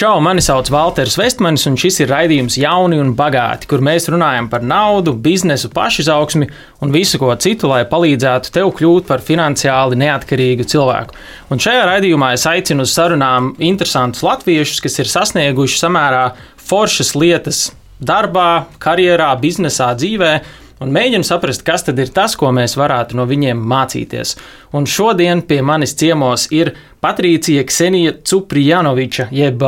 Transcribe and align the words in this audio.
Čau, 0.00 0.16
mani 0.24 0.40
sauc 0.40 0.70
Walters 0.72 1.18
Vestmanis, 1.20 1.66
un 1.68 1.74
šis 1.76 1.98
ir 2.00 2.08
raidījums 2.08 2.54
Jauni 2.56 2.96
un 3.02 3.10
Bagāti, 3.18 3.66
kur 3.68 3.82
mēs 3.84 4.06
runājam 4.08 4.46
par 4.48 4.62
naudu, 4.64 5.12
biznesu, 5.12 5.68
pašizaugsmi 5.74 6.46
un 6.80 6.94
visu 6.94 7.18
ko 7.20 7.28
citu, 7.36 7.68
lai 7.68 7.82
palīdzētu 7.90 8.54
tev 8.54 8.70
kļūt 8.78 9.04
par 9.10 9.20
finansiāli 9.20 9.98
neatkarīgu 10.00 10.64
cilvēku. 10.72 11.18
Un 11.52 11.60
šajā 11.60 11.82
raidījumā 11.90 12.30
es 12.38 12.46
aicinu 12.48 12.88
uz 12.88 12.94
sarunām 12.96 13.50
interesantus 13.60 14.24
latviešus, 14.24 14.80
kas 14.86 14.96
ir 15.02 15.12
sasnieguši 15.12 15.82
samērā 15.82 16.24
foršas 16.56 17.12
lietas 17.20 17.60
darbā, 18.00 18.48
karjerā, 18.80 19.34
biznesā, 19.44 19.92
dzīvē 20.00 20.32
un 20.80 20.96
mēģinu 20.96 21.26
saprast, 21.28 21.60
kas 21.66 21.84
tad 21.84 22.00
ir 22.00 22.08
tas, 22.14 22.38
ko 22.40 22.48
mēs 22.56 22.78
varētu 22.80 23.20
no 23.20 23.28
viņiem 23.28 23.60
mācīties. 23.68 24.38
Un 24.72 24.88
šodien 24.88 25.44
pie 25.44 25.60
manis 25.60 25.92
ciemos 25.92 26.48
ir 26.56 26.72
Patricija 27.00 27.64
Ksenija 27.64 28.12
Cuprijanoviča, 28.24 29.30
jeb 29.32 29.62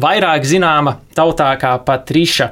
vairāk 0.00 0.46
zināma 0.48 0.96
tautā 1.16 1.50
kā 1.60 1.74
Patriša. 1.84 2.48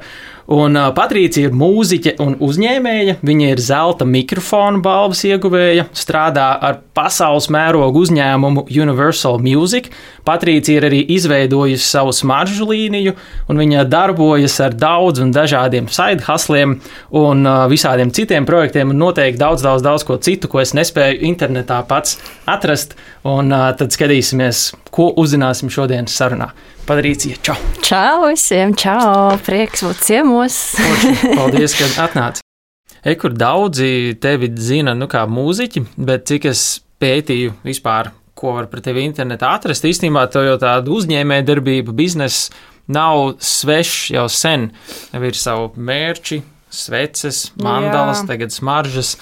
Un 0.47 0.77
uh, 0.79 0.93
Patricija 0.95 1.49
ir 1.49 1.55
mūziķe 1.55 2.13
un 2.23 2.37
uzņēmēja. 2.43 3.17
Viņa 3.27 3.49
ir 3.51 3.59
zelta 3.59 4.05
mikrofona 4.07 4.79
balvas 4.83 5.25
ieguvēja, 5.27 5.89
strādā 5.91 6.45
ar 6.63 6.79
pasaules 6.95 7.49
mērogu 7.51 8.05
uzņēmumu 8.05 8.63
Universal 8.71 9.41
Music. 9.43 9.89
Patricija 10.27 10.79
ir 10.79 10.87
arī 10.87 11.01
izveidojusi 11.17 11.83
savu 11.83 12.15
smaržu 12.15 12.69
līniju, 12.71 13.17
un 13.51 13.59
viņa 13.59 13.83
darbojas 13.91 14.55
ar 14.63 14.75
daudz 14.79 15.19
un 15.23 15.35
dažādiem 15.35 15.91
side 15.91 16.23
hustliem 16.29 16.77
un 17.11 17.43
uh, 17.43 17.65
visādiem 17.67 18.15
citiem 18.15 18.47
projektiem, 18.47 18.95
un 18.95 19.03
noteikti 19.03 19.43
daudz, 19.43 19.67
daudz, 19.67 19.83
daudz 19.83 20.07
ko 20.07 20.15
citu, 20.15 20.47
ko 20.47 20.63
es 20.63 20.71
nespēju 20.77 21.25
internetā 21.27 21.81
pats 21.91 22.21
atrast. 22.47 22.95
Un 23.27 23.51
uh, 23.51 23.73
tad 23.75 23.91
skatīsimies, 23.91 24.69
ko 24.97 25.11
uzzināsim 25.21 25.69
šodienas 25.69 26.15
sarunā. 26.17 26.49
Padarīcija, 26.87 27.37
čau! 27.45 27.57
Čau 27.85 28.25
visiem, 28.25 28.73
čau! 28.77 29.37
Prieks 29.45 29.85
būt 29.85 30.03
ciemos! 30.07 30.57
Paldies, 31.37 31.77
ka 31.77 31.89
atnāci! 32.07 32.41
Ekur 33.07 33.35
daudzi 33.37 34.17
tevi 34.19 34.49
zina 34.57 34.95
nu, 34.97 35.05
kā 35.11 35.21
mūziķi, 35.29 35.83
bet 36.01 36.25
cik 36.31 36.49
es 36.49 36.63
pētīju 36.99 37.53
vispār, 37.67 38.09
ko 38.37 38.55
var 38.57 38.67
par 38.71 38.81
tevi 38.85 39.05
internetā 39.05 39.53
atrast, 39.53 39.85
īstenībā 39.85 40.25
tev 40.33 40.47
jau 40.47 40.57
tāda 40.61 40.91
uzņēmē 40.93 41.43
darbība, 41.45 41.93
biznesa 41.95 42.51
nav 42.89 43.37
svešs 43.43 44.11
jau 44.15 44.25
sen. 44.31 44.71
Tev 45.11 45.27
ir 45.29 45.37
savu 45.37 45.69
mērķi, 45.77 46.41
sveces, 46.73 47.51
mandalas, 47.61 48.23
Jā. 48.23 48.31
tagad 48.33 48.55
smaržas. 48.55 49.15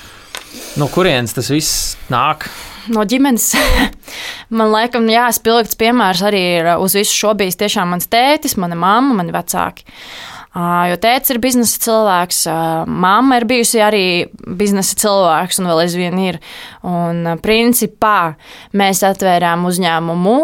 No 0.80 0.88
kurienes 0.92 1.36
tas 1.36 1.52
viss 1.54 1.94
nāk? 2.12 2.50
no 2.94 3.06
ģimenes. 3.08 3.50
man 4.58 4.72
liekas, 4.74 5.10
jā, 5.10 5.26
spilgts 5.36 5.80
piemērs 5.80 6.24
arī 6.28 6.44
ir 6.60 6.72
uz 6.78 6.96
visu 6.98 7.16
šo 7.16 7.34
bijis 7.38 7.60
tiešām 7.62 7.94
mans 7.96 8.10
tētis, 8.12 8.58
mana 8.62 8.78
mamma, 8.80 9.20
mani 9.22 9.36
vecāki. 9.36 9.88
Jo 10.56 10.96
tēvs 11.04 11.34
ir 11.34 11.42
biznesa 11.44 11.82
cilvēks, 11.84 12.46
mamma 12.88 13.42
ir 13.42 13.46
bijusi 13.50 13.82
arī 13.84 14.06
biznesa 14.56 14.96
cilvēks, 15.02 15.60
un 15.60 15.68
vēl 15.68 15.82
aizvien 15.84 16.22
ir. 16.24 16.38
Un, 16.88 17.34
principā, 17.44 18.38
mēs 18.72 19.04
atvērām 19.04 19.68
uzņēmumu, 19.68 20.38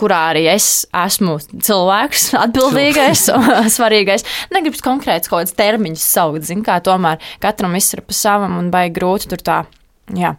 kurā 0.00 0.20
arī 0.32 0.46
es 0.52 0.70
esmu 1.06 1.38
cilvēks, 1.52 2.30
atbildīgais 2.44 3.26
svarīgais. 3.76 4.26
Negribu 4.54 4.80
konkrēts 4.84 5.30
kaut 5.30 5.44
kāds 5.44 5.58
termiņš 5.58 6.06
saukt, 6.06 6.48
zin, 6.48 6.64
kā 6.66 6.80
tomēr 6.84 7.20
katram 7.42 7.76
viss 7.78 7.96
ir 7.96 8.04
pa 8.06 8.16
savam 8.16 8.58
un 8.60 8.72
baigi 8.72 8.98
grūti 9.00 9.30
tur 9.30 9.44
tā 9.44 9.60
Jā, 10.16 10.32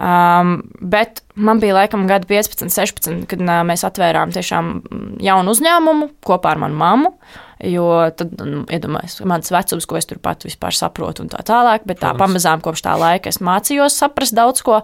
um, 0.00 0.54
bet 0.80 1.20
man 1.36 1.60
bija 1.60 1.76
laikam 1.76 2.06
gadi 2.08 2.28
15, 2.30 2.70
16, 2.72 3.26
kad 3.28 3.42
uh, 3.42 3.60
mēs 3.68 3.84
atvērām 3.84 4.32
tiešām 4.32 4.72
jaunu 5.24 5.52
uzņēmumu 5.52 6.08
kopā 6.24 6.54
ar 6.54 6.62
manu 6.64 6.80
mammu. 6.80 7.12
Jo 7.66 8.06
tad, 8.14 8.36
nu, 8.46 8.62
iedomājieties, 8.70 9.24
mans 9.26 9.50
vecums, 9.50 9.86
ko 9.90 9.98
es 9.98 10.06
tur 10.06 10.20
pat 10.22 10.44
vispār 10.46 10.76
saprotu, 10.78 11.24
un 11.24 11.32
tā 11.32 11.40
tālāk, 11.42 11.82
bet 11.90 11.98
tā 12.04 12.12
pamazām 12.14 12.62
kopš 12.62 12.84
tā 12.86 12.94
laika 12.94 13.32
es 13.32 13.40
mācījos 13.42 13.98
saprast 13.98 14.36
daudz 14.38 14.62
ko. 14.62 14.78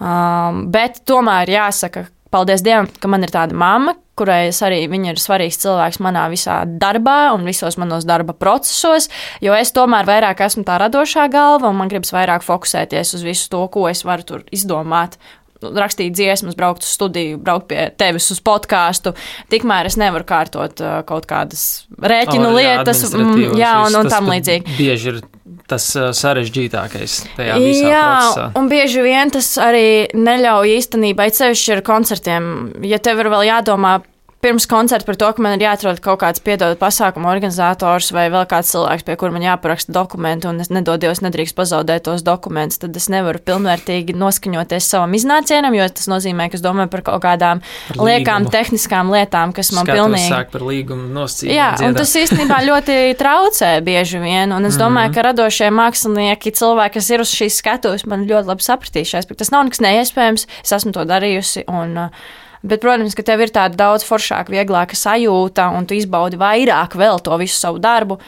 Um, 0.00 0.64
bet 0.72 1.02
tomēr 1.04 1.52
jāsaka, 1.52 2.06
paldies 2.34 2.64
Dievam, 2.66 2.88
ka 3.00 3.10
man 3.10 3.26
ir 3.26 3.32
tāda 3.34 3.56
mamma, 3.56 3.96
kurai 4.16 4.48
arī 4.50 4.82
viņa 4.90 5.12
ir 5.12 5.20
svarīgs 5.20 5.60
cilvēks 5.62 6.00
manā 6.04 6.26
visā 6.32 6.62
darbā 6.66 7.34
un 7.36 7.44
visos 7.48 7.76
manos 7.80 8.06
darba 8.08 8.32
procesos, 8.36 9.10
jo 9.44 9.56
es 9.56 9.74
tomēr 9.76 10.08
vairāk 10.08 10.40
esmu 10.46 10.64
tā 10.66 10.78
radošā 10.80 11.28
galva 11.32 11.70
un 11.70 11.80
man 11.80 11.92
gribas 11.92 12.14
vairāk 12.16 12.46
fokusēties 12.46 13.16
uz 13.18 13.26
visu 13.26 13.50
to, 13.52 13.66
ko 13.72 13.88
es 13.90 14.06
varu 14.08 14.26
tur 14.30 14.46
izdomāt 14.54 15.20
rakstīt 15.62 16.12
dziesmas, 16.16 16.56
braukt 16.56 16.84
uz 16.84 16.90
studiju, 16.92 17.38
braukt 17.42 17.70
pie 17.70 17.86
tevis 17.98 18.28
uz 18.34 18.42
podkāstu. 18.44 19.14
Tikmēr 19.52 19.88
es 19.88 19.96
nevaru 20.00 20.26
kārtot 20.28 20.82
uh, 20.84 20.98
kaut 21.08 21.28
kādas 21.30 21.86
rēķinu 21.96 22.50
oh, 22.50 22.58
lietas, 22.58 23.02
jā, 23.06 23.22
mm, 23.22 23.56
jā 23.56 23.72
un, 23.86 23.96
un 24.02 24.12
tam 24.12 24.28
līdzīgi. 24.32 24.76
Bieži 24.76 25.14
ir 25.14 25.22
tas 25.70 25.86
uh, 25.98 26.10
sarežģītākais 26.16 27.16
tajā 27.36 27.56
visā 27.62 27.90
jā, 27.90 28.02
procesā. 28.10 28.48
Un 28.58 28.68
bieži 28.70 29.04
vien 29.04 29.32
tas 29.34 29.48
arī 29.62 29.86
neļauj 30.14 30.74
īstenībā, 30.76 31.28
it 31.30 31.38
sevišķi 31.38 31.76
ar 31.76 31.82
koncertiem, 31.86 32.52
ja 32.86 33.00
tev 33.02 33.24
ir 33.24 33.32
vēl 33.32 33.48
jādomā 33.50 33.98
pirms 34.40 34.66
koncerta 34.68 35.06
par 35.06 35.16
to, 35.18 35.28
ka 35.32 35.42
man 35.42 35.56
ir 35.56 35.64
jāatrod 35.64 36.00
kaut 36.04 36.20
kāds 36.20 36.42
piedod 36.44 36.76
pasākumu 36.78 37.28
organizators 37.30 38.12
vai 38.14 38.26
vēl 38.32 38.44
kāds 38.50 38.70
cilvēks, 38.74 39.04
pie 39.06 39.16
kura 39.18 39.34
man 39.34 39.44
jāparaksta 39.44 39.94
dokumenti, 39.94 40.48
un 40.50 40.60
es 40.62 40.70
nedodies, 40.72 41.22
nedrīkst 41.24 41.56
pazaudēt 41.56 42.04
tos 42.06 42.24
dokumentus, 42.26 42.80
tad 42.82 42.96
es 42.98 43.08
nevaru 43.12 43.40
pilnvērtīgi 43.46 44.16
noskaņoties 44.18 44.90
savam 44.92 45.16
iznācienam, 45.18 45.74
jo 45.78 45.88
tas 45.88 46.10
nozīmē, 46.12 46.48
ka 46.52 46.58
es 46.58 46.64
domāju 46.64 46.92
par 46.92 47.04
kaut 47.08 47.24
kādām 47.24 47.62
par 47.88 48.02
liekām, 48.08 48.48
tehniskām 48.52 49.10
lietām, 49.14 49.56
kas 49.56 49.72
man 49.74 49.88
Skatos 49.88 50.02
pilnīgi. 50.02 50.30
Sāk 50.30 50.52
par 50.54 50.66
līgumu 50.68 51.08
nosacījumu. 51.16 51.56
Jā, 51.56 51.72
dziedā. 51.80 51.90
un 51.90 51.98
tas 52.00 52.14
īstenībā 52.22 52.62
ļoti 52.70 52.98
traucē 53.18 53.72
bieži 53.86 54.22
vien, 54.22 54.54
un 54.54 54.68
es 54.68 54.78
domāju, 54.78 55.10
mm 55.10 55.12
-hmm. 55.12 55.14
ka 55.16 55.28
radošie 55.30 55.70
mākslinieki, 55.74 56.54
cilvēki, 56.60 56.98
kas 57.00 57.10
ir 57.10 57.24
uz 57.24 57.34
šīs 57.34 57.60
skatuves, 57.62 58.06
man 58.06 58.28
ļoti 58.28 58.52
labi 58.52 58.62
sapratīšais, 58.62 59.28
bet 59.28 59.38
tas 59.38 59.50
nav 59.50 59.64
nekas 59.64 59.80
neiespējams, 59.80 60.46
es 60.64 60.72
esmu 60.72 60.92
to 60.92 61.04
darījusi. 61.08 61.64
Un, 61.66 61.98
uh, 61.98 62.44
Bet, 62.66 62.82
protams, 62.82 63.14
ka 63.14 63.22
tev 63.26 63.44
ir 63.44 63.52
tāda 63.54 63.78
daudz 63.78 64.04
foršāka, 64.06 64.50
vieglāka 64.50 64.98
sajūta, 64.98 65.68
un 65.76 65.86
tu 65.86 65.94
izbaudi 65.94 66.38
vairāk 66.40 66.96
vēl 66.98 67.22
to 67.22 67.38
visu 67.38 67.58
savu 67.60 67.78
darbu. 67.82 68.18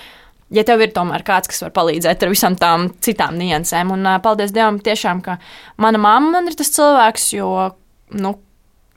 Ja 0.54 0.62
tev 0.64 0.80
ir 0.80 0.92
tomēr 0.94 1.24
kāds, 1.26 1.50
kas 1.50 1.60
var 1.64 1.74
palīdzēt 1.76 2.22
ar 2.24 2.30
visām 2.32 2.54
tām 2.56 2.88
citām 3.04 3.36
niansēm, 3.36 3.90
un 3.92 4.06
paldies 4.24 4.54
Dievam, 4.54 4.78
tiešām, 4.80 5.20
ka 5.26 5.36
mana 5.76 6.00
mamma 6.00 6.38
man 6.38 6.48
ir 6.48 6.56
tas 6.56 6.70
cilvēks, 6.72 7.26
jo, 7.34 7.50
nu, 8.16 8.32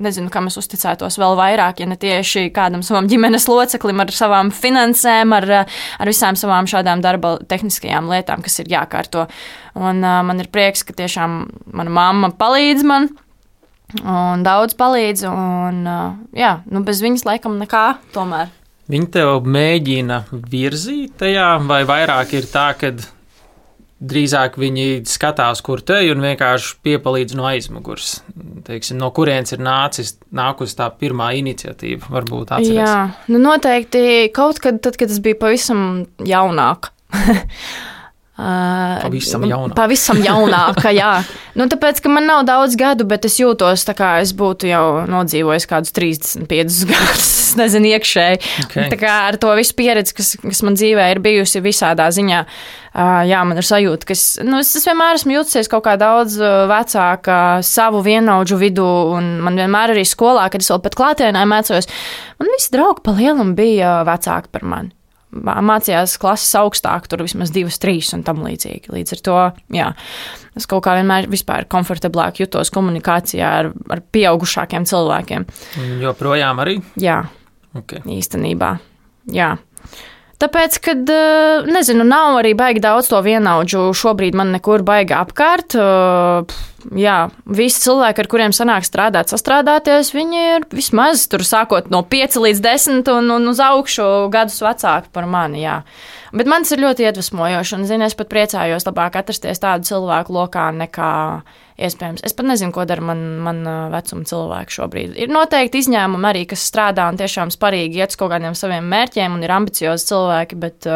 nezinu, 0.02 0.30
kam 0.32 0.48
es 0.48 0.56
uzticētos 0.62 1.18
vēl 1.20 1.36
vairāk, 1.40 1.82
ja 1.82 1.90
ne 1.90 1.98
tieši 2.00 2.48
kādam 2.56 2.86
savam 2.86 3.10
ģimenes 3.12 3.50
loceklim, 3.50 4.00
ar 4.04 4.14
savām 4.16 4.54
finansēm, 4.56 5.36
ar, 5.36 5.50
ar 5.66 6.14
visām 6.14 6.40
savām 6.40 6.70
šādām 6.70 7.04
darba 7.04 7.36
tehniskajām 7.52 8.08
lietām, 8.14 8.46
kas 8.46 8.62
ir 8.64 8.72
jākārto. 8.72 9.28
Un 9.80 10.06
uh, 10.06 10.22
man 10.28 10.40
ir 10.44 10.52
prieks, 10.54 10.86
ka 10.88 10.96
tiešām 10.98 11.44
mana 11.74 11.98
mamma 11.98 12.32
palīdz 12.38 12.88
man 12.88 13.12
Un 14.00 14.44
daudz 14.46 14.76
palīdz, 14.80 15.26
un 15.28 15.84
jā, 16.38 16.52
nu 16.72 16.84
bez 16.88 17.02
viņas 17.04 17.26
laikam 17.28 17.58
nekā 17.60 17.86
tomēr. 18.16 18.52
Viņi 18.92 19.08
tev 19.14 19.46
mēģina 19.48 20.24
virzīt 20.32 21.18
tajā, 21.22 21.56
vai 21.68 21.84
vairāk 21.88 22.34
ir 22.36 22.48
tā, 22.52 22.72
ka 22.80 22.92
drīzāk 24.02 24.58
viņi 24.60 25.04
skatās, 25.08 25.62
kur 25.64 25.84
te 25.86 26.00
ir 26.08 26.16
un 26.16 26.26
vienkārši 26.26 26.74
piepalīdz 26.86 27.38
no 27.38 27.46
aizmugures. 27.50 28.18
Teiksim, 28.66 28.98
no 29.02 29.12
kurienes 29.14 29.54
ir 29.54 29.62
nācis, 29.64 30.16
nākusi 30.34 30.78
tā 30.80 30.90
pirmā 30.98 31.32
iniciatīva, 31.38 32.10
varbūt 32.12 32.56
atceries. 32.58 32.82
Jā, 32.82 32.98
nu 33.32 33.42
noteikti 33.44 34.32
kaut 34.36 34.60
kad, 34.64 34.82
tad, 34.84 34.98
kad 35.00 35.14
es 35.14 35.22
biju 35.24 35.40
pavisam 35.44 35.86
jaunāka. 36.26 36.96
Pavisam 38.42 39.46
jaunāka. 39.46 39.76
Pavisam 39.78 40.20
jaunāka, 40.28 40.92
jā. 40.96 41.12
Nu, 41.58 41.68
tāpēc, 41.72 42.00
ka 42.04 42.12
man 42.12 42.26
nav 42.30 42.44
daudz 42.48 42.78
gadu, 42.80 43.06
bet 43.10 43.26
es 43.28 43.36
jūtos 43.42 43.84
tā, 43.88 43.96
kā 43.98 44.12
es 44.24 44.32
būtu 44.38 44.70
jau 44.70 44.86
nodzīvojis 45.12 45.68
kādus 45.70 45.94
35 45.98 46.78
gadus, 46.92 47.32
nezinu, 47.60 47.92
iekšēji. 47.98 48.40
Okay. 48.66 48.92
Tā 48.94 49.00
kā 49.02 49.16
ar 49.30 49.38
to 49.42 49.52
visu 49.60 49.76
pieredzi, 49.78 50.16
kas, 50.18 50.32
kas 50.42 50.64
man 50.66 50.78
dzīvē 50.80 51.10
ir 51.14 51.22
bijusi 51.24 51.62
visādā 51.64 52.08
ziņā, 52.16 52.40
jā, 53.30 53.42
man 53.48 53.60
ir 53.60 53.68
sajūta, 53.68 54.08
ka 54.08 54.16
es, 54.18 54.24
nu, 54.48 54.62
es, 54.64 54.72
es 54.80 54.88
vienmēr 54.88 55.20
esmu 55.20 55.36
jūties 55.36 55.70
kaut 55.72 55.86
kā 55.90 55.98
daudz 56.02 56.40
vecāka 56.72 57.42
savu 57.68 58.02
vienaudžu 58.08 58.58
vidū, 58.62 58.88
un 59.18 59.36
man 59.44 59.60
vienmēr 59.60 59.94
arī 59.96 60.08
skolā, 60.08 60.48
kad 60.52 60.64
es 60.64 60.72
vēl 60.72 60.82
pat 60.88 60.98
klātienē 60.98 61.46
mācījos, 61.52 61.92
man 62.40 62.56
visi 62.56 62.74
draugi 62.74 63.06
pa 63.06 63.16
lielam 63.20 63.54
bija 63.60 64.00
vecāki 64.08 64.52
par 64.56 64.68
mani 64.68 64.96
mācījās 65.32 66.18
klases 66.22 66.54
augstāk, 66.60 67.08
tur 67.10 67.24
vismaz 67.26 67.54
divas, 67.56 67.80
trīs 67.82 68.12
un 68.16 68.24
tam 68.28 68.44
līdzīgi. 68.46 68.92
Līdz 68.94 69.16
ar 69.16 69.24
to, 69.28 69.38
jā, 69.78 69.90
es 70.60 70.68
kaut 70.70 70.84
kā 70.86 70.96
vienmēr 71.00 71.30
vispār 71.32 71.68
komfortablāk 71.72 72.44
jutos 72.44 72.74
komunikācijā 72.76 73.52
ar, 73.64 73.72
ar 73.92 74.04
pieaugušākiem 74.14 74.88
cilvēkiem. 74.92 75.48
Joprojām 76.04 76.64
arī? 76.64 76.78
Jā, 77.02 77.22
okay. 77.78 78.04
īstenībā, 78.20 78.76
jā. 79.32 79.54
Tāpēc, 80.42 80.78
kad, 80.82 81.12
nezinu, 81.70 82.06
nav 82.08 82.40
arī 82.40 82.56
baigi 82.58 82.82
daudz 82.82 83.12
to 83.12 83.20
vienaudžu, 83.22 83.92
šobrīd 83.98 84.38
man 84.38 84.54
nekur 84.56 84.82
baigi 84.86 85.14
apkārt. 85.14 85.76
jā, 86.98 87.18
visi 87.46 87.84
cilvēki, 87.84 88.24
ar 88.24 88.30
kuriem 88.32 88.56
sanāk 88.56 88.88
strādāt, 88.88 89.30
sastrādāties, 89.30 90.14
viņi 90.16 90.42
ir 90.56 90.66
vismaz 90.74 91.28
tur 91.30 91.46
sākot 91.46 91.92
no 91.94 92.02
5 92.02 92.40
līdz 92.42 92.64
10 92.66 93.14
un, 93.14 93.30
un 93.38 93.52
uz 93.54 93.62
augšu 93.62 94.32
gadus 94.34 94.58
vecāki 94.66 95.14
par 95.14 95.30
mani. 95.30 95.62
Jā. 95.62 95.82
Bet 96.32 96.48
man 96.48 96.64
tas 96.64 96.72
ir 96.76 96.82
ļoti 96.84 97.04
iedvesmojoši, 97.08 97.76
un 97.76 97.88
zini, 97.90 98.08
es 98.08 98.16
pat 98.16 98.30
priecājos 98.32 98.86
labāk 98.88 99.18
atrasties 99.20 99.60
tādu 99.60 99.90
cilvēku 99.90 100.36
lokā 100.36 100.70
nekā 100.78 101.12
iespējams. 101.82 102.24
Es 102.28 102.36
pat 102.38 102.48
nezinu, 102.48 102.72
ko 102.76 102.86
dara 102.88 103.04
man, 103.04 103.22
man 103.44 103.62
vecuma 103.92 104.24
cilvēki 104.30 104.76
šobrīd. 104.78 105.14
Ir 105.20 105.34
noteikti 105.34 105.82
izņēmumi 105.84 106.30
arī, 106.32 106.46
kas 106.50 106.64
strādā 106.72 107.10
un 107.12 107.20
tiešām 107.20 107.52
sparīgi 107.54 108.00
iet 108.00 108.16
uz 108.16 108.20
kaut 108.20 108.32
kādiem 108.34 108.56
saviem 108.58 108.88
mērķiem 108.92 109.36
un 109.36 109.44
ir 109.44 109.56
ambiciozi 109.56 110.08
cilvēki, 110.12 110.60
bet, 110.62 110.88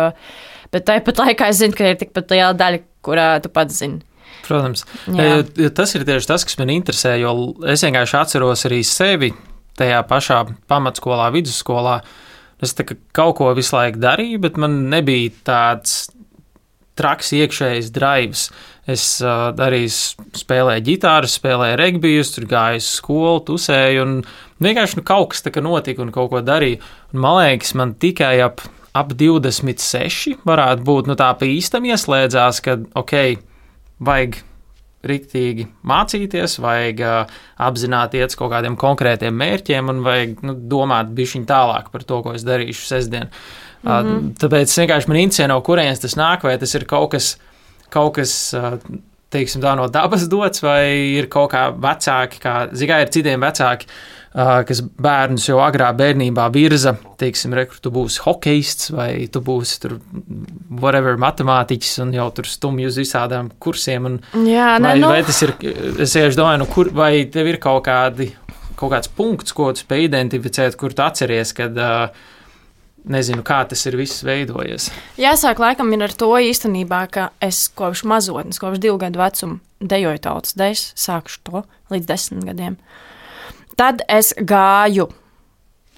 bet 0.76 0.88
tāpat 0.88 1.24
laikā 1.26 1.50
es 1.52 1.60
zinu, 1.64 1.76
ka 1.76 1.92
ir 1.92 2.00
tikpat 2.00 2.32
liela 2.36 2.54
daļa, 2.56 2.84
kurā 3.06 3.30
tu 3.44 3.52
pats 3.52 3.82
zini. 3.82 4.04
Protams, 4.46 4.86
Jā. 5.10 5.42
tas 5.74 5.96
ir 5.98 6.06
tieši 6.06 6.30
tas, 6.30 6.46
kas 6.46 6.60
man 6.62 6.72
interesē, 6.74 7.16
jo 7.18 7.34
es 7.72 7.82
vienkārši 7.86 8.18
atceros 8.20 8.66
arī 8.70 8.84
sevi 8.86 9.32
tajā 9.80 10.04
pašā 10.08 10.44
pamatskolā, 10.70 11.32
vidusskolā. 11.34 12.00
Es 12.64 12.76
kaut 13.16 13.36
ko 13.40 13.50
visu 13.58 13.76
laiku 13.76 14.00
darīju, 14.00 14.40
bet 14.46 14.60
man 14.62 14.86
nebija 14.92 15.34
tāds 15.48 16.06
traks 16.96 17.34
iekšējs 17.36 17.92
drives. 17.96 18.48
Es 18.88 19.04
uh, 19.24 19.50
arī 19.66 19.84
spēlēju 19.90 20.86
ģitāru, 20.86 21.30
spēlēju 21.30 21.80
regbiju, 21.82 22.26
tur 22.36 22.48
gāju 22.50 22.82
uz 22.84 22.90
skolu, 23.00 23.42
tusēju 23.50 24.04
un 24.06 24.16
vienkārši 24.64 25.00
nu, 25.00 25.06
kaut 25.08 25.34
kas 25.34 25.44
tā 25.46 25.52
kā 25.56 25.64
notika 25.66 26.06
un 26.06 26.14
kaut 26.16 26.32
ko 26.32 26.44
darīju. 26.46 26.80
Un, 27.12 27.22
man 27.26 27.40
liekas, 27.42 27.74
man 27.78 27.96
tikai 28.00 28.38
ap, 28.46 28.64
ap 28.96 29.16
26 29.18 30.38
varētu 30.48 30.86
būt 30.88 31.12
nu, 31.12 31.18
tā 31.20 31.32
pa 31.36 31.50
īstam 31.50 31.90
ieslēdzās, 31.90 32.62
ka 32.66 32.78
ok, 33.02 33.16
vajag 34.06 34.40
riktīgi 35.10 35.68
mācīties, 35.88 36.60
vajag 36.64 37.04
apzināti 37.68 38.22
iet 38.22 38.34
uz 38.34 38.40
kaut 38.40 38.52
kādiem 38.54 38.78
konkrētiem 38.80 39.36
mērķiem 39.38 39.92
un 39.94 40.04
vajag 40.06 40.44
nu, 40.46 40.58
domāt 40.76 41.14
bišķiņ 41.16 41.48
tālāk 41.50 41.92
par 41.94 42.04
to, 42.04 42.22
ko 42.26 42.36
es 42.36 42.46
darīšu 42.48 42.88
sestdien. 42.90 43.30
Mm 43.86 43.92
-hmm. 43.92 44.30
tāpēc 44.42 44.78
vienkārši 44.80 45.08
man 45.08 45.18
interesē, 45.18 45.48
no 45.48 45.62
kurienes 45.62 46.00
tas 46.00 46.16
nāk, 46.18 46.44
vai 46.44 46.58
tas 46.58 46.76
ir 46.76 46.86
kaut 46.90 47.12
kas 47.12 47.36
kaut 47.90 48.16
kas. 48.20 48.56
Teiksim, 49.36 49.60
tā 49.60 49.74
no 49.76 49.88
dabas 49.92 50.28
dots, 50.32 50.62
vai 50.64 51.18
ir 51.18 51.26
kaut 51.28 51.50
kā 51.52 51.66
vecāki, 51.74 52.38
kā 52.40 52.70
zigā 52.78 53.02
ir 53.02 53.10
citiem 53.12 53.42
vecāki, 53.42 53.88
kas 54.36 54.82
bērnus 54.84 55.48
jau 55.48 55.62
agrā 55.64 55.88
bērnībā 55.96 56.50
virza, 56.52 56.96
teiksim, 57.20 57.54
rekur, 57.56 57.80
tu 57.80 57.92
būsi 57.96 58.20
hokejists 58.26 58.92
vai 58.92 59.10
tu 59.32 59.40
būsi 59.46 59.80
tur, 59.84 59.98
whatever, 60.82 61.16
matemātiķis 61.22 62.02
un 62.04 62.12
jau 62.18 62.28
tur 62.36 62.50
stumj 62.50 62.90
uz 62.90 63.00
visādām 63.00 63.54
kursiem. 63.64 64.10
Un, 64.10 64.20
Jā, 64.50 64.76
ne, 64.82 64.90
vai, 64.90 64.96
nu. 65.00 65.12
vai 65.14 65.22
tas 65.28 65.40
ir, 65.46 65.56
es 66.04 66.16
tieši 66.18 66.40
domāju, 66.40 66.66
nu, 66.66 66.70
kur, 66.72 66.92
vai 66.96 67.14
tev 67.32 67.54
ir 67.54 67.62
kaut 67.64 67.86
kādi, 67.88 68.34
kaut 68.76 68.92
kāds 68.92 69.12
punkts, 69.16 69.56
ko 69.56 69.72
tu 69.72 69.86
spēj 69.86 70.10
identificēt, 70.10 70.76
kur 70.80 70.92
tu 70.92 71.06
atceries, 71.06 71.56
kad 71.56 71.80
uh, 71.80 72.10
nezinu, 73.08 73.44
kā 73.46 73.62
tas 73.70 73.86
ir 73.88 73.98
viss 74.00 74.24
veidojies. 74.26 74.90
Jāsāk 75.22 75.62
laikam 75.62 75.94
ir 75.96 76.06
ar 76.08 76.16
to 76.18 76.32
īstenībā, 76.36 77.06
ka 77.14 77.30
es 77.44 77.66
kopš 77.72 78.04
mazotnes, 78.10 78.60
kopš 78.62 78.82
divu 78.84 79.00
gadu 79.02 79.22
vecuma 79.22 79.62
dejoju 79.80 80.22
tautas 80.24 80.56
dejas, 80.58 80.90
sākušu 81.00 81.44
to 81.46 81.66
līdz 81.94 82.10
desmit 82.10 82.48
gadiem. 82.48 82.80
Tad 83.76 84.02
es 84.08 84.32
gāju 84.38 85.10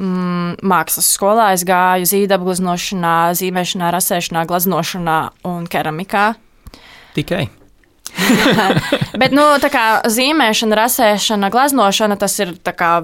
mm, 0.01 0.57
mākslas 0.65 1.11
skolā, 1.13 1.51
es 1.57 1.65
gāju 1.67 2.07
zīdapgleznošanā, 2.09 3.17
zīmēšanā, 3.37 3.91
rasēšanā, 3.93 4.47
glaznošanā 4.49 5.19
un 5.49 5.69
keramikā. 5.69 6.31
Tikai. 7.17 7.45
Bet, 9.21 9.33
nu, 9.35 9.43
tā 9.61 9.69
kā 9.71 9.85
zīmēšana, 10.09 10.77
rasēšana, 10.79 11.49
glaznošana, 11.53 12.17
tas 12.19 12.37
ir 12.41 12.53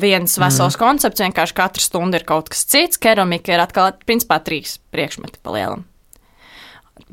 viens 0.01 0.37
vesels 0.39 0.75
mm. 0.75 0.81
koncepts. 0.81 1.23
Vienkārši 1.23 1.57
katra 1.57 1.83
stunda 1.83 2.19
ir 2.19 2.27
kaut 2.27 2.49
kas 2.53 2.65
cits. 2.69 3.01
Keramika 3.01 3.53
ir 3.53 3.63
atkal, 3.63 3.93
principā, 4.07 4.39
trīs 4.43 4.79
priekšmeti 4.93 5.41
pa 5.43 5.55
lielam. 5.55 5.85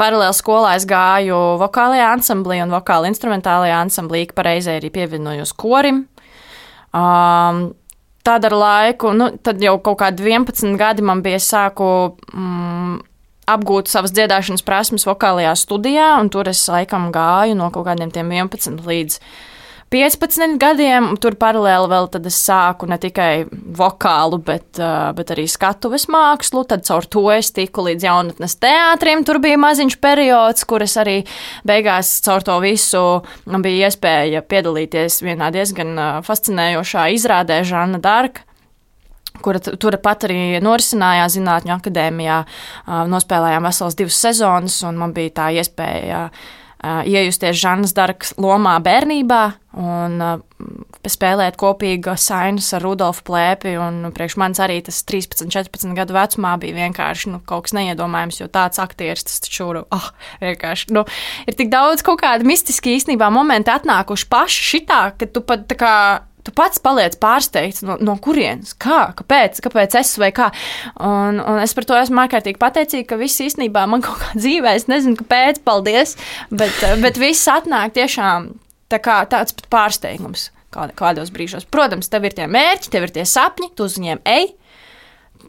Paralēli 0.01 0.37
skolā 0.37 0.75
es 0.79 0.87
gāju 0.89 1.37
vokālajā 1.61 2.11
ansamblī 2.15 2.61
un 2.65 2.73
vokāla 2.73 3.09
instrumentālajā 3.11 3.81
ansamblī, 3.85 4.27
ka 4.29 4.37
pareizai 4.39 4.79
arī 4.79 4.93
pievienojos 4.93 5.53
korim. 5.57 6.05
Um, 6.91 7.71
tad 8.27 8.45
ar 8.49 8.57
laiku, 8.57 9.13
nu, 9.17 9.31
tad 9.43 9.63
jau 9.63 9.77
kaut 9.83 10.01
kādi 10.03 10.27
11 10.27 10.75
gadi 10.81 11.05
man 11.07 11.23
bija 11.25 11.39
sāku 11.43 11.87
mm, 12.35 12.99
apgūt 13.51 13.91
savas 13.91 14.15
dziedāšanas 14.15 14.65
prasmes 14.67 15.07
vokālajā 15.09 15.55
studijā, 15.59 16.13
un 16.21 16.31
tur 16.33 16.51
es 16.51 16.63
laikam 16.71 17.11
gāju 17.15 17.57
no 17.59 17.71
kaut 17.75 17.89
kādiem 17.89 18.13
11 18.13 18.83
līdz 18.87 19.21
15 19.91 20.55
gadiem. 20.63 21.09
Tur 21.19 21.35
paralēli 21.35 21.89
vēl 21.91 22.07
es 22.31 22.37
sāku 22.47 22.87
ne 22.87 22.95
tikai 23.03 23.47
vokālu, 23.51 24.39
bet, 24.39 24.79
bet 25.17 25.33
arī 25.35 25.49
skatuves 25.51 26.07
mākslu. 26.07 26.63
Tad 26.71 26.85
caur 26.87 27.07
to 27.11 27.25
es 27.35 27.51
tiku 27.57 27.89
līdz 27.89 28.07
jaunatnes 28.07 28.55
teātrim. 28.63 29.25
Tur 29.27 29.41
bija 29.43 29.59
maziņš 29.59 29.97
periods, 29.99 30.67
kur 30.71 30.87
es 30.87 30.95
arī 31.01 31.17
beigās 31.67 32.21
caur 32.23 32.47
to 32.47 32.61
visu 32.63 33.03
bija 33.67 33.91
iespēja 33.91 34.45
piedalīties 34.47 35.21
vienā 35.27 35.51
diezgan 35.55 36.23
fascinējošā 36.27 37.11
izrādē 37.19 37.65
Žana 37.67 37.99
Darka 37.99 38.47
kura 39.41 39.61
tur 39.61 39.97
pat 40.03 40.27
arī 40.29 40.61
norisinājās 40.63 41.35
Zinātņu 41.39 41.75
akadēmijā. 41.79 42.39
Nospēlējām 43.11 43.67
veselas 43.67 43.99
divas 43.99 44.19
sezonas, 44.21 44.81
un 44.87 44.99
man 45.01 45.15
bija 45.17 45.33
tā 45.41 45.51
iespēja 45.57 46.27
iejusties 46.81 47.59
Žanas 47.61 47.93
Darkas 47.97 48.33
lomā 48.41 48.79
bērnībā 48.85 49.43
un 49.81 50.23
spēlēt 51.07 51.57
kopīgi 51.61 52.15
sainas 52.21 52.69
ar 52.77 52.83
Rudolfu 52.85 53.25
Plēpi. 53.29 53.75
Priekš 54.17 54.37
manis 54.41 54.61
arī 54.63 54.81
tas 54.85 55.01
13, 55.09 55.49
14 55.53 55.95
gadu 55.97 56.17
vecumā 56.17 56.57
bija 56.61 56.77
vienkārši 56.83 57.35
nu, 57.35 57.41
kaut 57.47 57.69
kas 57.69 57.77
neiedomājams, 57.79 58.41
jo 58.43 58.49
tāds 58.53 58.81
aktieris 58.83 59.25
tas 59.29 59.41
taču 59.45 59.71
oh, 59.81 60.09
vienkārši 60.43 60.91
nu, 60.97 61.05
ir 61.47 61.57
tik 61.57 61.73
daudz 61.73 62.05
kaut 62.07 62.21
kāda 62.25 62.49
mistiski 62.49 62.97
īstenībā 62.99 63.31
momenti 63.33 63.73
atnākuši 63.73 64.29
paši 64.33 64.67
šitā, 64.75 65.03
ka 65.21 65.31
tu 65.31 65.45
pat 65.47 65.69
tā 65.71 65.79
kā 65.81 65.95
Tu 66.47 66.55
pats 66.57 66.81
paliec 66.83 67.19
pārsteigts, 67.21 67.83
no, 67.87 67.99
no 68.01 68.17
kurienes, 68.23 68.73
kā, 68.81 69.11
kāpēc, 69.19 69.61
kāpēc 69.65 69.97
es 70.01 70.15
vai 70.21 70.31
kā. 70.37 70.51
Un, 70.97 71.41
un 71.43 71.61
es 71.61 71.75
par 71.77 71.89
to 71.89 71.99
esmu 71.99 72.23
ārkārtīgi 72.25 72.61
pateicīga, 72.61 73.09
ka 73.13 73.21
viss 73.21 73.43
īstenībā 73.45 73.85
man 73.91 74.03
kaut 74.07 74.23
kā 74.23 74.33
dzīvē, 74.39 74.77
es 74.79 74.89
nezinu, 74.91 75.19
kāpēc, 75.21 75.61
paldies, 75.67 76.17
bet, 76.49 76.81
bet 77.05 77.21
viss 77.21 77.51
atnāk 77.51 77.97
tiešām 77.99 78.53
tā 78.91 79.03
kā 79.03 79.21
tāds 79.31 79.55
pārsteigums 79.71 80.51
kādos 80.71 81.33
brīžos. 81.35 81.67
Protams, 81.67 82.09
tev 82.11 82.29
ir 82.29 82.37
tie 82.39 82.47
mērķi, 82.47 82.93
tev 82.93 83.09
ir 83.09 83.15
tie 83.15 83.25
sapņi, 83.27 83.73
tu 83.75 83.89
uz 83.89 83.97
viņiem 83.99 84.23
ej, 84.31 84.53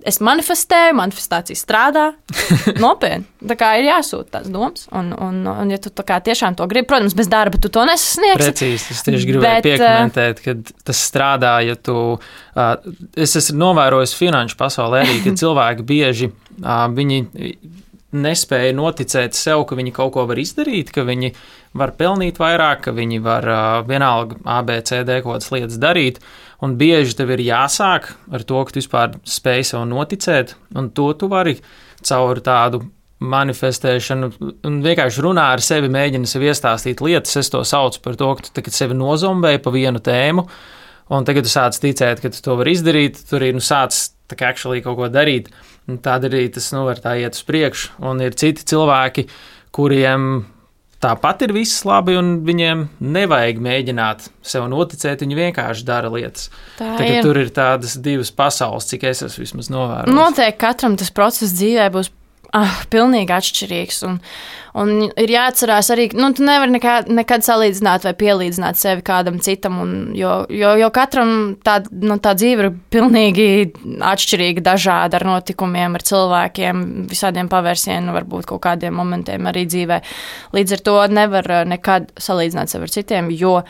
es 0.08 0.20
manifestēju, 0.24 0.96
manifestācija 0.98 1.58
strādā. 1.60 2.06
Nopietni. 2.84 3.28
Tā 3.48 3.58
kā 3.60 3.72
ir 3.80 3.88
jāsūta 3.90 4.40
tās 4.40 4.50
domas. 4.54 4.88
Un, 4.96 5.12
un, 5.16 5.42
un 5.50 5.74
ja 5.74 5.80
tu 5.82 5.92
tiešām 5.94 6.58
to 6.60 6.68
gribi, 6.72 6.90
protams, 6.92 7.16
bez 7.18 7.30
darba 7.32 7.60
tu 7.62 7.72
to 7.74 7.86
nesasniegsi. 7.88 8.40
Precīzi, 8.42 8.96
es 8.96 9.04
tieši 9.08 9.30
gribēju 9.32 9.58
Bet, 9.58 9.68
piekomentēt, 9.68 10.42
ka 10.46 10.56
tas 10.92 11.04
strādā, 11.10 11.58
ja 11.66 11.78
tu. 11.78 11.98
Uh, 12.52 12.74
es 13.16 13.38
esmu 13.40 13.62
novērojis 13.62 14.16
finanšu 14.18 14.58
pasaulē 14.60 15.06
arī, 15.06 15.22
ka 15.26 15.36
cilvēki 15.42 15.88
bieži 15.88 16.32
uh, 16.32 16.88
viņi 16.92 17.22
nespēja 18.12 18.76
noticēt 18.76 19.36
sev, 19.38 19.66
ka 19.70 19.78
viņi 19.80 19.94
kaut 19.96 20.14
ko 20.16 20.26
var 20.30 20.40
izdarīt, 20.42 20.92
ka 20.96 21.06
viņi 21.08 21.34
var 21.80 21.94
pelnīt 22.00 22.40
vairāk, 22.42 22.86
ka 22.88 22.96
viņi 22.96 23.20
var 23.24 23.48
uh, 23.48 23.66
vienalga 23.88 24.40
ABCD 24.60 25.22
kaut 25.22 25.38
kādas 25.38 25.52
lietas 25.56 25.82
darīt. 25.82 26.22
Un 26.62 26.76
bieži 26.78 27.16
tev 27.18 27.32
ir 27.34 27.42
jāsāk 27.42 28.12
ar 28.30 28.44
to, 28.46 28.64
ka 28.66 28.74
tu 28.74 28.82
vispār 28.82 29.16
spēj 29.26 29.72
sev 29.72 29.86
noticēt, 29.90 30.56
un 30.78 30.92
to 30.94 31.08
tu 31.18 31.32
vari 31.32 31.56
caur 32.06 32.42
tādu 32.44 32.84
manifestēšanu 33.22 34.30
un 34.66 34.78
vienkārši 34.82 35.24
runā 35.24 35.52
ar 35.56 35.62
sevi, 35.64 35.90
mēģina 35.94 36.30
sev 36.30 36.46
iestāstīt 36.46 37.04
lietas. 37.06 37.38
Es 37.38 37.52
to 37.54 37.62
saucu 37.68 38.02
par 38.04 38.18
to, 38.18 38.32
ka 38.38 38.48
tu 38.48 38.54
tagad 38.58 38.76
sevi 38.76 38.98
nozombēji 38.98 39.62
pa 39.62 39.74
vienu 39.74 40.02
tēmu, 40.04 40.48
un 41.14 41.28
tagad 41.28 41.46
tu 41.46 41.54
sāc 41.54 41.78
ticēt, 41.84 42.24
ka 42.24 42.34
tu 42.34 42.42
to 42.42 42.58
vari 42.60 42.74
izdarīt, 42.78 43.22
tur 43.30 43.46
ir 43.46 43.58
nu, 43.58 43.62
sācis 43.62 44.16
tā 44.32 44.40
kā 44.40 44.50
actually 44.54 44.82
kaut 44.86 44.98
ko 44.98 45.12
darīt. 45.12 45.52
Tad 46.02 46.28
arī 46.30 46.46
tas 46.54 46.70
nu, 46.76 46.86
var 46.88 47.02
tā 47.02 47.18
iet 47.20 47.36
uz 47.36 47.44
priekšu, 47.48 47.98
un 48.08 48.22
ir 48.24 48.36
citi 48.38 48.64
cilvēki, 48.70 49.26
kuriem 49.76 50.46
tāpat 51.02 51.42
ir 51.48 51.54
viss 51.56 51.82
labi, 51.88 52.16
un 52.20 52.34
viņiem 52.46 52.86
nevajag 53.02 53.60
mēģināt 53.66 54.30
sev 54.46 54.68
noticēt. 54.72 55.24
Viņi 55.26 55.40
vienkārši 55.40 55.86
dara 55.88 56.12
lietas. 56.14 56.52
Tā, 56.78 56.94
tā 57.00 57.10
ir. 57.10 57.20
Tur 57.26 57.42
ir 57.42 57.52
tādas 57.56 57.98
divas 57.98 58.32
pasaules, 58.36 58.88
cik 58.92 59.08
es 59.10 59.24
esmu 59.26 59.46
vismaz 59.48 59.72
novērojis. 59.74 60.16
Noteikti 60.16 60.62
katram 60.62 60.98
tas 61.02 61.12
process 61.16 61.56
dzīvē 61.58 61.90
būs 61.96 62.12
ah, 62.58 62.82
pilnīgi 62.92 63.34
atšķirīgs. 63.36 64.00
Un, 64.08 64.18
un 64.82 64.92
ir 65.10 65.34
jāatcerās 65.34 65.92
arī, 65.94 66.08
ka 66.12 66.20
nu, 66.20 66.32
tu 66.36 66.46
nevari 66.48 66.76
nekad, 66.76 67.10
nekad 67.12 67.46
salīdzināt 67.46 68.08
vai 68.08 68.14
pielīdzināt 68.20 68.80
sevi 68.80 69.06
kādam 69.08 69.40
citam, 69.44 69.80
un, 69.84 69.94
jo, 70.18 70.34
jo, 70.52 70.74
jo 70.80 70.90
katram 70.96 71.34
tā, 71.66 71.80
nu, 71.92 72.18
tā 72.24 72.36
dzīve 72.40 72.68
ir 72.68 72.72
pilnīgi 72.94 73.48
atšķirīga, 74.12 74.66
dažāda 74.72 75.20
ar 75.20 75.28
notikumiem, 75.34 76.00
ar 76.00 76.08
cilvēkiem, 76.08 76.84
visādiem 77.12 77.52
pavērsieniem, 77.52 78.12
varbūt 78.16 78.50
kaut 78.52 78.64
kādiem 78.68 78.98
momentiem 79.00 79.48
arī 79.52 79.68
dzīvē. 79.70 80.02
Līdz 80.58 80.78
ar 80.78 80.86
to 80.90 81.00
nevar 81.12 81.54
nekad 81.70 82.12
salīdzināt 82.22 82.74
sevi 82.74 82.90
ar 82.90 83.00
citiem, 83.00 83.34
jo 83.36 83.62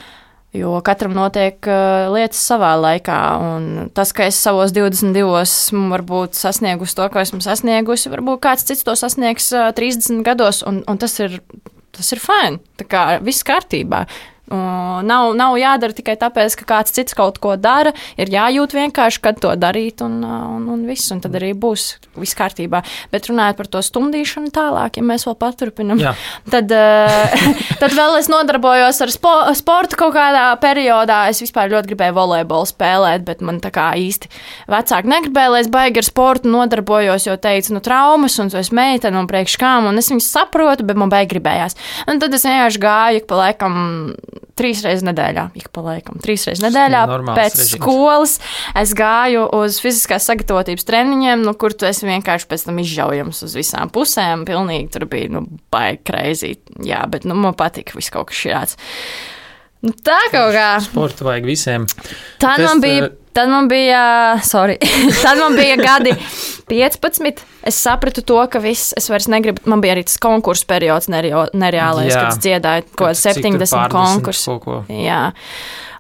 Jo 0.52 0.82
katram 0.84 1.14
notiek 1.16 1.64
uh, 1.64 2.10
lietas 2.12 2.42
savā 2.44 2.74
laikā, 2.76 3.18
un 3.40 3.92
tas, 3.96 4.10
ka 4.12 4.26
es 4.28 4.36
savos 4.36 4.74
22 4.76 5.24
esmu 5.40 5.86
varbūt 5.94 6.36
sasniegusi 6.36 6.98
to, 6.98 7.06
ko 7.14 7.22
esmu 7.24 7.40
sasniegusi, 7.46 8.12
varbūt 8.12 8.42
kāds 8.44 8.68
cits 8.68 8.84
to 8.84 8.98
sasniegs 9.00 9.48
uh, 9.56 9.70
30 9.78 10.26
gados, 10.28 10.60
un, 10.68 10.84
un 10.88 11.00
tas 11.00 11.16
ir. 11.24 11.40
Tas 11.92 12.08
ir 12.16 12.22
fini. 12.24 12.56
Tā 12.80 12.86
kā 12.88 13.00
viss 13.20 13.44
kārtībā. 13.44 14.06
Nav, 14.52 15.32
nav 15.38 15.56
jādara 15.60 15.96
tikai 15.96 16.18
tāpēc, 16.20 16.56
ka 16.60 16.68
kāds 16.68 16.94
cits 16.96 17.16
kaut 17.18 17.40
ko 17.42 17.56
dara. 17.60 17.94
Ir 18.20 18.32
jājūt 18.32 18.76
vienkārši, 18.76 19.22
kad 19.24 19.40
to 19.42 19.54
darīt, 19.60 20.04
un, 20.06 20.20
un, 20.26 20.66
un 20.74 20.84
viss, 20.88 21.12
un 21.14 21.22
tad 21.24 21.36
arī 21.40 21.54
būs 21.58 21.94
viss 22.20 22.36
kārtībā. 22.38 22.82
Bet 23.14 23.30
runājot 23.30 23.60
par 23.60 23.70
to 23.72 23.82
stundīšanu 23.86 24.52
tālāk, 24.56 25.00
ja 25.00 25.06
mēs 25.06 25.26
vēl 25.28 25.38
paturpinam, 25.40 26.02
Jā. 26.02 26.14
tad, 26.52 26.72
eh, 26.76 27.46
tad 27.82 27.96
vēl 27.96 28.18
es 28.20 28.30
nodarbojos 28.32 29.02
ar 29.06 29.14
spo, 29.14 29.34
sportu 29.58 30.00
kaut 30.00 30.16
kādā 30.18 30.50
periodā. 30.62 31.24
Es 31.32 31.42
vispār 31.44 31.72
ļoti 31.72 31.94
gribēju 31.94 32.18
volejbolu 32.18 32.70
spēlēt, 32.70 33.26
bet 33.28 33.44
man 33.46 33.62
tā 33.64 33.72
kā 33.74 33.92
īsti 34.00 34.32
vecāki 34.72 35.12
negribēja, 35.12 35.54
lai 35.56 35.64
es 35.64 35.72
baigi 35.72 36.04
ar 36.04 36.10
sportu 36.10 36.52
nodarbojos, 36.52 37.30
jo 37.30 37.38
teica, 37.42 37.76
nu, 37.76 37.84
traumas, 37.86 38.38
un 38.44 38.52
tu 38.52 38.60
esi 38.60 38.76
meitene, 38.76 39.18
un 39.22 39.30
priekš 39.32 39.58
kām, 39.62 39.88
un 39.92 40.02
es 40.02 40.12
viņus 40.12 40.32
saprotu, 40.36 40.88
bet 40.88 41.00
man 41.00 41.12
baigi 41.14 41.34
gribējās. 41.36 41.80
Un 42.12 42.20
tad 42.22 42.36
es 42.36 42.46
vienkārši 42.48 42.82
gāju 42.82 43.26
pa 43.30 43.44
laikam 43.46 43.80
trīs 44.58 44.84
reizes 44.86 45.06
nedēļā, 45.08 45.48
ik 45.60 45.70
pa 45.74 45.84
laikam, 45.86 46.20
trīs 46.24 46.46
reizes 46.48 46.64
nedēļā. 46.66 47.02
Pēc 47.32 47.58
režīms. 47.58 47.74
skolas 47.76 48.38
es 48.82 48.94
gāju 48.98 49.48
uz 49.58 49.80
fiziskās 49.84 50.28
sagatavotības 50.30 50.88
treniņiem, 50.88 51.46
nu, 51.48 51.56
kur 51.60 51.76
tu 51.76 51.90
esi 51.90 52.08
vienkārši 52.10 52.50
pēc 52.52 52.68
tam 52.68 52.82
izžaujams 52.84 53.44
uz 53.48 53.58
visām 53.58 53.92
pusēm. 53.94 54.46
Pilnīgi 54.50 54.92
tur 54.96 55.08
bija, 55.12 55.32
nu, 55.38 55.46
baigi 55.74 56.04
kreizī. 56.12 56.56
Jā, 56.86 57.04
bet, 57.12 57.28
nu, 57.30 57.38
man 57.40 57.58
patika 57.58 57.98
viss 57.98 58.14
kaut 58.14 58.32
kas 58.32 58.44
šāds. 58.46 58.82
Nu, 59.82 59.96
tā 59.98 60.20
kaut 60.34 60.54
kā. 60.54 60.68
Sporta 60.86 61.26
vajag 61.26 61.50
visiem. 61.50 61.90
Tā 62.42 62.58
man 62.62 62.84
bija. 62.84 63.10
Uh, 63.10 63.18
Tad 63.34 63.50
man 63.50 63.68
bija, 63.68 64.02
sorry, 64.52 64.78
tad 65.24 65.40
man 65.40 65.56
bija 65.56 65.76
gadi 65.80 66.12
15. 66.68 67.44
Es 67.64 67.78
sapratu 67.80 68.24
to, 68.28 68.40
ka 68.52 68.60
viss, 68.60 68.92
es 68.98 69.08
vairs 69.12 69.30
negribu, 69.32 69.64
man 69.72 69.84
bija 69.84 69.96
arī 69.96 70.04
tas 70.08 70.18
konkursu 70.22 70.68
periods 70.68 71.08
nereālais, 71.12 72.12
kad 72.12 72.34
es 72.34 72.42
dziedāju 72.44 72.90
kaut 72.92 73.14
kāds 73.14 73.24
70 73.24 73.88
konkursu. 73.94 74.58
Jā. 74.92 75.30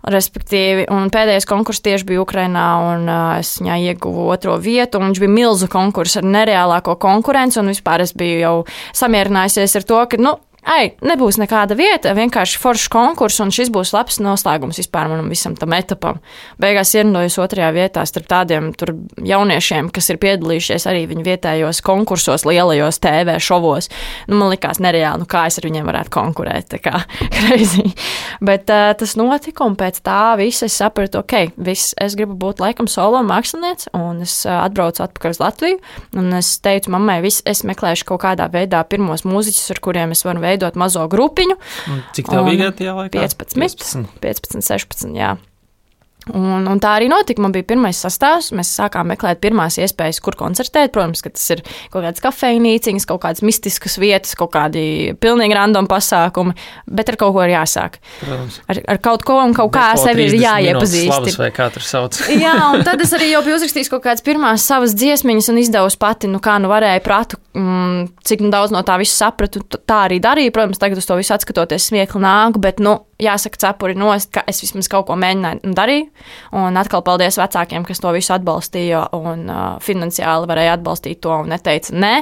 Respektīvi, 0.01 0.87
un 0.89 1.11
pēdējais 1.13 1.45
konkurss 1.45 1.83
tieši 1.85 2.07
bija 2.09 2.23
Ukrainā, 2.23 2.67
un 2.89 3.03
uh, 3.05 3.35
es 3.37 3.53
viņā 3.61 3.75
ieguvu 3.91 4.25
otro 4.33 4.55
vietu. 4.57 4.97
Viņš 4.99 5.21
bija 5.21 5.31
milzu 5.31 5.69
konkurss 5.71 6.17
ar 6.17 6.25
nereālāko 6.25 6.95
konkurenci, 6.99 7.59
un 7.61 7.69
vispār 7.69 8.01
es 8.01 8.15
biju 8.17 8.39
jau 8.41 8.55
samierinājusies 8.97 9.77
ar 9.77 9.85
to, 9.85 9.99
ka, 10.09 10.19
nu, 10.19 10.33
Ai, 10.61 10.91
nebūs 11.01 11.39
nekāda 11.41 11.73
vieta, 11.73 12.11
vienkārši 12.13 12.59
foršs 12.61 12.89
konkurss, 12.93 13.41
un 13.41 13.49
šis 13.49 13.71
būs 13.73 13.95
labs 13.95 14.19
noslēgums 14.21 14.77
vispār 14.77 15.07
manam 15.09 15.31
visam 15.31 15.55
tam 15.57 15.73
etapam. 15.73 16.19
Beigās 16.61 16.91
ierindojos 16.93 17.39
otrajā 17.41 17.71
vietā 17.73 18.03
starp 18.05 18.27
tādiem 18.29 18.69
jauniešiem, 19.25 19.89
kas 19.89 20.11
ir 20.13 20.19
piedalījušies 20.21 20.85
arī 20.91 21.07
viņu 21.09 21.25
vietējos 21.25 21.81
konkursos, 21.85 22.45
lielajos 22.45 23.01
TV 23.01 23.39
šovos. 23.41 23.89
Nu, 24.29 24.37
man 24.37 24.51
likās 24.53 24.77
nereāli, 24.83 25.23
nu, 25.23 25.27
kā 25.29 25.47
es 25.49 25.57
ar 25.57 25.65
viņiem 25.65 25.87
varētu 25.89 26.13
konkurēt. 26.13 26.69
Tā 26.75 26.81
kā 26.85 27.01
crazy. 27.39 27.87
Bet 28.45 28.69
uh, 28.69 28.91
tas 29.01 29.17
notika, 29.17 29.65
un 29.65 29.79
pēc 29.81 29.97
tā 30.05 30.37
visa 30.37 30.69
es 30.69 30.77
sapratu, 30.77 31.23
ok, 31.25 31.57
viss, 31.57 31.95
es 31.97 32.13
gribu 32.19 32.37
būt 32.37 32.61
laikam 32.61 32.85
solo 32.91 33.23
mākslinieks, 33.25 33.89
un 33.97 34.21
es 34.27 34.37
uh, 34.45 34.61
atbraucu 34.67 35.07
atpakaļ 35.07 35.33
uz 35.33 35.41
Latviju, 35.41 35.81
un 36.21 36.31
es 36.37 36.53
teicu 36.61 36.93
mammai, 36.93 37.17
viss, 37.25 37.41
es 37.49 37.65
meklēšu 37.65 38.11
kaut 38.13 38.21
kādā 38.27 38.45
veidā 38.53 38.85
pirmos 38.85 39.25
mūziķus, 39.25 39.73
ar 39.73 39.83
kuriem 39.89 40.13
es 40.13 40.21
varu 40.27 40.43
veidot 40.43 40.50
mazo 40.79 41.05
grupiņu. 41.11 41.57
Cik 42.17 42.31
tev 42.31 42.49
bija 42.49 42.71
tajā 42.75 42.97
laikā? 42.97 43.23
15, 43.23 43.55
15, 43.59 44.11
15 44.23 44.67
16. 44.67 45.15
Jā. 45.17 45.35
Un, 46.29 46.67
un 46.69 46.77
tā 46.77 46.91
arī 46.99 47.07
notika. 47.09 47.41
Man 47.41 47.53
bija 47.55 47.65
pirmais 47.71 47.97
sastāvs. 47.97 48.51
Mēs 48.53 48.69
sākām 48.77 49.09
meklēt 49.09 49.39
pirmās 49.41 49.79
iespējas, 49.81 50.19
kur 50.21 50.37
koncertēt. 50.37 50.91
Protams, 50.93 51.23
ka 51.25 51.31
tas 51.33 51.47
ir 51.55 51.63
kaut 51.89 52.03
kādas 52.03 52.21
kafejnīciņas, 52.21 53.07
kaut 53.09 53.23
kādas 53.23 53.41
mistiskas 53.45 53.97
vietas, 54.01 54.35
kaut 54.37 54.51
kādi 54.53 55.15
pilnīgi 55.17 55.57
random 55.57 55.89
pasākumi. 55.89 56.53
Bet 56.85 57.09
ar 57.09 57.17
kaut 57.23 57.33
ko 57.33 57.41
ir 57.47 57.55
jāsāk. 57.55 57.97
Protams. 58.21 58.59
Ar, 58.69 58.81
ar 58.93 59.01
kaut 59.01 59.25
ko 59.25 59.39
un 59.41 59.57
kaut 59.57 59.73
kā 59.73 59.87
sevi 59.97 60.29
ir 60.29 60.37
jāiepazīst. 60.43 61.09
Jā, 62.45 62.53
un 62.69 62.85
tad 62.85 63.01
es 63.01 63.17
arī 63.17 63.31
jau 63.33 63.41
biju 63.45 63.57
uzrakstījis 63.57 63.89
kaut 63.89 64.05
kādas 64.05 64.25
pirmās 64.25 64.65
savas 64.69 64.93
dziesmiņas 64.97 65.49
un 65.49 65.61
izdevusi 65.63 65.99
pati, 66.01 66.29
nu 66.29 66.41
kā 66.43 66.59
nu 66.61 66.69
varēja 66.69 67.01
pratu, 67.05 67.41
mm, 67.57 68.11
cik 68.29 68.45
nu 68.45 68.53
daudz 68.53 68.73
no 68.75 68.85
tā 68.85 69.01
visu 69.01 69.17
sapratu. 69.17 69.65
Tā 69.65 70.05
arī 70.05 70.21
darīju. 70.21 70.53
Protams, 70.53 70.81
tagad 70.81 71.01
uz 71.01 71.09
to 71.09 71.17
visu 71.17 71.33
atskatoties 71.33 71.89
smiekli 71.89 72.21
nāk, 72.21 72.61
bet, 72.61 72.77
nu, 72.83 72.99
jāsaka, 73.21 73.59
cepuri 73.61 73.95
nost, 73.99 74.31
ka 74.33 74.43
es 74.49 74.61
vismaz 74.63 74.89
kaut 74.91 75.07
ko 75.09 75.17
mēģināju 75.19 75.61
un 75.67 75.75
darīju. 75.77 76.07
Un 76.61 76.79
atkal 76.79 77.03
paldies 77.05 77.37
vecākiem, 77.39 77.85
kas 77.87 78.01
to 78.03 78.13
visu 78.15 78.33
atbalstīja 78.35 79.03
un 79.17 79.45
uh, 79.49 79.59
finansiāli 79.83 80.49
varēja 80.49 80.77
atbalstīt 80.77 81.21
to 81.23 81.33
un 81.43 81.51
neteica 81.53 81.95
nē, 81.95 82.13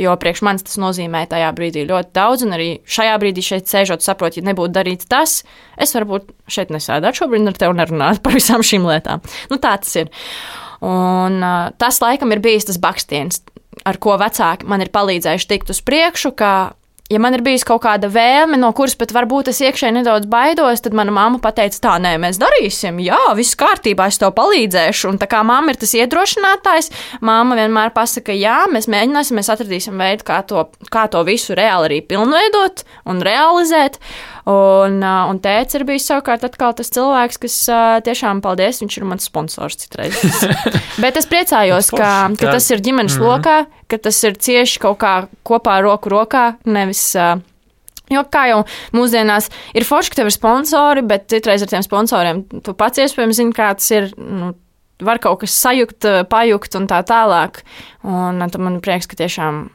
jo 0.00 0.14
priekš 0.20 0.44
manis 0.46 0.66
tas 0.66 0.78
nozīmē 0.80 1.26
tajā 1.30 1.50
brīdī 1.56 1.84
ļoti 1.88 2.14
daudz. 2.16 2.46
Un 2.46 2.56
arī 2.56 2.70
šajā 2.88 3.18
brīdī 3.22 3.44
šeit 3.44 3.70
sēžot, 3.70 4.04
saprot, 4.04 4.38
ja 4.38 4.46
nebūtu 4.48 4.74
darīts 4.76 5.10
tas, 5.10 5.42
es 5.76 5.94
varbūt 5.96 6.32
šeit 6.50 6.72
nesēdētu 6.74 7.22
šobrīd 7.22 7.52
ar 7.52 7.60
tevi 7.60 7.78
nerunāt 7.82 8.22
par 8.24 8.36
visām 8.38 8.64
šīm 8.64 8.88
lietām. 8.88 9.22
Nu, 9.52 9.60
tā 9.60 9.76
tas 9.82 9.94
ir. 10.00 10.12
Un 10.84 11.40
uh, 11.42 11.70
tas 11.78 11.98
laikam 12.04 12.30
ir 12.32 12.42
bijis 12.42 12.68
tas 12.68 12.78
bakstiens, 12.80 13.42
ar 13.88 13.98
ko 14.02 14.14
vecāki 14.20 14.66
man 14.68 14.82
ir 14.82 14.92
palīdzējuši 14.94 15.48
tikt 15.50 15.72
uz 15.74 15.80
priekšu, 15.86 16.32
ka 16.38 16.52
ja 17.08 17.18
man 17.22 17.34
ir 17.36 17.42
bijusi 17.44 17.66
kaut 17.68 17.82
kāda 17.86 18.10
vēlme, 18.12 18.58
no 18.60 18.70
kuras 18.76 18.96
pat 18.98 19.12
varbūt 19.16 19.50
es 19.52 19.62
iekšēji 19.64 19.96
nedaudz 19.96 20.28
baidos, 20.30 20.82
tad 20.84 20.96
mana 20.96 21.14
mamma 21.14 21.40
pateica, 21.42 21.80
tā, 21.86 21.94
nē, 22.04 22.14
mēs 22.20 22.40
darīsim, 22.40 23.00
jā, 23.04 23.20
viss 23.38 23.56
kārtībā, 23.58 24.10
es 24.12 24.20
tev 24.20 24.34
palīdzēšu. 24.36 25.12
Un 25.12 25.20
tā 25.20 25.28
kā 25.30 25.40
mamma 25.46 25.72
ir 25.72 25.80
tas 25.80 25.94
iedrošinātājs, 25.96 26.92
mamma 27.24 27.56
vienmēr 27.58 27.94
pasaka, 27.96 28.36
jā, 28.36 28.60
mēs 28.72 28.90
mēģināsim, 28.92 29.40
mēs 29.40 29.52
atradīsim 29.54 30.00
veidu, 30.00 30.28
kā 30.28 30.42
to, 30.48 30.68
kā 30.92 31.06
to 31.12 31.24
visu 31.28 31.56
reāli 31.58 31.90
arī 31.90 32.02
pilnveidot 32.12 32.84
un 33.08 33.24
realizēt. 33.24 33.96
Un, 34.48 35.02
un 35.02 35.38
tēvs 35.44 35.76
ir 35.76 35.84
bijis 35.84 36.06
savukārt 36.08 36.44
atkal 36.46 36.72
tas 36.76 36.88
cilvēks, 36.94 37.40
kas 37.42 37.56
tiešām 38.06 38.40
paldies, 38.44 38.78
viņš 38.80 38.96
ir 38.96 39.04
mans 39.10 39.26
sponsors 39.28 39.76
citreiz. 39.82 40.16
Bet 41.02 41.18
es 41.20 41.28
priecājos, 41.28 41.90
ka, 41.92 42.30
ka 42.38 42.54
tas 42.54 42.70
ir 42.72 42.80
ģimenes 42.84 43.18
mm 43.18 43.20
-hmm. 43.20 43.28
lokā, 43.28 43.58
ka 43.92 43.98
tas 44.08 44.22
ir 44.24 44.38
cieši 44.40 44.80
kaut 44.80 45.00
kā 45.04 45.14
kopā 45.44 45.82
roku 45.84 46.08
rokā, 46.14 46.54
nevis. 46.64 47.12
Jo 48.08 48.22
kā 48.24 48.46
jau 48.48 48.62
mūsdienās 48.96 49.50
ir 49.76 49.84
forši, 49.84 50.10
ka 50.10 50.16
tev 50.22 50.30
ir 50.30 50.32
sponsori, 50.32 51.02
bet 51.04 51.28
citreiz 51.28 51.62
ar 51.62 51.68
tiem 51.68 51.82
sponsoriem 51.84 52.44
tu 52.64 52.72
pats 52.72 52.98
iespējams 52.98 53.36
zini, 53.36 53.52
kā 53.52 53.74
tas 53.74 53.90
ir. 53.90 54.14
Nu, 54.16 54.54
var 55.02 55.18
kaut 55.18 55.40
kas 55.40 55.52
sajukt, 55.54 56.06
pajukt 56.28 56.74
un 56.74 56.86
tā 56.86 57.02
tālāk. 57.06 57.60
Un 58.02 58.40
tad 58.50 58.60
man 58.60 58.80
prieks, 58.80 59.06
ka 59.06 59.14
tiešām 59.14 59.68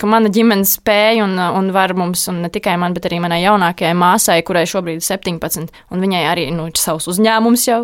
ka 0.00 0.08
mana 0.10 0.30
ģimene 0.32 0.66
spēja 0.68 1.24
un, 1.24 1.36
un 1.38 1.70
var 1.74 1.94
mums, 1.98 2.24
un 2.30 2.40
ne 2.44 2.50
tikai 2.52 2.74
man, 2.80 2.94
bet 2.96 3.06
arī 3.08 3.20
manai 3.22 3.42
jaunākajai 3.42 3.94
māsai, 3.98 4.38
kurai 4.46 4.64
šobrīd 4.68 5.02
ir 5.02 5.06
17, 5.06 5.68
un 5.92 6.02
viņai 6.02 6.22
arī 6.30 6.48
nu, 6.54 6.68
savs 6.78 7.08
uzņēmums 7.12 7.66
jau, 7.68 7.82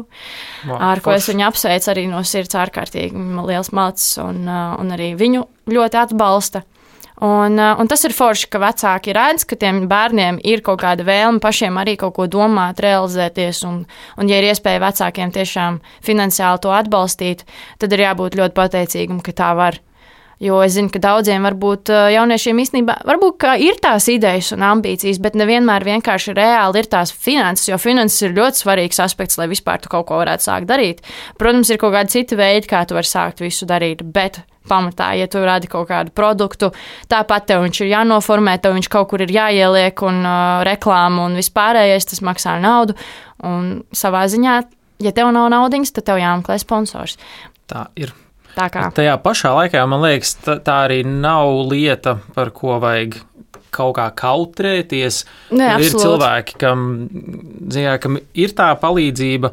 wow, 0.69 0.81
ar 0.93 1.03
ko 1.05 1.15
es 1.17 1.29
viņu 1.31 1.47
apsveicu 1.49 1.93
arī 1.93 2.09
no 2.11 2.23
sirds 2.27 2.59
ārkārtīgi 2.59 3.29
liels 3.49 3.73
mācis, 3.75 4.17
un, 4.23 4.45
un 4.49 4.97
arī 4.97 5.13
viņu 5.19 5.47
ļoti 5.71 6.03
atbalsta. 6.07 6.65
Un, 7.19 7.59
un 7.59 7.89
tas 7.91 8.05
ir 8.07 8.15
forši, 8.15 8.47
ka 8.47 8.61
vecāki 8.63 9.11
redz, 9.17 9.43
ka 9.49 9.57
tiem 9.59 9.81
bērniem 9.91 10.39
ir 10.47 10.63
kaut 10.63 10.79
kāda 10.85 11.03
vēlme 11.07 11.43
pašiem 11.43 11.75
arī 11.81 11.97
kaut 11.99 12.15
ko 12.15 12.29
domāt, 12.31 12.79
realizēties. 12.85 13.65
Un, 13.67 13.81
un 14.23 14.31
ja 14.31 14.39
ir 14.39 14.47
iespēja 14.53 14.85
vecākiem 14.85 15.35
tiešām 15.35 15.81
finansiāli 16.07 16.63
to 16.63 16.71
atbalstīt, 16.77 17.43
tad 17.83 17.97
ir 17.97 18.07
jābūt 18.07 18.39
ļoti 18.39 18.55
pateicīgam, 18.61 19.19
ka 19.25 19.35
tā 19.35 19.51
var. 19.59 19.81
Jo 20.39 20.61
es 20.63 20.77
zinu, 20.77 20.91
ka 20.95 21.01
daudziem 21.03 21.43
varbūt 21.43 21.91
jauniešiem 22.15 22.61
īstenībā 22.63 23.01
varbūt 23.09 23.43
ir 23.59 23.81
tās 23.83 24.07
idejas 24.13 24.53
un 24.55 24.63
ambīcijas, 24.63 25.19
bet 25.23 25.35
nevienmēr 25.39 25.83
vienkārši 25.89 26.35
reāli 26.39 26.79
ir 26.79 26.91
tās 26.93 27.11
finanses, 27.11 27.67
jo 27.73 27.79
finanses 27.83 28.23
ir 28.23 28.37
ļoti 28.37 28.63
svarīgs 28.63 29.03
aspekts, 29.03 29.39
lai 29.41 29.49
vispār 29.51 29.83
tu 29.83 29.91
kaut 29.91 30.07
ko 30.07 30.21
varētu 30.21 30.47
sākt 30.47 30.71
darīt. 30.71 31.03
Protams, 31.41 31.73
ir 31.75 31.81
kaut 31.83 31.97
kādi 31.97 32.15
citi 32.15 32.39
veidi, 32.39 32.71
kā 32.71 32.85
tu 32.87 32.95
vari 32.95 33.11
sākt 33.11 33.43
visu 33.43 33.67
darīt, 33.67 34.05
bet 34.15 34.39
pamatā, 34.69 35.11
ja 35.19 35.27
tu 35.31 35.43
radi 35.43 35.71
kaut 35.71 35.89
kādu 35.91 36.15
produktu, 36.15 36.71
tāpat 37.11 37.49
tev 37.51 37.65
viņš 37.65 37.83
ir 37.83 37.91
jānoformē, 37.97 38.59
tev 38.63 38.77
viņš 38.77 38.91
kaut 38.93 39.11
kur 39.11 39.25
ir 39.25 39.33
jāieliek 39.35 40.05
un 40.07 40.23
uh, 40.23 40.61
reklāma 40.69 41.27
un 41.27 41.35
vispārējais 41.41 42.13
tas 42.13 42.23
maksā 42.23 42.59
naudu. 42.63 42.95
Un 43.49 43.83
savā 43.97 44.27
ziņā, 44.31 44.61
ja 45.03 45.17
tev 45.17 45.33
nav 45.35 45.51
naudas, 45.55 45.95
tad 45.95 46.11
tev 46.13 46.23
jāmeklē 46.23 46.61
sponsors. 46.63 47.19
Tā 47.67 47.89
ir. 47.99 48.15
Tā 48.59 48.69
kā. 48.75 48.89
Tajā 48.95 49.15
pašā 49.23 49.55
laikā 49.55 49.85
man 49.91 50.03
liekas, 50.03 50.35
tā, 50.43 50.59
arī 50.75 51.05
nav 51.07 51.53
lieta, 51.71 52.19
par 52.35 52.51
ko 52.57 52.81
vajag 52.83 53.21
kaut 53.75 53.97
kā 53.99 54.09
kautrēties. 54.19 55.23
Ne, 55.55 55.75
ir 55.85 55.95
cilvēki, 55.95 56.57
kam, 56.59 56.87
zinā, 57.71 57.99
kam 58.03 58.19
ir 58.19 58.55
tā 58.59 58.73
palīdzība, 58.81 59.53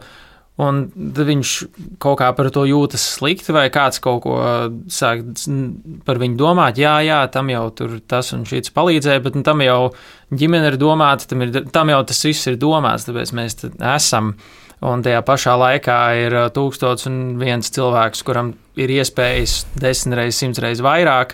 Un 0.55 0.85
viņš 0.95 1.49
kaut 1.99 2.21
kā 2.21 2.29
par 2.31 2.47
to 2.55 2.61
jūtas 2.63 3.03
slikti, 3.17 3.51
vai 3.51 3.65
kāds 3.67 3.99
kaut 3.99 4.21
ko 4.23 4.37
sāk 4.87 5.25
par 6.07 6.21
viņu 6.21 6.37
domāt. 6.39 6.79
Jā, 6.79 6.93
jā, 7.03 7.17
tam 7.31 7.51
jau 7.51 7.65
tur 7.75 7.97
tas 8.07 8.31
un 8.31 8.45
šis 8.47 8.71
palīdzēja, 8.75 9.23
bet 9.25 9.35
nu, 9.35 9.43
tam 9.43 9.59
jau 9.65 9.89
ģimene 10.31 10.71
ir 10.71 10.77
domāta, 10.79 11.27
tam, 11.27 11.43
ir, 11.43 11.59
tam 11.75 11.91
jau 11.91 11.99
tas 12.07 12.23
viss 12.23 12.47
ir 12.47 12.55
domāts, 12.61 13.03
tāpēc 13.09 13.35
mēs 13.35 13.59
esam. 13.97 14.31
Un 14.85 15.01
tajā 15.05 15.21
pašā 15.25 15.55
laikā 15.57 15.99
ir 16.21 16.35
tūkstots 16.53 17.07
un 17.09 17.17
viens 17.41 17.71
cilvēks, 17.73 18.21
kuram 18.27 18.53
ir 18.77 18.91
iespējas 18.93 19.63
desmit 19.81 20.19
reizes, 20.19 20.41
simts 20.43 20.61
reizes 20.61 20.83
vairāk, 20.85 21.33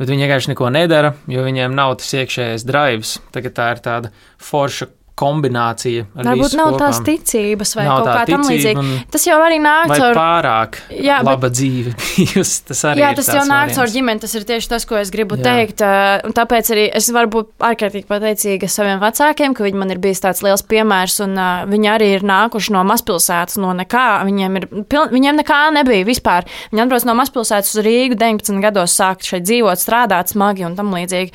bet 0.00 0.08
viņi 0.08 0.24
vienkārši 0.24 0.52
neko 0.54 0.70
nedara, 0.72 1.12
jo 1.28 1.44
viņiem 1.44 1.74
nav 1.76 1.98
tas 2.00 2.14
iekšējais 2.22 2.64
drives. 2.68 3.18
Tagad 3.34 3.56
tā 3.58 3.68
ir 3.74 3.82
tāda 3.84 4.12
forša 4.40 4.88
kombinācija. 5.18 6.06
Varbūt 6.16 6.54
nav 6.56 6.70
kopām. 6.72 6.80
tās 6.82 7.00
ticības 7.04 7.74
vai 7.76 7.84
Nav 7.86 7.98
kaut 8.00 8.08
kā 8.08 8.26
tam 8.30 8.42
ticība 8.42 8.52
līdzīga. 8.52 8.78
un- 8.78 9.04
Tas 9.12 9.26
jau 9.26 9.38
arī 9.44 9.58
nāk 9.60 9.86
caur. 9.96 10.14
pārāk 10.16 10.78
Jā, 10.90 11.18
bet- 11.18 11.26
laba 11.26 11.50
dzīve 11.50 11.92
bijusi. 12.16 12.64
Tas 12.68 12.80
arī 12.88 12.98
Jā, 13.02 13.10
ir 13.12 13.16
tas 13.16 13.28
jau 13.28 13.44
nāk 13.48 13.74
caur 13.76 13.86
ģimeni. 13.92 14.20
Tas 14.20 14.34
ir 14.34 14.44
tieši 14.48 14.68
tas, 14.68 14.84
ko 14.84 14.96
es 14.96 15.10
gribu 15.10 15.36
Jā. 15.36 15.44
Teikt. 15.44 15.80
un 16.24 16.32
Tāpēc 16.32 16.70
arī 16.74 16.88
es 16.94 17.10
varu 17.10 17.28
būt 17.28 17.48
ārkārtīgi 17.60 18.06
pateicīga 18.06 18.68
saviem 18.68 18.98
vecākiem, 19.00 19.54
ka 19.54 19.64
viņi 19.64 19.74
man 19.78 19.90
ir 19.90 19.98
bijis 19.98 20.20
tāds 20.20 20.42
liels 20.42 20.62
piemērs. 20.62 21.20
Un, 21.24 21.36
uh, 21.38 21.64
viņi 21.66 21.88
arī 21.92 22.08
ir 22.16 22.20
nākuši 22.22 22.70
no 22.72 22.82
mazpilsētas, 22.84 23.58
no 23.58 23.72
nekā. 23.76 24.24
Viņiem, 24.24 24.56
ir, 24.56 24.66
piln, 24.88 25.08
viņiem 25.12 25.38
nekā 25.44 25.72
nebija 25.72 26.04
vispār. 26.08 26.44
Viņi 26.72 26.82
atbrauc 26.86 27.04
no 27.04 27.14
mazpilsētas 27.14 27.74
uz 27.76 27.84
Rīgu 27.84 28.16
19 28.16 28.60
gados, 28.62 28.96
sākt 28.96 29.22
šeit 29.28 29.44
dzīvot, 29.44 29.76
strādāt 29.78 30.28
smagi 30.32 30.64
un 30.64 30.74
tam 30.76 30.90
līdzīgi. 30.92 31.30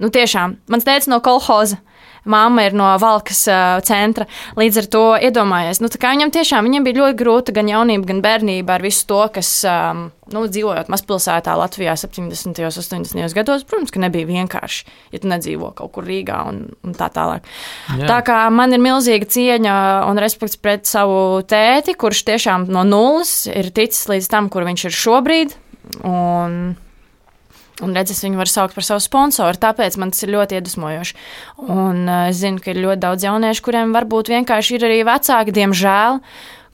Nu, 0.00 0.10
tiešām, 0.10 0.56
mans 0.68 0.84
teicis 0.84 1.08
no 1.08 1.20
kolhoza. 1.20 1.78
Māma 2.24 2.66
ir 2.68 2.76
no 2.78 2.88
Valkas 3.02 3.44
centra. 3.86 4.28
Līdz 4.58 4.80
ar 4.82 4.88
to 4.92 5.04
iedomājies, 5.28 5.82
nu, 5.82 5.90
viņam 5.92 6.32
tiešām 6.34 6.68
viņam 6.68 6.86
bija 6.86 7.00
ļoti 7.00 7.18
grūta 7.18 7.54
gan 7.56 7.70
jaunība, 7.70 8.08
gan 8.12 8.20
bērnība 8.24 8.76
ar 8.76 8.84
visu 8.84 9.06
to, 9.10 9.20
kas 9.34 9.50
um, 9.68 10.04
nu, 10.32 10.44
dzīvojot 10.46 10.90
mazpilsētā 10.92 11.54
Latvijā 11.58 11.94
70. 11.98 12.62
un 12.62 12.70
80. 12.70 13.34
gados. 13.36 13.66
Protams, 13.68 13.92
ka 13.94 14.02
nebija 14.02 14.28
vienkārši, 14.28 14.86
ja 15.14 15.22
tu 15.22 15.30
nedzīvo 15.32 15.72
kaut 15.78 15.94
kur 15.96 16.06
Rīgā 16.06 16.38
un, 16.50 16.62
un 16.86 16.96
tā 16.98 17.10
tālāk. 17.14 17.48
Jā. 17.96 18.06
Tā 18.10 18.20
kā 18.26 18.38
man 18.54 18.74
ir 18.74 18.82
milzīga 18.82 19.28
cieņa 19.34 19.74
un 20.08 20.22
respekts 20.22 20.60
pret 20.60 20.86
savu 20.90 21.42
tēti, 21.48 21.96
kurš 21.98 22.24
tiešām 22.30 22.70
no 22.72 22.86
nulles 22.86 23.42
ir 23.50 23.72
ticis 23.74 24.08
līdz 24.12 24.30
tam, 24.30 24.52
kur 24.52 24.66
viņš 24.68 24.88
ir 24.88 24.98
šobrīd. 25.02 25.58
Un, 26.06 26.74
Un 27.80 27.94
redz, 27.96 28.12
es 28.12 28.20
viņu 28.22 28.36
varu 28.36 28.52
saukt 28.52 28.74
par 28.76 28.84
savu 28.84 29.00
sponsoru, 29.00 29.56
tāpēc 29.58 29.96
man 29.98 30.12
tas 30.12 30.22
ir 30.26 30.34
ļoti 30.34 30.58
iedvesmojoši. 30.58 31.14
Un 31.72 32.02
uh, 32.04 32.28
es 32.28 32.36
zinu, 32.42 32.60
ka 32.60 32.74
ir 32.74 32.82
ļoti 32.84 33.00
daudz 33.00 33.24
jauniešu, 33.24 33.64
kuriem 33.64 33.94
varbūt 33.96 34.28
vienkārši 34.28 34.76
ir 34.76 34.84
arī 34.90 34.98
vecāki, 35.08 35.54
diemžēl, 35.56 36.20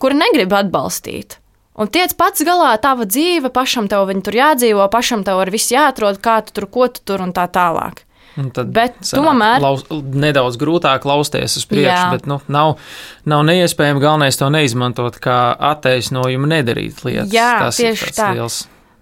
kuri 0.03 0.19
negrib 0.19 0.53
atbalstīt. 0.59 1.39
Un 1.79 1.87
tiec 1.95 2.11
pats 2.19 2.43
galā, 2.43 2.73
tava 2.83 3.07
dzīve, 3.07 3.53
pašam 3.55 3.87
tev 3.87 4.11
tur 4.27 4.35
jādzīvo, 4.35 4.89
pašam 4.91 5.23
tev 5.23 5.39
ar 5.39 5.51
visu 5.55 5.77
jāatrod, 5.77 6.19
kā 6.19 6.41
tu 6.43 6.53
tur, 6.57 6.67
ko 6.67 6.89
tu 6.91 7.01
tur 7.07 7.23
un 7.23 7.31
tā 7.33 7.47
tālāk. 7.47 8.03
Un 8.39 8.51
tad 8.55 8.71
Bet 8.75 8.99
tomēr- 9.03 9.63
Laus, 9.63 9.85
nedaudz 9.91 10.59
grūtāk 10.59 11.07
lausties 11.07 11.57
uz 11.59 11.65
priekšu, 11.67 11.91
Jā. 11.91 12.11
bet 12.15 12.27
nu, 12.27 12.41
nav, 12.47 12.77
nav 13.27 13.43
neiespējami 13.47 14.03
galvenais 14.03 14.39
to 14.39 14.47
neizmantot 14.51 15.19
kā 15.23 15.55
attaisnojumu 15.59 16.47
nedarīt 16.51 17.03
lietas. 17.07 17.33
Jā, 17.35 17.59
Tas 17.67 17.79
ir 17.83 17.95
tieši 17.95 18.05
tāds 18.11 18.19
tā. 18.21 18.29
liels. 18.35 18.59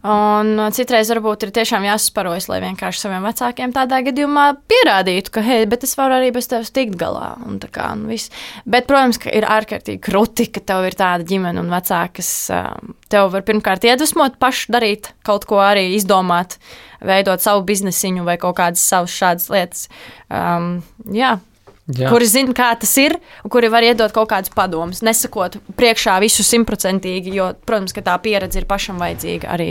Un 0.06 0.52
uh, 0.60 0.68
citreiz 0.74 1.08
varbūt 1.10 1.46
ir 1.46 1.50
tiešām 1.56 1.82
jāsasparojas, 1.88 2.46
lai 2.50 2.60
vienkārši 2.62 3.00
saviem 3.02 3.24
vecākiem 3.26 3.72
tādā 3.74 3.98
gadījumā 4.06 4.44
pierādītu, 4.70 5.32
ka, 5.34 5.42
hei, 5.42 5.64
bet 5.66 5.86
es 5.86 5.96
varu 5.98 6.18
arī 6.20 6.28
bez 6.36 6.46
tevis 6.50 6.70
tikt 6.74 6.94
galā. 7.00 7.32
Un 7.46 7.56
tā 7.62 7.70
kā, 7.74 7.88
nu, 7.98 8.10
viss. 8.12 8.30
bet, 8.62 8.86
protams, 8.86 9.18
ka 9.22 9.32
ir 9.34 9.48
ārkārtīgi 9.50 10.02
krūti, 10.06 10.46
ka 10.54 10.62
tev 10.68 10.86
ir 10.86 10.98
tāda 10.98 11.26
ģimene 11.26 11.64
un 11.64 11.72
vecāki, 11.74 12.20
kas 12.20 12.30
um, 12.54 12.94
tev 13.10 13.32
var 13.34 13.46
pirmkārt 13.48 13.88
iedvesmot, 13.88 14.38
pašu 14.42 14.76
darīt 14.76 15.10
kaut 15.26 15.48
ko 15.50 15.58
arī 15.64 15.88
izdomāt, 15.96 16.60
veidot 17.02 17.42
savu 17.42 17.66
biznesiņu 17.66 18.28
vai 18.28 18.38
kaut 18.42 18.60
kādas 18.60 18.86
savas 18.86 19.16
šādas 19.16 19.50
lietas. 19.50 19.88
Um, 20.30 20.84
jā, 21.10 21.38
Jā. 21.86 22.08
kuri 22.10 22.26
zina, 22.26 22.50
kā 22.50 22.72
tas 22.74 22.90
ir, 22.98 23.14
un 23.46 23.50
kuri 23.54 23.68
var 23.70 23.84
iedot 23.86 24.10
kaut 24.14 24.26
kādus 24.32 24.50
padomus, 24.50 25.04
nesakot 25.06 25.54
priekšā 25.78 26.16
visu 26.18 26.42
simtprocentīgi, 26.42 27.30
jo, 27.38 27.52
protams, 27.62 27.94
ka 27.94 28.02
tā 28.08 28.16
pieredze 28.24 28.58
ir 28.58 28.66
pašam 28.66 28.98
vajadzīga 28.98 29.52
arī 29.54 29.68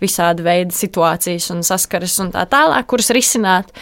visādi 0.00 0.46
veidi 0.46 0.72
situācijas 0.72 1.50
un 1.52 1.60
saskares 1.68 2.14
un 2.24 2.32
tā 2.32 2.46
tālāk, 2.48 2.88
kuras 2.88 3.12
risināt. 3.12 3.74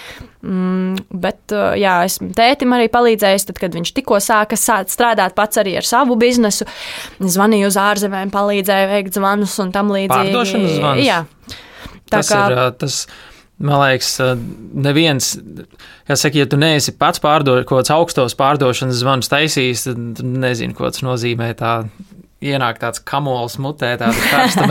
Mm, 0.42 0.98
bet, 1.14 1.38
uh, 1.54 1.76
jā, 1.78 1.94
esmu 2.06 2.32
tētim 2.34 2.74
arī 2.74 2.90
palīdzējis, 2.90 3.46
tad, 3.48 3.60
kad 3.62 3.78
viņš 3.78 3.94
tikko 3.94 4.18
sāka 4.22 4.58
strādāt 4.58 5.38
pats 5.38 5.62
arī 5.62 5.76
ar 5.78 5.86
savu 5.86 6.18
biznesu. 6.18 6.66
Zvanīju 7.22 7.70
uz 7.70 7.78
ārzemēm, 7.82 8.34
palīdzēju 8.34 8.90
veikt 8.96 9.18
zvanus 9.18 9.56
un 9.62 9.70
tam 9.74 9.94
līdzīgi. 9.94 10.34
Pārdošanas 10.34 10.76
zvanus? 10.80 11.06
Jā. 11.06 11.22
Tā 12.06 12.20
tas 12.20 12.30
kā 12.30 12.44
ir 12.50 12.60
ā, 12.62 12.68
tas. 12.82 13.00
Man 13.58 13.78
liekas, 13.80 14.10
neviens, 14.76 15.30
kas 16.04 16.20
saka, 16.26 16.42
ja 16.42 16.46
tu 16.50 16.58
neesi 16.60 16.92
pats 16.92 17.22
pārdod, 17.24 17.62
kaut 17.64 17.80
kāds 17.86 17.92
augstos 17.94 18.34
pārdošanas 18.36 18.98
zvanus 19.00 19.30
taisījis, 19.32 19.86
tad 19.88 20.02
tu 20.18 20.26
nezini, 20.28 20.74
ko 20.76 20.90
tas 20.92 21.00
nozīmē. 21.06 21.54
Tā 21.56 21.70
ienāk 22.46 22.76
tāds 22.82 23.00
kamols 23.00 23.54
mutē, 23.64 23.94
tāda 23.96 24.12
karsta 24.28 24.66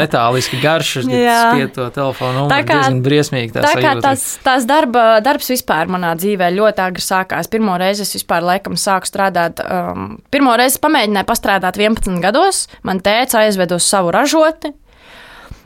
kad 1.10 1.18
Jā. 1.18 1.40
spied 1.50 1.74
to 1.74 1.88
telefonu. 1.96 2.44
Tā 2.52 2.60
kā- 2.62 2.78
kā 2.86 2.92
briesmīgi 3.08 3.56
tā 3.56 3.64
Tā 3.66 3.72
kā 3.74 3.96
sajūta. 3.96 4.04
tas, 4.06 4.26
tās 4.46 4.68
darba, 4.70 5.06
darbs 5.26 5.50
vispār 5.50 5.90
manā 5.90 6.14
dzīvē 6.22 6.52
ļoti 6.54 6.84
agri 6.86 7.02
sākās. 7.02 7.50
Pirmo 7.50 7.80
reizi 7.82 8.06
es 8.06 8.14
vispār 8.20 8.46
laikam 8.46 8.78
sāku 8.78 9.10
strādāt. 9.10 9.66
Um, 9.66 10.20
pirmo 10.30 10.54
reizi 10.62 10.78
pamēģināju 10.86 11.26
pastrādāt 11.34 11.82
11 11.82 12.22
gados. 12.22 12.68
Man 12.86 13.02
tēca 13.02 13.42
aizveda 13.48 13.82
uz 13.82 13.90
savu 13.90 14.14
ražoti 14.14 14.76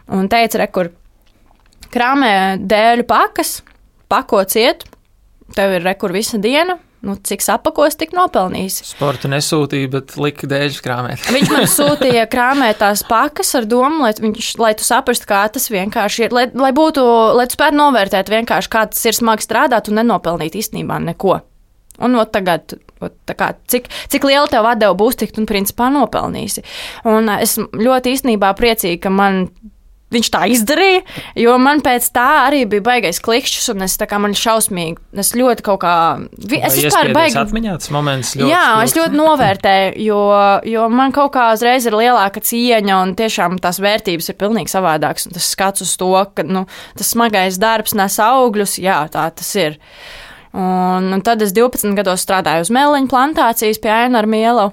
un 0.08 0.32
teica, 0.32 0.64
re, 0.64 0.68
kur 0.72 0.90
krāmē 1.94 2.34
dēļu 2.60 3.08
pakas, 3.10 3.60
pako 4.12 4.44
ciet, 4.50 4.86
tev 5.56 5.78
ir 5.78 5.86
re, 5.86 5.96
kur 6.00 6.16
visa 6.16 6.40
diena. 6.42 6.80
Nu, 7.00 7.14
cik 7.16 7.40
apakos, 7.54 7.96
tik 7.96 8.12
nopelnīsi. 8.12 8.84
Sporta 8.90 9.30
nesūtīja, 9.32 9.88
bet 9.94 10.18
lika 10.20 10.50
dēļus 10.52 10.82
krāmēt. 10.84 11.22
Viņš 11.32 11.52
man 11.54 11.68
sūtīja 11.78 12.26
krāmēt 12.32 12.82
tās 12.82 13.06
pakas 13.08 13.54
ar 13.56 13.68
domu, 13.72 14.02
lai, 14.04 14.12
viņš, 14.20 14.50
lai 14.60 14.74
tu 14.76 14.84
saprastu, 14.84 15.30
kā 15.30 15.46
tas 15.48 15.70
vienkārši 15.72 16.26
ir. 16.26 16.36
Lai, 16.36 16.44
lai 16.52 16.74
būtu, 16.76 17.06
lai 17.40 17.48
tu 17.48 17.56
spētu 17.56 17.80
novērtēt 17.80 18.34
vienkārši, 18.34 18.72
kā 18.74 18.84
tas 18.92 19.08
ir 19.08 19.16
smagi 19.16 19.48
strādāt 19.48 19.88
un 19.88 20.02
nenopelnīt 20.02 20.60
īstenībā 20.60 21.00
neko. 21.06 21.40
Un 22.04 22.20
ot, 22.20 22.34
tagad, 22.36 22.76
kā, 23.32 23.54
cik, 23.72 23.88
cik 24.12 24.28
liela 24.28 24.48
tev 24.52 24.68
atdeva 24.68 24.96
būs, 25.00 25.22
tik 25.24 25.32
tu 25.36 25.48
principā 25.48 25.88
nopelnīsi. 25.96 26.66
Un 27.08 27.32
es 27.40 27.56
ļoti 27.60 28.16
īstenībā 28.16 28.52
priecīga, 28.60 29.06
ka 29.08 29.16
man. 29.16 29.46
Viņš 30.10 30.30
tā 30.34 30.40
izdarīja, 30.50 31.04
jo 31.38 31.54
man 31.62 31.82
pēc 31.86 32.08
tā 32.16 32.48
arī 32.48 32.64
bija 32.66 32.82
baisais 32.82 33.20
klikšķis, 33.22 33.68
un 33.76 33.84
es 33.86 33.94
tā 34.02 34.08
kā 34.10 34.18
man 34.20 34.32
šausmīgi, 34.34 34.98
es 35.22 35.34
ļoti 35.38 35.62
kaut 35.62 35.82
kā. 35.84 35.94
vi- 36.50 36.58
Es 36.66 36.74
vispār 36.82 37.14
baigi. 37.14 37.36
atmiņā 37.38 37.76
tas 37.78 37.90
moments 37.94 38.34
ļoti. 38.36 38.50
Jā, 38.50 38.84
es 38.84 38.94
ļoti 38.98 39.14
novērtēju, 39.14 39.94
jo, 40.08 40.62
jo 40.66 40.90
man 40.90 41.12
kaut 41.12 41.32
kā 41.34 41.54
uzreiz 41.54 41.86
ir 41.86 41.94
lielāka 41.94 42.42
cieņa, 42.42 43.02
un 43.04 43.14
tiešām 43.16 43.60
tās 43.60 43.78
vērtības 43.80 44.30
ir 44.30 44.36
pilnīgi 44.36 44.74
savādākas. 44.74 45.28
un 45.28 45.34
Tas 45.34 45.56
skats 45.56 45.82
uz 45.82 45.96
to, 45.96 46.26
ka 46.34 46.42
nu, 46.42 46.66
tas 46.98 47.14
smagais 47.14 47.60
darbs 47.60 47.94
nes 47.94 48.18
augļus, 48.18 48.80
jā, 48.82 49.08
tā 49.12 49.30
tas 49.36 49.56
ir. 49.56 49.78
Un, 50.50 51.12
un 51.14 51.22
tad 51.22 51.44
es 51.46 51.52
12 51.54 51.94
gados 51.94 52.24
strādāju 52.26 52.64
uz 52.66 52.72
mēleņu 52.74 53.10
plantācijas 53.12 53.78
pie 53.84 53.92
Aina 53.94 54.18
ar 54.24 54.28
Mielu. 54.30 54.72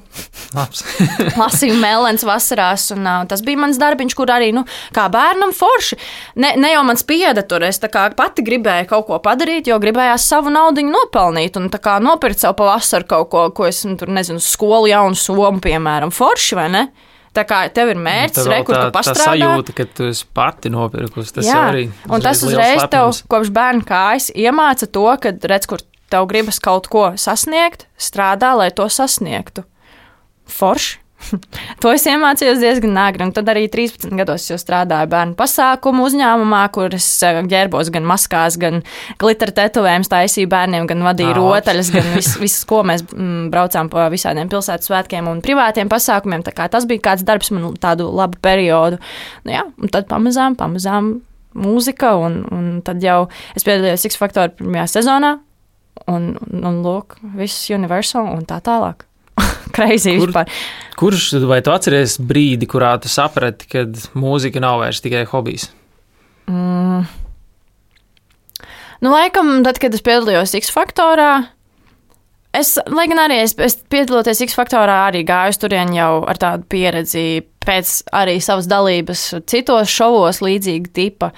Lasīju 1.41 1.77
mēlēns 1.83 2.25
vasarās, 2.25 2.87
un 2.95 3.05
uh, 3.05 3.27
tas 3.29 3.43
bija 3.45 3.61
mans 3.61 3.77
darbiņš, 3.81 4.15
kur 4.17 4.33
arī, 4.33 4.55
nu, 4.57 4.65
kā 4.97 5.05
bērnam 5.13 5.53
forši. 5.57 5.99
Ne, 6.41 6.55
ne 6.57 6.73
jau 6.73 6.81
man 6.89 6.97
spieda 6.97 7.45
tur, 7.45 7.67
es 7.69 7.83
tā 7.83 7.91
kā 7.93 8.07
pati 8.17 8.45
gribēju 8.47 8.89
kaut 8.95 9.09
ko 9.11 9.21
padarīt, 9.21 9.69
jo 9.69 9.77
gribējās 9.83 10.25
savu 10.33 10.55
naudu 10.55 10.87
nopelnīt, 10.89 11.61
un 11.61 11.69
tā 11.73 11.83
kā 11.83 11.99
nopirkt 12.01 12.41
sev 12.41 12.57
pavasaru 12.57 13.11
kaut 13.11 13.29
ko, 13.35 13.45
ko 13.53 13.69
es, 13.69 13.83
nu, 13.85 13.99
tur 14.01 14.09
nezinu, 14.17 14.41
skolu 14.41 14.89
jaunu 14.89 15.19
somu, 15.19 15.61
piemēram, 15.61 16.15
forši 16.15 16.57
vai 16.57 16.71
ne? 16.73 16.87
Tā 17.37 17.45
kā 17.45 17.59
tev 17.77 17.91
ir 17.93 17.99
mērķis, 18.01 18.39
Tev 18.39 18.47
re, 18.49 18.55
vēl 18.57 18.65
kur 18.65 18.75
tu 18.75 18.81
tā, 18.81 18.87
tā 18.89 18.95
pastrādā. 18.97 19.27
sajūta, 19.29 19.75
ka 19.77 19.85
tu 19.99 20.09
esi 20.09 20.25
pati 20.37 20.73
nopirkusi. 20.73 21.35
Tas 21.37 21.49
Jā, 21.49 21.59
arī 21.71 21.83
un 22.09 22.25
tas 22.25 22.41
uzreiz 22.47 22.87
tev 22.93 23.11
kopš 23.29 23.53
bērna 23.53 23.85
kājas 23.85 24.31
iemāca 24.33 24.89
to, 24.89 25.05
ka 25.21 25.35
redz, 25.53 25.69
kur 25.69 25.85
tev 26.13 26.29
gribas 26.31 26.61
kaut 26.63 26.89
ko 26.89 27.11
sasniegt, 27.21 27.85
strādā, 28.01 28.55
lai 28.57 28.71
to 28.73 28.89
sasniegtu. 28.89 29.67
Forši. 30.49 31.03
to 31.83 31.93
es 31.93 32.07
iemācījos 32.09 32.61
diezgan 32.63 32.97
agri, 33.01 33.29
tad 33.37 33.51
arī 33.53 33.67
13 33.73 34.15
gados 34.19 34.47
jau 34.51 34.59
strādāju 34.61 35.11
bērnu 35.13 35.37
pasākumu 35.39 36.07
uzņēmumā, 36.07 36.63
kur 36.75 36.95
es 36.97 37.07
eh, 37.27 37.41
ģērbos 37.51 37.91
gan 37.95 38.07
maskās, 38.09 38.59
gan 38.61 38.83
glitter 39.21 39.53
tetovējumus 39.57 40.13
taisīju 40.13 40.51
bērniem, 40.53 40.89
gan 40.91 41.05
vadīju 41.07 41.37
rotaļas, 41.39 41.93
gan 41.95 42.11
visu, 42.17 42.41
vis, 42.43 42.59
ko 42.71 42.83
mēs 42.87 43.07
mm, 43.09 43.49
braucām 43.55 43.91
pa 43.93 44.09
visādiem 44.13 44.51
pilsētas 44.53 44.91
svētkiem 44.91 45.31
un 45.31 45.43
privātiem 45.45 45.91
pasākumiem. 45.93 46.45
Tas 46.47 46.87
bija 46.89 47.05
kāds 47.11 47.25
darbs 47.27 47.53
man 47.55 47.73
tādu 47.81 48.09
labu 48.15 48.39
periodu. 48.43 49.01
Nu, 49.45 49.55
jā, 49.55 49.65
un 49.81 49.93
tad 49.93 50.09
pamazām, 50.11 50.57
pamazām 50.59 51.17
mūzika, 51.57 52.13
un, 52.21 52.41
un 52.53 52.71
tad 52.87 53.03
jau 53.05 53.27
es 53.57 53.65
piedalījos 53.67 54.07
X 54.11 54.21
Factor 54.21 54.53
pirmajā 54.59 54.87
sezonā, 54.99 55.37
un, 56.07 56.33
un, 56.37 56.65
un 56.71 56.81
lūk, 56.85 57.19
viss 57.37 57.71
Universal 57.73 58.29
un 58.35 58.47
tā 58.49 58.61
tālāk. 58.65 59.07
Kreisī 59.77 60.17
Kur- 60.17 60.31
vispār. 60.31 60.51
Kurš 60.97 61.29
vai 61.45 61.61
tu 61.65 61.73
atceries 61.75 62.17
brīdi, 62.19 62.69
kurā 62.71 62.95
tu 63.03 63.11
saprati, 63.13 63.69
ka 63.69 63.85
mūzika 64.17 64.63
nav 64.65 64.81
vairs 64.81 65.03
tikai 65.05 65.27
hobijs? 65.29 65.69
Mm. 66.49 67.05
Nu, 69.05 69.13
laikam, 69.13 69.61
tad, 69.67 69.77
kad 69.83 69.95
es 69.95 70.05
piedalījos 70.05 70.55
X 70.57 70.71
faktorā, 70.73 71.51
es, 72.57 72.77
lai 72.89 73.05
gan 73.11 73.21
arī 73.27 73.43
es, 73.45 73.53
es 73.61 73.77
piedaloties 73.93 74.41
X 74.47 74.57
faktorā, 74.57 75.03
arī 75.11 75.21
gāju 75.29 75.53
uz 75.53 75.61
turieni 75.61 76.01
jau 76.01 76.23
ar 76.25 76.41
tādu 76.41 76.65
pieredzi 76.73 77.27
pēc 77.67 77.93
arī 78.17 78.39
savas 78.41 78.69
dalības 78.71 79.27
citos 79.51 79.93
šovos 79.93 80.41
līdzīga 80.45 80.93
tipa, 80.97 81.33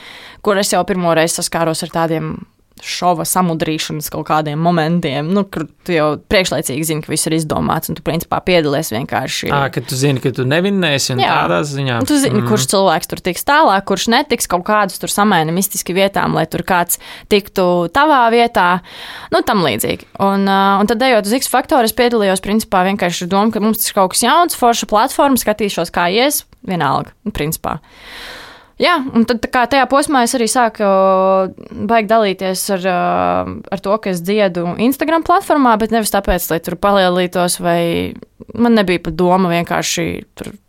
kur 0.45 0.61
es 0.61 0.71
jau 0.75 0.85
pirmo 0.87 1.15
reizi 1.17 1.41
saskāros 1.41 1.83
ar 1.87 1.95
tādiem 1.95 2.37
šova 2.85 3.25
samudrīšanas 3.29 4.11
kaut 4.13 4.27
kādiem 4.29 4.59
momentiem, 4.63 5.29
nu, 5.35 5.45
kur 5.45 5.67
tu 5.87 5.93
jau 5.95 6.09
priekšlaicīgi 6.31 6.85
zini, 6.85 7.03
ka 7.05 7.13
viss 7.13 7.27
ir 7.29 7.37
izdomāts, 7.39 7.89
un 7.91 7.97
tu 7.99 8.03
principā 8.07 8.41
piedalies 8.45 8.93
vienkārši. 8.95 9.49
Jā, 9.51 9.63
ka 9.75 9.81
tu 9.81 9.97
zini, 9.99 10.21
ka 10.23 10.33
tu 10.35 10.45
nevinnēsi 10.49 11.15
un 11.17 11.23
Jā. 11.23 11.35
tādā 11.45 11.61
ziņā. 11.67 12.01
Tu 12.09 12.19
zini, 12.19 12.41
Mm. 12.43 12.49
kurš 12.49 12.67
cilvēks 12.75 13.09
tur 13.11 13.23
tiks 13.25 13.45
tālāk, 13.45 13.85
kurš 13.89 14.09
netiks 14.09 14.47
kaut 14.47 14.65
kādus 14.65 14.99
tur 15.01 15.09
samēni 15.09 15.53
mistiski 15.55 15.95
vietām, 15.97 16.35
lai 16.35 16.47
tur 16.47 16.63
kāds 16.63 16.99
tiktu 17.29 17.89
tavā 17.93 18.29
vietā. 18.31 18.81
Nu, 19.33 19.43
tam 19.43 19.65
līdzīgi. 19.65 20.05
Un, 20.21 20.49
un 20.49 20.87
tad, 20.87 21.03
ejot 21.03 21.27
uz 21.27 21.33
X 21.41 21.49
faktoru, 21.49 21.85
es 21.85 21.93
piedalījos 21.93 22.41
principā 22.45 22.85
vienkārši 22.87 23.25
ar 23.25 23.29
domu, 23.29 23.53
ka 23.53 23.61
mums 23.61 23.79
tas 23.79 23.91
ir 23.91 23.95
kaut 23.95 24.13
kas 24.13 24.23
jauns, 24.23 24.57
forša 24.59 24.87
platforma, 24.87 25.37
skatīšos, 25.37 25.91
kā 25.91 26.09
ies, 26.13 26.45
vienalga, 26.67 27.13
principā. 27.33 27.79
Jā, 28.79 28.95
un 29.03 29.25
tad 29.27 29.43
kā 29.51 29.65
tajā 29.67 29.89
posmā 29.91 30.23
es 30.23 30.37
arī 30.39 30.47
sāku 30.51 30.87
baigi 31.91 32.11
dalīties 32.13 32.63
ar, 32.77 32.85
uh, 32.87 33.49
ar 33.75 33.83
to, 33.83 33.97
ka 33.99 34.13
es 34.13 34.23
dziedu 34.23 34.77
Instagram 34.87 35.25
platformā, 35.27 35.75
bet 35.83 35.91
nevis 35.95 36.15
tāpēc, 36.15 36.47
lai 36.53 36.61
tur 36.63 36.79
palielītos, 36.79 37.59
vai 37.59 38.15
man 38.55 38.77
nebija 38.79 39.01
pat 39.03 39.17
doma 39.19 39.51
vienkārši 39.51 40.05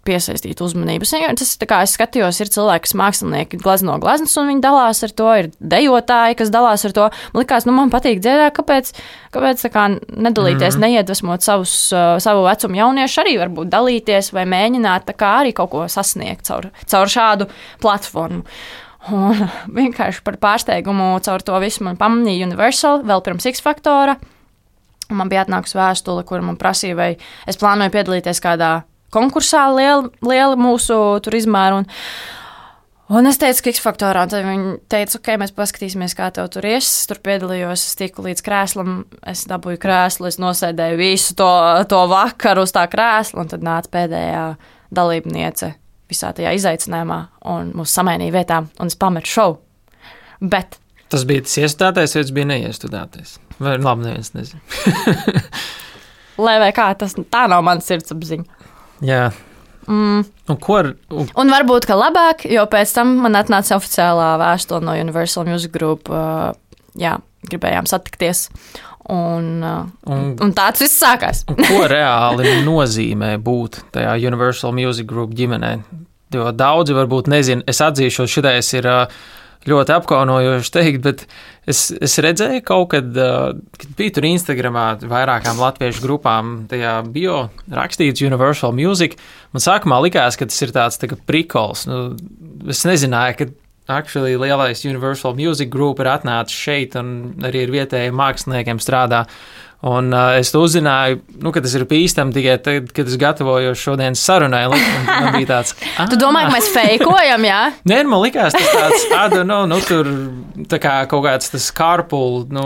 piesaistīt 0.08 0.62
uzmanību. 0.63 1.05
Tas, 1.38 1.51
tā 1.62 1.67
kā 1.69 1.82
es 1.86 1.93
skatījos, 1.93 2.39
ir 2.41 2.49
cilvēki, 2.53 2.88
kas 2.88 2.95
mākslinieki 2.97 3.60
glazno 3.62 3.97
glazmas, 4.01 4.34
un 4.41 4.49
viņi 4.49 4.63
dalās 4.63 5.03
ar 5.05 5.13
to, 5.21 5.29
ir 5.41 5.49
dejotāji, 5.60 6.38
kas 6.39 6.51
dalās 6.53 6.86
ar 6.89 6.95
to. 6.97 7.08
Man 7.36 7.43
likās, 7.43 7.67
nu, 7.69 7.75
man 7.77 7.93
patīk 7.93 8.21
dziedāt, 8.23 8.55
kāpēc, 8.58 8.91
kāpēc 9.36 9.63
kā 9.73 9.86
nedalīties, 9.93 10.75
mm 10.75 10.82
-hmm. 10.82 10.97
neiedvesmot 10.97 11.45
savus, 11.45 11.75
uh, 11.93 12.17
savu 12.17 12.43
vecumu 12.47 12.82
jauniešu, 12.82 13.21
arī 13.21 13.38
varbūt 13.43 13.69
dalīties 13.69 14.34
vai 14.34 14.45
mēģināt 14.45 15.13
kā 15.13 15.32
arī 15.43 15.53
kaut 15.53 15.69
ko 15.69 15.88
sasniegt 15.88 16.47
caur, 16.47 16.71
caur 16.86 17.08
šādu 17.08 17.49
platformu. 17.82 18.43
Un 19.12 19.47
vienkārši 19.79 20.23
par 20.23 20.38
pārsteigumu 20.38 21.19
caur 21.21 21.41
to 21.41 21.60
visu 21.60 21.84
man 21.84 21.97
pamanīja 21.97 22.47
Universal 22.49 23.03
vēl 23.03 23.21
pirms 23.21 23.45
X 23.45 23.62
faktora. 23.62 24.17
Man 25.09 25.29
bija 25.31 25.45
atnākusi 25.45 25.77
vēstule, 25.77 26.23
kur 26.27 26.43
man 26.45 26.57
prasīja, 26.59 26.97
vai 26.97 27.09
es 27.49 27.57
plānoju 27.57 27.93
piedalīties 27.95 28.41
kādā 28.43 28.73
konkursā, 29.13 29.63
liela, 29.73 30.09
liela 30.25 30.57
mūsu 30.59 30.97
izmēra. 31.39 31.79
Un, 31.81 31.87
un 33.17 33.29
es 33.29 33.39
teicu, 33.41 33.63
ka 33.65 33.73
X 33.73 33.81
faktorā, 33.81 34.27
tad 34.29 34.45
viņi 34.45 34.75
teica, 34.91 35.17
ok, 35.17 35.31
mēs 35.41 35.55
paskatīsimies, 35.57 36.15
kā 36.17 36.29
tev 36.35 36.51
tur 36.53 36.67
ies. 36.69 36.85
Es 36.85 37.09
tur 37.09 37.21
piedalījos, 37.25 37.87
es 37.89 37.97
tiku 37.99 38.27
līdz 38.27 38.45
krēslam, 38.45 38.99
es 39.33 39.45
dabūju 39.49 39.81
krēslu, 39.81 40.29
es 40.29 40.39
nosēdēju 40.41 40.99
visu 41.01 41.37
to, 41.39 41.49
to 41.89 42.03
vakaru 42.11 42.67
uz 42.67 42.75
tā 42.75 42.85
krēsla, 42.91 43.45
un 43.45 43.53
tad 43.53 43.65
nāca 43.65 43.93
pēdējā 43.97 44.43
dalībniece 44.93 45.73
visā 46.09 46.31
tajā 46.33 46.53
izaicinājumā, 46.57 47.19
un 47.53 47.73
mūs 47.77 47.93
samainīja 47.97 48.37
vietām, 48.39 48.69
un 48.81 48.89
es 48.89 48.97
pametu 48.97 49.33
šovu. 49.33 49.59
Bet 50.39 50.79
Tas 51.09 51.25
bija 51.25 51.41
tas 51.45 51.57
iestudētais, 51.57 52.15
vai 52.15 52.23
tas 52.23 52.33
bija 52.37 52.49
neiestudētais? 52.51 53.35
Vai 53.59 53.77
labi, 53.81 54.05
neviens 54.05 54.33
nezina. 54.35 54.61
lai 56.45 56.57
vai 56.61 56.71
kā, 56.75 56.91
tas 56.99 57.15
tā 57.17 57.45
nav 57.49 57.63
mana 57.65 57.83
sirdsapziņa. 57.83 58.67
Jā. 59.05 59.29
Mm. 59.89 60.25
Un 60.49 60.59
ar. 60.77 60.91
Un, 61.09 61.31
Un 61.33 61.53
varbūt, 61.53 61.87
ka 61.89 61.97
labāk, 61.97 62.45
jo 62.49 62.65
pēc 62.69 62.93
tam 62.93 63.15
man 63.23 63.37
atnāca 63.39 63.79
oficiālā 63.79 64.35
vēstule 64.41 64.85
no 64.85 64.93
Universal 64.93 65.49
Music 65.49 65.73
Group. 65.73 66.11
Uh, 66.13 66.51
jā, 66.99 67.15
gribējām 67.49 67.89
satikties. 67.89 68.47
Un, 69.09 69.63
uh, 69.65 69.87
un, 70.13 70.35
un 70.45 70.53
tāds 70.53 70.83
viss 70.83 70.99
sākās. 71.01 71.41
ko 71.49 71.81
reāli 71.89 72.59
nozīmē 72.67 73.33
būt 73.41 73.81
tajā 73.95 74.13
Universal 74.29 74.75
Music 74.77 75.09
Group 75.09 75.33
ģimenē? 75.37 75.73
Jo 76.35 76.51
daudzi 76.53 76.93
varbūt 76.93 77.31
nezina, 77.31 77.65
es 77.65 77.81
atzīšos, 77.81 78.29
šitais 78.29 78.69
ir 78.77 78.85
uh, 78.85 79.21
ļoti 79.71 79.95
apkaunojoši 79.95 80.73
teikt, 80.75 80.99
bet 81.05 81.23
es, 81.69 81.88
es 81.95 82.17
redzēju 82.23 82.63
kaut 82.67 82.91
kad, 82.95 83.08
kad 83.79 83.95
bija 83.99 84.15
tur 84.15 84.27
Instagramā 84.29 84.88
vairākām 85.03 85.62
latviešu 85.62 86.03
grupām, 86.05 86.51
tajā 86.71 86.99
bio 87.13 87.45
rakstīts 87.73 88.25
Universal 88.25 88.75
Music. 88.77 89.17
Man 89.55 89.63
sākumā 89.63 90.01
likās, 90.05 90.39
ka 90.39 90.49
tas 90.49 90.62
ir 90.65 90.75
tāds 90.75 91.01
tā 91.01 91.12
prikols. 91.29 91.86
Nu, 91.89 92.03
es 92.69 92.86
nezināju, 92.88 93.39
ka 93.39 93.49
actually 93.89 94.38
lielais 94.38 94.86
Universal 94.86 95.34
Music 95.34 95.71
Group 95.73 95.99
ir 95.99 96.12
atnācis 96.12 96.55
šeit 96.55 96.95
un 96.99 97.34
arī 97.45 97.65
ar 97.65 97.73
vietējiem 97.73 98.19
māksliniekiem 98.21 98.82
strādā. 98.84 99.25
Un 99.79 100.11
uh, 100.11 100.33
es 100.35 100.49
to 100.51 100.59
uzzināju, 100.59 101.21
nu, 101.39 101.53
ka 101.55 101.61
tas 101.63 101.71
ir 101.77 101.85
bīstami 101.87 102.33
tikai 102.35 102.57
tad, 102.59 102.89
kad 102.91 103.07
es 103.07 103.15
gatavojos 103.19 103.79
šodienas 103.79 104.19
sarunai. 104.27 104.65
Man 104.67 105.29
bija 105.37 105.47
tāds, 105.53 105.71
Tu 106.11 106.17
domā, 106.19 106.41
ka 106.49 106.57
mēs 106.57 106.67
fejkojam, 106.73 107.45
jā? 107.47 107.59
Nē, 107.87 108.01
nu, 108.03 108.11
man 108.11 108.25
liekas, 108.25 108.57
tas 108.57 108.73
tāds 108.75 109.05
tāda, 109.07 109.45
nu, 109.47 109.61
nu, 109.71 109.77
tur 109.87 110.09
tā 110.67 110.81
kā 110.83 110.97
kaut 111.07 111.23
kāds 111.23 111.53
tas 111.53 111.69
kārpul, 111.75 112.41
nu, 112.51 112.65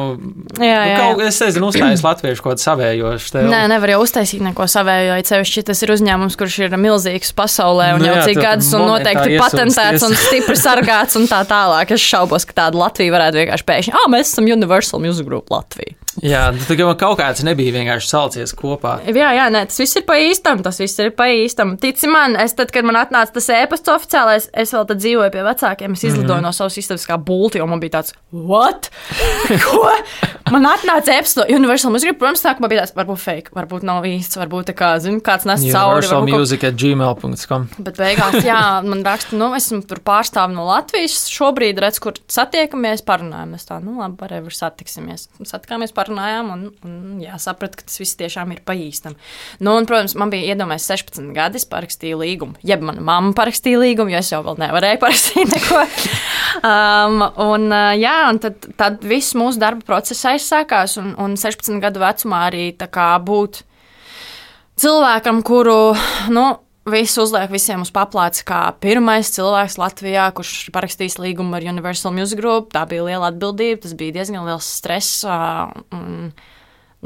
Jā, 0.58 0.58
nu 0.58 0.89
jā, 0.89 0.97
kaut, 0.97 1.21
jā. 1.21 1.30
es 1.30 1.38
nezinu, 1.45 1.69
uzstājas 1.69 2.02
latviešu 2.02 2.45
kaut 2.47 2.56
kādu 2.56 2.65
savējošu. 2.65 3.45
Nē, 3.45 3.62
nevar 3.69 3.93
jau 3.93 4.02
uztaisīt 4.08 4.41
neko 4.49 4.65
savējo. 4.73 5.13
Ja 5.19 5.30
sevišķi 5.30 5.65
tas 5.69 5.86
ir 5.86 5.93
uzņēmums, 5.93 6.38
kurš 6.39 6.60
ir 6.65 6.78
milzīgs 6.82 7.34
pasaulē 7.38 7.93
un 7.93 8.02
Nu 8.02 8.10
jau 8.10 8.17
jā, 8.17 8.26
cik 8.32 8.41
tu 8.41 8.45
gadus 8.47 8.71
un 8.73 8.88
noteikti 8.89 9.38
patentēts 9.38 10.08
un 10.10 10.17
stipri 10.17 10.58
sargāts 10.58 11.21
un 11.21 11.30
tā 11.30 11.43
tālāk. 11.45 11.93
Es 11.93 12.02
šaubos, 12.02 12.49
ka 12.49 12.58
tāda 12.65 12.82
Latvija 12.82 13.13
varētu 13.13 13.43
vienkārši 13.43 13.69
pēkšņi, 13.69 13.95
ah, 14.02 14.10
mēs 14.10 14.34
esam 14.34 14.49
Universal 14.49 15.04
Music 15.06 15.30
Group 15.30 15.54
Latvija. 15.54 15.93
Jā, 16.21 16.52
nu, 16.54 16.62
tā 16.67 16.76
kā 16.78 16.86
kaut 16.99 17.17
kāds 17.19 17.41
nebija 17.45 17.73
vienkārši 17.73 18.10
salcies 18.10 18.54
kopā. 18.58 18.99
Jā, 19.10 19.32
jā, 19.34 19.47
nē, 19.54 19.63
tas 19.71 19.80
viss 19.82 19.97
ir 19.97 20.06
pa 20.06 20.17
īstam. 20.21 20.62
Tas 20.65 20.78
viss 20.82 20.99
ir 21.02 21.10
pa 21.17 21.26
īstam. 21.34 21.76
Tici 21.82 22.10
man, 22.12 22.36
es 22.39 22.54
tad, 22.58 22.71
kad 22.76 22.86
man 22.86 22.99
atnāca 22.99 23.34
tas 23.34 23.49
ēpasts 23.49 23.89
oficiālais, 23.93 24.49
es 24.54 24.73
vēl 24.76 24.86
tad 24.89 25.02
dzīvoju 25.02 25.34
pie 25.34 25.45
vecākiem. 25.47 25.97
Es 25.97 26.04
izlidoju 26.04 26.28
mm 26.28 26.39
-hmm. 26.39 26.45
no 26.45 26.52
savas 26.52 26.78
istabas 26.78 27.08
kā 27.10 27.17
bulti, 27.17 27.58
jo 27.58 27.65
man 27.67 27.80
bija 27.80 27.99
tāds, 27.99 28.13
what? 28.32 28.91
Ko? 29.65 29.89
Man 30.52 30.67
atnāca 30.69 31.17
ēpasts 31.17 31.38
no 31.38 31.45
Universal 31.49 31.91
Music, 31.91 32.17
protams, 32.19 32.43
man 32.60 32.69
bija 32.69 32.84
tāds, 32.84 32.93
varbūt 32.95 33.19
fake, 33.19 33.56
varbūt 33.56 33.84
nav 33.84 34.04
īsts, 34.04 34.38
varbūt 34.38 34.69
tā 34.69 34.73
kā, 34.78 34.99
zinu, 34.99 35.21
kāds 35.21 35.45
nes 35.45 35.62
cauri. 35.71 36.04
Universal 36.04 36.21
varbūt 36.21 36.30
kaut- 36.30 36.39
Music 36.39 36.63
at 36.63 36.76
gmail.com. 36.76 37.69
Bet 37.80 37.97
beigās, 37.97 38.43
jā, 38.43 38.84
man 38.84 39.04
raksta, 39.04 39.36
nu, 39.36 39.54
esmu 39.56 39.82
tur 39.88 39.99
pārstāvis 39.99 40.54
no 40.54 40.65
Latvijas. 40.65 41.30
Šobrīd 41.30 41.80
redz, 41.80 41.99
kur 41.99 42.13
satiekamies, 42.28 43.02
parunājamies. 43.02 43.65
Tā, 43.65 43.80
nu, 43.84 43.97
labi, 43.99 44.17
arī 44.28 44.41
satiksimies. 44.52 45.28
Satikāmies, 45.43 45.93
parunājām, 46.04 46.52
un, 46.54 46.66
un 46.86 47.24
sapratu, 47.42 47.80
ka 47.80 47.88
tas 47.88 47.98
viss 48.02 48.20
tiešām 48.20 48.54
ir 48.54 48.62
pa 48.66 48.76
īstam. 48.78 49.16
Nu, 49.63 49.74
un, 49.80 49.88
protams, 49.89 50.13
man 50.20 50.32
bija 50.34 50.54
iedomājies 50.54 50.86
16 50.92 51.34
gadi, 51.36 51.62
es 51.62 51.68
parakstīju 51.70 52.20
līgumu. 52.22 52.60
Jeb 52.68 52.84
mana 52.86 53.04
mamma 53.04 53.34
parakstīja 53.38 53.82
līgumu, 53.82 54.13
jo 54.13 54.22
es 54.22 54.32
jau 54.34 54.44
vēl 54.46 54.60
nevarēju 54.62 55.02
parakstīt 55.04 55.54
neko. 55.56 55.84
Um, 56.63 57.22
un, 57.48 57.70
uh, 57.72 57.92
jā, 57.98 58.18
un 58.30 58.42
tad, 58.44 58.70
tad 58.80 59.04
viss 59.08 59.38
mūsu 59.39 59.62
darba 59.63 59.86
process 59.88 60.28
aizsākās, 60.34 61.00
un, 61.02 61.13
un 61.22 61.38
16 61.39 61.82
gadu 61.84 62.04
vecumā 62.04 62.48
arī 62.52 62.68
kā 62.84 63.13
būt 63.24 63.63
cilvēkam, 64.80 65.42
kuru, 65.46 65.94
nu, 66.34 66.46
Viss 66.84 67.15
uzliek 67.15 67.48
visiem 67.48 67.80
uz 67.86 67.93
paplātes, 67.96 68.41
kā 68.43 68.65
pirmais 68.84 69.30
cilvēks 69.32 69.78
Latvijā, 69.80 70.26
kurš 70.36 70.65
parakstīs 70.76 71.15
līgumu 71.15 71.56
ar 71.56 71.63
Universal 71.72 72.12
Music 72.12 72.41
Group. 72.41 72.74
Tā 72.76 72.82
bija 72.91 73.06
liela 73.08 73.30
atbildība, 73.32 73.86
tas 73.86 73.93
bija 73.96 74.17
diezgan 74.17 74.43
liels 74.43 74.67
stress. 74.82 75.22
Un, 75.24 76.34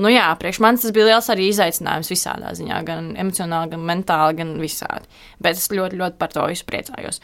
nu 0.02 0.14
jā, 0.14 0.26
priekš 0.42 0.62
manis 0.66 0.88
tas 0.88 0.96
bija 0.96 1.12
liels 1.12 1.30
arī 1.30 1.52
izaicinājums 1.52 2.10
visādā 2.10 2.56
ziņā, 2.58 2.82
gan 2.90 3.12
emocionāli, 3.22 3.76
gan 3.76 3.86
mentāli, 3.92 4.40
gan 4.42 4.56
visādi. 4.64 5.06
Bet 5.46 5.62
es 5.62 5.70
ļoti, 5.70 6.02
ļoti 6.02 6.18
par 6.18 6.34
to 6.34 6.50
visu 6.50 6.66
priecājos. 6.66 7.22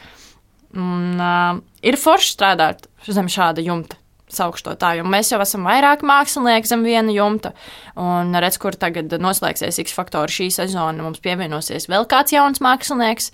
Un, 0.78 1.18
uh, 1.18 1.58
ir 1.82 1.98
forši 1.98 2.36
strādāt 2.36 2.86
zem 3.10 3.26
šāda 3.30 3.66
jumta. 3.66 3.98
Saukšu 4.38 4.68
to 4.68 4.74
tā, 4.80 4.94
jo 4.98 5.04
mēs 5.08 5.32
jau 5.32 5.40
esam 5.42 5.66
vairāk 5.68 6.02
mākslinieki 6.06 6.70
zem 6.70 6.82
viena 6.86 7.14
jumta. 7.14 7.54
Un 8.00 8.34
redz, 8.42 8.58
kur 8.62 8.76
tagad 8.78 9.12
noslēgsies 9.22 9.80
X 9.84 9.94
faktori 9.96 10.34
šī 10.34 10.50
sezona, 10.54 11.04
mums 11.04 11.22
pievienosies 11.24 11.88
vēl 11.90 12.08
kāds 12.10 12.34
jauns 12.34 12.62
mākslinieks. 12.64 13.30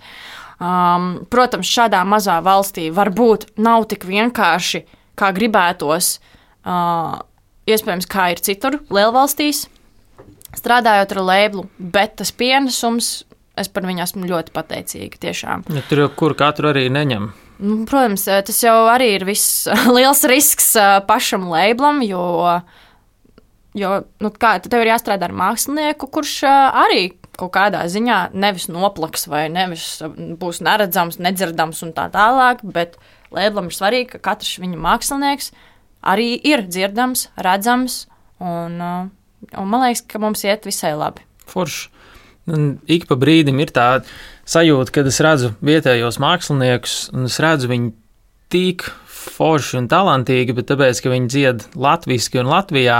Um, 0.61 1.25
protams, 1.33 1.69
šādā 1.69 2.03
mazā 2.05 2.37
valstī 2.45 2.91
varbūt 2.93 3.47
nav 3.57 3.87
tik 3.89 4.05
vienkārši, 4.05 4.83
kā 5.17 5.31
gribētos. 5.33 6.19
Uh, 6.61 7.17
iespējams, 7.69 8.07
kā 8.09 8.31
ir 8.33 8.41
citur, 8.45 8.77
lielvalstīs, 8.93 9.65
strādājot 10.57 11.15
ar 11.15 11.21
lēblu, 11.25 11.65
bet 11.79 12.17
tas 12.21 12.33
pienesums, 12.35 13.11
es 13.59 13.69
par 13.71 13.85
viņu 13.87 14.05
esmu 14.05 14.29
ļoti 14.29 14.53
pateicīga. 14.55 15.21
Tiešām. 15.25 15.65
Ja 15.73 15.83
tur 15.89 16.05
jau 16.05 16.11
kur 16.23 16.37
katru 16.37 16.71
arī 16.71 16.87
neņem. 16.93 17.31
Nu, 17.61 17.83
protams, 17.85 18.25
tas 18.25 18.61
jau 18.63 18.75
arī 18.89 19.13
ir 19.19 19.25
viss 19.27 19.67
liels 19.95 20.25
risks 20.29 20.73
ā, 20.79 20.99
pašam 21.07 21.47
lēblam, 21.51 22.01
jo, 22.07 22.25
jo 23.77 23.95
nu, 24.23 24.33
kā, 24.33 24.55
tev 24.65 24.83
ir 24.83 24.93
jāstrādā 24.95 25.29
ar 25.29 25.37
mākslinieku, 25.37 26.09
kurš 26.09 26.35
ā, 26.49 26.57
arī 26.87 27.11
kaut 27.37 27.53
kādā 27.55 27.85
ziņā 27.89 28.19
nevis 28.37 28.67
noplaks 28.69 29.25
vai 29.31 29.45
nevis 29.49 30.01
būs 30.41 30.59
neredzams, 30.65 31.17
nedzirdams 31.21 31.79
un 31.85 31.93
tā 31.95 32.09
tālāk, 32.13 32.61
bet 32.65 32.99
Lēdlam 33.31 33.69
ir 33.69 33.75
svarīgi, 33.75 34.09
ka 34.11 34.19
katrs 34.31 34.57
viņa 34.59 34.79
mākslinieks 34.81 35.51
arī 36.11 36.33
ir 36.35 36.65
dzirdams, 36.67 37.29
redzams, 37.39 38.05
un, 38.43 38.75
un 38.81 39.71
man 39.71 39.85
liekas, 39.85 40.03
ka 40.03 40.19
mums 40.19 40.43
iet 40.43 40.67
visai 40.67 40.93
labi. 40.99 41.23
Forši. 41.51 41.87
Ik 42.91 43.05
pa 43.07 43.15
brīdim 43.21 43.61
ir 43.61 43.71
tā 43.71 43.85
sajūta, 44.51 44.93
kad 44.95 45.07
es 45.09 45.19
redzu 45.23 45.53
vietējos 45.65 46.19
māksliniekus, 46.21 46.97
un 47.15 47.29
es 47.29 47.39
redzu 47.43 47.71
viņu 47.71 47.93
tik 48.51 48.89
forši 49.21 49.77
un 49.79 49.87
talantīgi, 49.91 50.55
bet 50.57 50.69
tāpēc, 50.71 51.01
ka 51.03 51.13
viņi 51.13 51.29
dzied 51.31 51.67
latviešu 51.79 52.41
un 52.41 52.49
Latvijā, 52.51 52.97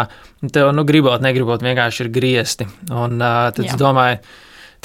tev, 0.53 0.71
nu, 0.75 0.85
gribot, 0.87 1.23
negribot, 1.23 1.63
vienkārši 1.65 2.05
ir 2.05 2.11
griesti. 2.13 2.67
Un 2.89 3.17
uh, 3.17 3.49
tad 3.55 3.65
Jā. 3.65 3.73
es 3.73 3.79
domāju, 3.79 4.21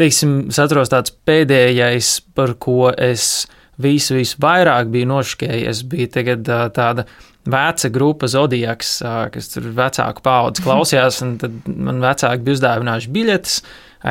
teiksim, 0.00 0.36
es 0.52 0.60
atceros 0.62 0.92
tāds 0.92 1.14
pēdējais, 1.28 2.12
par 2.36 2.56
ko 2.62 2.90
es 2.90 3.46
visu, 3.82 4.16
visu 4.16 4.40
vairāk 4.42 4.90
biju 4.92 5.10
nošķējies, 5.12 5.84
bija 5.92 6.12
tagad 6.18 6.48
uh, 6.48 6.66
tāda 6.74 7.06
veca 7.46 7.92
grupa 7.94 8.30
Zodijaks, 8.32 8.96
uh, 9.04 9.26
kas 9.34 9.52
tur 9.52 9.70
vecāku 9.76 10.24
paudzi 10.24 10.64
klausījās, 10.66 11.22
un 11.26 11.36
tad 11.42 11.68
man 11.68 12.02
vecāki 12.04 12.46
bija 12.46 12.60
uzdāvinājuši 12.60 13.16
biļetes, 13.18 13.60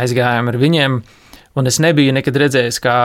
aizgājām 0.04 0.54
ar 0.54 0.62
viņiem. 0.62 1.00
Un 1.56 1.70
es 1.70 1.80
nebiju 1.80 2.12
nekad 2.16 2.36
redzējis, 2.42 2.82
kā 2.84 2.98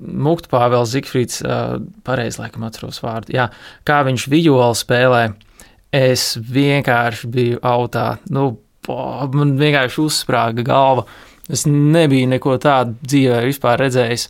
Mukta 0.00 0.48
Pāvils 0.54 0.94
Zikfrīds, 0.94 1.42
uh, 1.44 1.76
pareizi 2.06 2.40
laikam 2.40 2.64
atceros 2.64 3.02
vārdu, 3.04 3.34
jā, 3.36 3.50
kā 3.84 4.00
viņš 4.08 4.26
violi 4.32 4.78
spēlē. 4.78 5.22
Es 5.92 6.36
vienkārši 6.38 7.28
biju 7.34 7.60
autā, 7.66 8.14
nu, 8.30 8.52
po, 8.86 8.96
man 9.34 9.56
vienkārši 9.60 10.00
uzsprāga 10.04 10.64
galva. 10.66 11.04
Es 11.50 11.66
nebiju 11.66 12.28
neko 12.30 12.54
tādu 12.62 12.94
dzīvē 13.02 13.42
vispār 13.48 13.80
redzējis. 13.82 14.28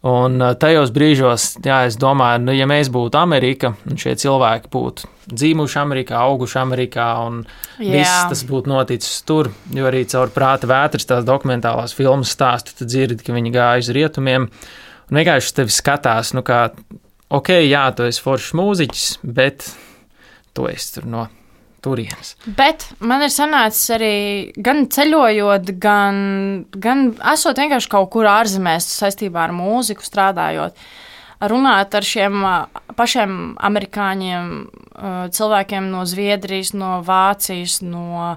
Un 0.00 0.40
tajos 0.56 0.88
brīžos, 0.96 1.58
jā, 1.60 1.82
es 1.84 1.98
domāju, 2.00 2.40
nu, 2.46 2.52
ja 2.56 2.64
mēs 2.68 2.88
būtu 2.92 3.18
Amerika, 3.20 3.74
un 3.84 3.98
šie 4.00 4.14
cilvēki 4.22 4.70
būtu 4.72 5.08
dzīvojuši 5.28 5.76
Amerikā, 5.76 6.22
auguši 6.24 6.56
Amerikā, 6.56 7.08
un 7.28 7.42
jā. 7.76 7.98
viss 7.98 8.22
tas 8.30 8.44
būtu 8.48 8.72
noticis 8.72 9.18
tur, 9.28 9.50
jo 9.76 9.84
arī 9.90 10.06
caur 10.08 10.32
prāta 10.32 10.70
vētras 10.70 11.04
tās 11.04 11.26
dokumentālās 11.28 11.92
filmas 11.96 12.32
stāstu, 12.32 12.72
tu 12.78 12.88
dzirdi, 12.88 13.20
ka 13.26 13.36
viņi 13.36 13.52
gāja 13.52 13.84
uz 13.84 13.90
rietumiem, 13.92 14.48
un 15.10 15.20
vienkārši 15.20 15.52
tevi 15.60 15.76
skatās, 15.76 16.32
nu 16.32 16.46
kā, 16.48 16.62
ok, 17.28 17.52
jā, 17.68 17.84
tu 17.92 18.08
esi 18.08 18.24
foršs 18.24 18.56
mūziķis, 18.56 19.06
bet 19.36 19.68
tu 20.56 20.64
esi 20.72 20.96
tur 20.96 21.12
no 21.12 21.28
turienes. 21.84 22.34
Bet 22.56 22.86
man 23.00 23.24
ir 23.24 23.32
sanācis 23.32 23.92
arī 23.96 24.14
gan 24.56 24.86
ceļojot, 24.92 25.74
gan, 25.82 26.16
gan 26.76 27.06
esot 27.32 27.60
vienkārši 27.60 27.92
kaut 27.92 28.10
kur 28.14 28.28
ārzemēs 28.30 28.88
saistībā 29.00 29.46
ar 29.48 29.54
mūziku 29.56 30.06
strādājot. 30.06 30.76
Runāt 31.50 31.94
ar 31.96 32.04
šiem 32.04 32.42
pašiem 32.98 33.36
amerikāņiem, 33.64 34.50
cilvēkiem 35.32 35.86
no 35.88 36.04
Zviedrijas, 36.08 36.74
no 36.76 36.98
Vācijas, 37.06 37.78
no, 37.80 38.34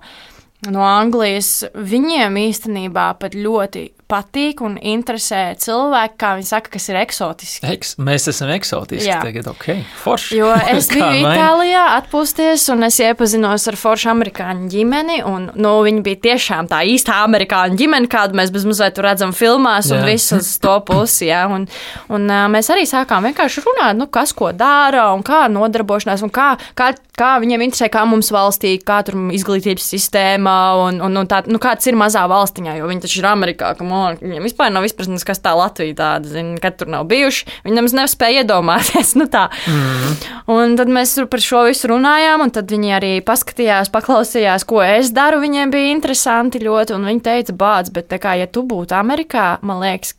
no 0.72 0.86
Anglijas. 0.88 1.66
Viņiem 1.76 2.40
īstenībā 2.46 3.10
pat 3.20 3.36
ļoti 3.36 3.90
patīk 4.10 4.62
un 4.66 4.76
interesē 4.78 5.42
cilvēki, 5.60 6.18
kā 6.20 6.34
viņi 6.38 6.48
saka, 6.48 6.72
kas 6.76 6.88
ir 6.92 7.00
eksotiski. 7.02 7.68
Eks, 7.74 7.94
mēs 8.04 8.28
esam 8.32 8.52
eksotiski 8.54 9.10
Jā. 9.10 9.20
tagad, 9.24 9.48
ok, 9.52 9.68
forši. 10.04 10.38
Jo 10.40 10.52
es 10.74 10.90
biju 10.94 11.10
Itālijā 11.24 11.84
atpūsties 12.00 12.66
un 12.74 12.88
es 12.88 13.00
iepazinos 13.04 13.68
ar 13.72 13.78
foršu 13.80 14.12
amerikāņu 14.14 14.70
ģimeni, 14.74 15.20
un 15.28 15.50
nu, 15.56 15.74
viņi 15.86 16.04
bija 16.06 16.22
tiešām 16.30 16.70
tā 16.72 16.84
īstā 16.90 17.22
amerikāņu 17.28 17.80
ģimene, 17.80 18.12
kādu 18.12 18.38
mēs 18.40 18.54
bez 18.54 18.68
mazliet 18.70 19.02
redzam 19.04 19.34
filmās 19.36 19.92
un 19.94 20.06
visas 20.08 20.54
to 20.64 20.76
pusi, 20.88 21.30
jā, 21.32 21.46
un, 21.52 21.68
un 22.14 22.36
mēs 22.54 22.72
arī 22.74 22.86
sākām 22.90 23.30
vienkārši 23.30 23.66
runāt, 23.66 23.98
nu, 24.00 24.10
kas 24.12 24.36
ko 24.38 24.52
dara 24.56 25.10
un 25.16 25.24
kā 25.26 25.46
nodarbošanās 25.52 26.26
un 26.26 26.34
kā, 26.34 26.54
kā, 26.78 26.92
kā 27.20 27.34
viņiem 27.44 27.68
interesē, 27.68 27.90
kā 27.94 28.06
mums 28.10 28.32
valstī, 28.34 28.76
kā 28.84 29.02
tur 29.08 29.18
izglītības 29.36 29.86
sistēma 29.96 30.58
un, 30.88 31.02
un, 31.04 31.22
un 31.24 31.30
tā, 31.30 31.44
nu, 31.50 31.62
kāds 31.64 31.88
ir 31.90 31.98
mazā 32.00 32.26
valstiņā, 32.30 32.78
jo 32.80 32.90
viņi 32.90 33.06
taču 33.06 33.22
ir 33.22 33.30
Amerikā, 33.30 33.74
ka 33.78 33.88
man, 33.94 34.18
viņiem 34.22 34.48
vispār 34.48 34.72
nav 34.74 34.86
izpratnes, 34.88 35.26
kas 35.28 35.42
tā 35.44 35.54
Latvija 35.58 35.96
tāda, 36.00 36.32
zin, 36.34 36.54
kad 36.62 36.78
tur 36.80 36.92
nav 36.92 37.06
bijuši. 37.12 37.48
Viņi 37.66 37.78
nemaz 37.80 37.96
nespēja 37.98 38.44
iedomāties. 38.44 39.14
Nu 39.24 39.28
tā. 39.30 39.46
mm. 39.70 40.16
Un 40.52 40.74
tad 40.80 40.90
mēs 40.92 41.14
par 41.32 41.42
šo 41.44 41.62
visu 41.68 41.88
runājām, 41.92 42.42
un 42.44 42.52
tad 42.56 42.72
viņi 42.74 42.96
arī 42.98 43.12
paskatījās, 43.26 43.92
paklausījās, 43.94 44.66
ko 44.68 44.82
es 44.84 45.14
daru. 45.16 45.40
Viņiem 45.44 45.72
bija 45.72 45.94
interesanti 45.94 46.64
ļoti, 46.64 46.96
un 46.98 47.08
viņi 47.08 47.24
teica, 47.24 47.56
bāc, 47.56 47.92
bet 47.94 48.12
kā, 48.24 48.34
ja 48.42 48.50
tu 48.50 48.66
būtu 48.68 48.98
Amerikā, 48.98 49.46
man 49.64 49.84
liekas, 49.84 50.16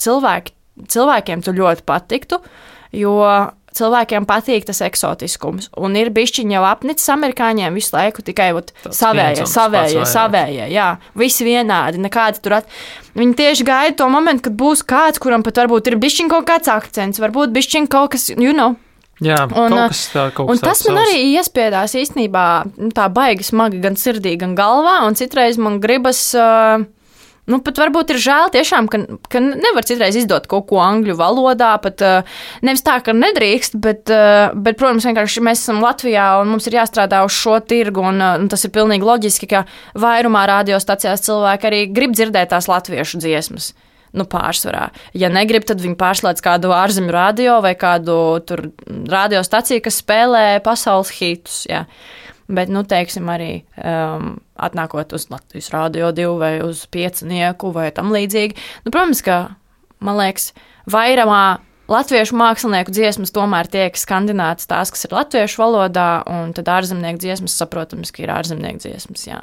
cilvēki, 0.00 0.54
cilvēkiem 0.94 1.44
tu 1.44 1.54
ļoti 1.58 1.84
patiktu, 1.86 2.40
jo 2.94 3.18
cilvēkiem 3.74 4.26
patīk 4.28 4.66
tas 4.68 4.80
eksotiskums. 4.84 5.70
Un 5.80 5.96
ir 5.98 6.12
bišķiņi 6.14 6.56
jau 6.56 6.64
apnicis 6.68 7.10
amerikāņiem 7.14 7.76
visu 7.76 7.94
laiku 7.96 8.24
tikai 8.26 8.50
savējie, 8.86 9.46
savējie, 9.50 10.04
savējie. 10.10 10.68
Jā, 10.74 10.88
visi 11.18 11.46
vienādi, 11.48 12.02
nekādi 12.04 12.42
tur 12.44 12.60
at... 12.60 12.70
Viņi 13.14 13.36
tieši 13.38 13.66
gaida 13.66 13.94
to 14.00 14.08
momentu, 14.10 14.48
kad 14.48 14.56
būs 14.58 14.80
kāds, 14.90 15.20
kuram 15.22 15.44
pat 15.46 15.60
varbūt 15.60 15.86
ir 15.86 15.98
bišķiņ 16.02 16.32
kaut 16.32 16.48
kāds 16.48 16.70
akcents, 16.72 17.20
varbūt 17.22 17.52
bišķiņ 17.54 17.86
kaut 17.92 18.16
kas, 18.16 18.26
you 18.34 18.50
know. 18.50 18.74
Jā, 19.22 19.44
un, 19.46 19.70
kaut 19.70 19.92
kas 19.92 20.00
tā, 20.10 20.24
kaut 20.34 20.50
un 20.50 20.58
tas 20.58 20.82
man 20.88 20.98
savs. 20.98 21.04
arī 21.04 21.20
iespiedās 21.36 21.94
īstenībā 22.00 22.46
nu, 22.74 22.90
tā 22.96 23.06
baigi 23.14 23.46
smagi 23.46 23.78
gan 23.84 23.94
sirdī, 24.00 24.34
gan 24.40 24.56
galvā, 24.58 25.04
un 25.06 25.14
citreiz 25.18 25.60
man 25.62 25.78
gribas. 25.82 26.26
Uh, 26.34 26.82
Nu, 27.50 27.58
pat 27.60 27.76
varbūt 27.76 28.14
ir 28.14 28.20
žēl, 28.24 28.48
tiešām, 28.54 28.86
ka, 28.88 29.02
ka 29.28 29.40
nevar 29.44 29.84
citreiz 29.84 30.16
izdot 30.16 30.46
kaut 30.48 30.64
ko 30.70 30.78
angļu 30.80 31.16
valodā. 31.18 31.74
Pat 31.84 32.00
uh, 32.04 32.36
nevis 32.64 32.84
tā, 32.86 32.96
ka 33.04 33.12
nedrīkst, 33.12 33.76
bet, 33.84 34.08
uh, 34.08 34.54
bet, 34.56 34.78
protams, 34.80 35.04
vienkārši 35.04 35.44
mēs 35.44 35.60
esam 35.60 35.82
Latvijā 35.84 36.30
un 36.40 36.54
mums 36.54 36.70
ir 36.70 36.78
jāstrādā 36.78 37.20
uz 37.26 37.36
šo 37.36 37.58
tirgu. 37.60 38.06
Un, 38.08 38.22
uh, 38.24 38.38
un 38.40 38.48
tas 38.52 38.64
ir 38.64 38.72
pilnīgi 38.72 39.04
loģiski, 39.04 39.50
ka 39.50 39.66
vairumā 40.00 40.46
radiostacijās 40.54 41.26
cilvēki 41.28 41.68
arī 41.68 41.82
grib 41.92 42.16
dzirdēt 42.16 42.54
tās 42.54 42.70
latviešu 42.70 43.20
dziesmas. 43.20 43.74
Nu, 44.14 44.24
pārsvarā. 44.30 44.88
Ja 45.18 45.28
negrib, 45.32 45.66
tad 45.68 45.82
viņi 45.82 45.98
pārslēdz 45.98 46.40
kādu 46.44 46.70
ārzemju 46.72 47.12
radio 47.12 47.58
vai 47.64 47.74
kādu 47.76 48.38
radiostaciju, 49.10 49.82
kas 49.84 49.98
spēlē 50.00 50.44
pasaules 50.64 51.10
hitus. 51.18 51.64
Jā. 51.66 51.82
Bet, 52.44 52.68
nu, 52.68 52.82
teiksim, 52.84 53.28
arī 53.32 53.62
um, 53.80 54.34
atnākot 54.60 55.14
uz 55.16 55.28
Latvijas 55.32 55.70
Rādio 55.72 56.10
2 56.12 56.32
vai 56.40 56.54
uz 56.64 56.84
piecinieku 56.92 57.70
vai 57.72 57.88
tam 57.96 58.12
līdzīgi. 58.12 58.58
Nu, 58.84 58.92
protams, 58.92 59.22
ka, 59.24 59.38
man 60.04 60.18
liekas, 60.20 60.50
vairumā 60.92 61.44
latviešu 61.88 62.36
mākslinieku 62.36 62.92
dziesmas 62.92 63.32
tomēr 63.34 63.68
tiek 63.72 63.96
skandinātas 63.96 64.68
tās, 64.68 64.92
kas 64.92 65.04
ir 65.08 65.16
latviešu 65.16 65.60
valodā, 65.60 66.08
un 66.28 66.52
tad 66.56 66.68
ārzemnieku 66.76 67.20
dziesmas, 67.24 67.56
saprotams, 67.60 68.12
ka 68.12 68.24
ir 68.24 68.32
ārzemnieku 68.36 68.84
dziesmas. 68.84 69.26
Jā. 69.28 69.42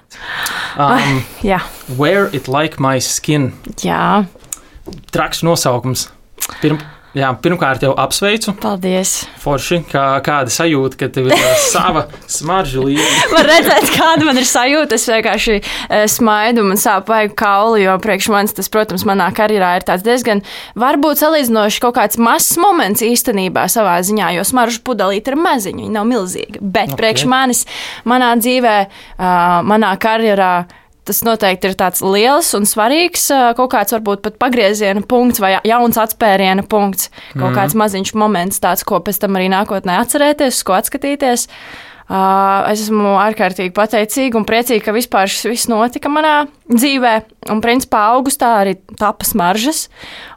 Um, 0.78 1.22
jā. 1.52 1.62
Wear 1.98 2.30
it 2.34 2.50
like 2.50 2.82
my 2.82 3.02
skin. 3.02 3.52
Jā. 3.82 4.26
Traks 5.14 5.46
nosaukums. 5.46 6.10
Pirmkārt 6.62 7.01
Jā, 7.12 7.28
pirmkārt, 7.44 7.82
jau 7.84 7.92
apsveicu. 8.00 8.54
Paldies. 8.62 9.26
Forši, 9.44 9.82
kā, 9.90 10.04
kāda 10.24 10.52
sajūta, 10.54 10.96
ka 10.96 11.10
tev 11.12 11.28
ir 11.28 11.42
sava 11.74 12.06
smarža 12.32 12.86
līnija. 12.86 13.26
Var 13.34 13.50
redzēt, 13.50 13.90
kāda 13.98 14.28
man 14.30 14.40
ir 14.40 14.48
sajūta. 14.48 14.96
Es 14.96 15.10
vienkārši 15.12 15.58
uh, 15.60 16.06
smaidu 16.12 16.64
un 16.64 16.80
sāp 16.80 17.12
vajag 17.12 17.36
kauli, 17.42 17.84
jo 17.84 17.98
priekš 18.04 18.32
manis 18.32 18.56
tas, 18.56 18.72
protams, 18.72 19.04
manā 19.08 19.28
karjerā 19.36 19.74
ir 19.82 19.88
tāds 19.88 20.08
diezgan, 20.08 20.44
varbūt 20.80 21.20
salīdzinoši 21.20 21.84
kaut 21.84 21.98
kāds 22.00 22.20
mazs 22.22 22.56
moments 22.62 23.04
īstenībā 23.04 23.68
savā 23.72 23.98
ziņā, 24.08 24.32
jo 24.38 24.48
smarža 24.48 24.80
pudelīte 24.88 25.34
ir 25.34 25.42
maziņa, 25.42 25.84
viņa 25.84 25.98
nav 25.98 26.08
milzīga. 26.08 26.64
Bet 26.64 26.94
okay. 26.94 27.02
priekš 27.04 27.28
manis, 27.28 27.66
manā 28.08 28.38
dzīvē, 28.40 28.78
uh, 28.88 29.60
manā 29.68 29.98
karjerā 30.00 30.54
tas 31.08 31.22
noteikti 31.26 31.72
ir 31.72 31.78
tāds 31.80 32.04
liels 32.06 32.52
un 32.58 32.68
svarīgs 32.70 33.30
kaut 33.58 33.72
kāds 33.74 33.96
varbūt 33.96 34.24
pat 34.26 34.40
pagrieziena 34.42 35.02
punkts 35.02 35.42
vai 35.42 35.56
jauns 35.68 35.98
atspēriena 36.02 36.66
punkts, 36.70 37.10
kaut 37.34 37.50
mm. 37.50 37.56
kāds 37.58 37.78
maziņš 37.82 38.14
moments, 38.18 38.62
tāds, 38.64 38.86
ko 38.88 39.02
pēc 39.04 39.24
tam 39.24 39.40
arī 39.40 39.50
nākotnē 39.54 39.98
atcerēties, 40.04 40.62
ko 40.68 40.78
atskatīties. 40.78 41.48
Es 42.12 42.82
esmu 42.84 43.14
ārkārtīgi 43.22 43.72
pateicīga 43.76 44.40
un 44.40 44.48
priecīga, 44.48 44.84
ka 44.90 44.96
vispār 44.96 45.30
šis 45.32 45.48
viss 45.48 45.70
notika 45.72 46.12
manā 46.12 46.42
dzīvē. 46.72 47.14
Un, 47.52 47.58
principā, 47.64 48.04
augustā 48.14 48.52
arī 48.62 48.76
tapa 49.00 49.26
smaržas, 49.26 49.88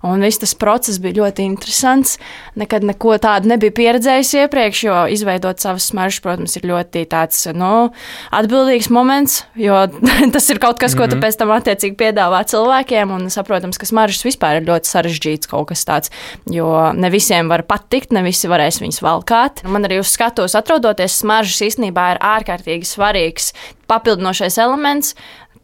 un 0.06 0.22
viss 0.24 0.40
tas 0.40 0.54
process 0.56 1.00
bija 1.02 1.18
ļoti 1.18 1.44
interesants. 1.44 2.14
Nekad 2.56 2.86
neko 2.86 3.18
tādu 3.20 3.50
nebiju 3.50 3.74
pieredzējis 3.76 4.30
iepriekš, 4.44 4.82
jo 4.86 5.00
izveidot 5.12 5.60
savas 5.60 5.90
smaržas, 5.90 6.22
protams, 6.24 6.54
ir 6.56 6.64
ļoti 6.70 7.02
tāds 7.12 7.42
nu, 7.52 7.90
atbildīgs 8.34 8.88
moments, 8.94 9.42
jo 9.58 9.82
tas 10.34 10.48
ir 10.54 10.62
kaut 10.62 10.80
kas, 10.80 10.96
ko 10.96 11.08
tu 11.08 11.18
mhm. 11.18 11.24
pēc 11.26 11.40
tam 11.42 11.52
attiecīgi 11.56 11.98
piedāvā 12.00 12.40
cilvēkiem. 12.54 13.12
Un, 13.18 13.26
saprotams, 13.34 13.80
ka 13.80 13.90
smaržas 13.90 14.24
vispār 14.24 14.60
ir 14.60 14.68
ļoti 14.70 14.90
sarežģīts 14.94 15.50
kaut 15.50 15.72
kas 15.72 15.84
tāds, 15.88 16.14
jo 16.50 16.70
ne 16.96 17.12
visiem 17.12 17.50
var 17.52 17.66
patikt, 17.68 18.14
ne 18.16 18.24
visi 18.24 18.48
varēs 18.50 18.80
viņus 18.80 19.02
valkāt. 19.04 19.64
Man 19.68 19.84
arī 19.84 20.00
uz 20.00 20.14
skatuves 20.14 20.56
atrodoties, 20.56 21.20
smaržas 21.20 21.63
īstenībā 21.66 22.10
ir 22.14 22.22
ārkārtīgi 22.34 22.88
svarīgs 22.88 23.52
papildinošais 23.90 24.58
elements 24.62 25.14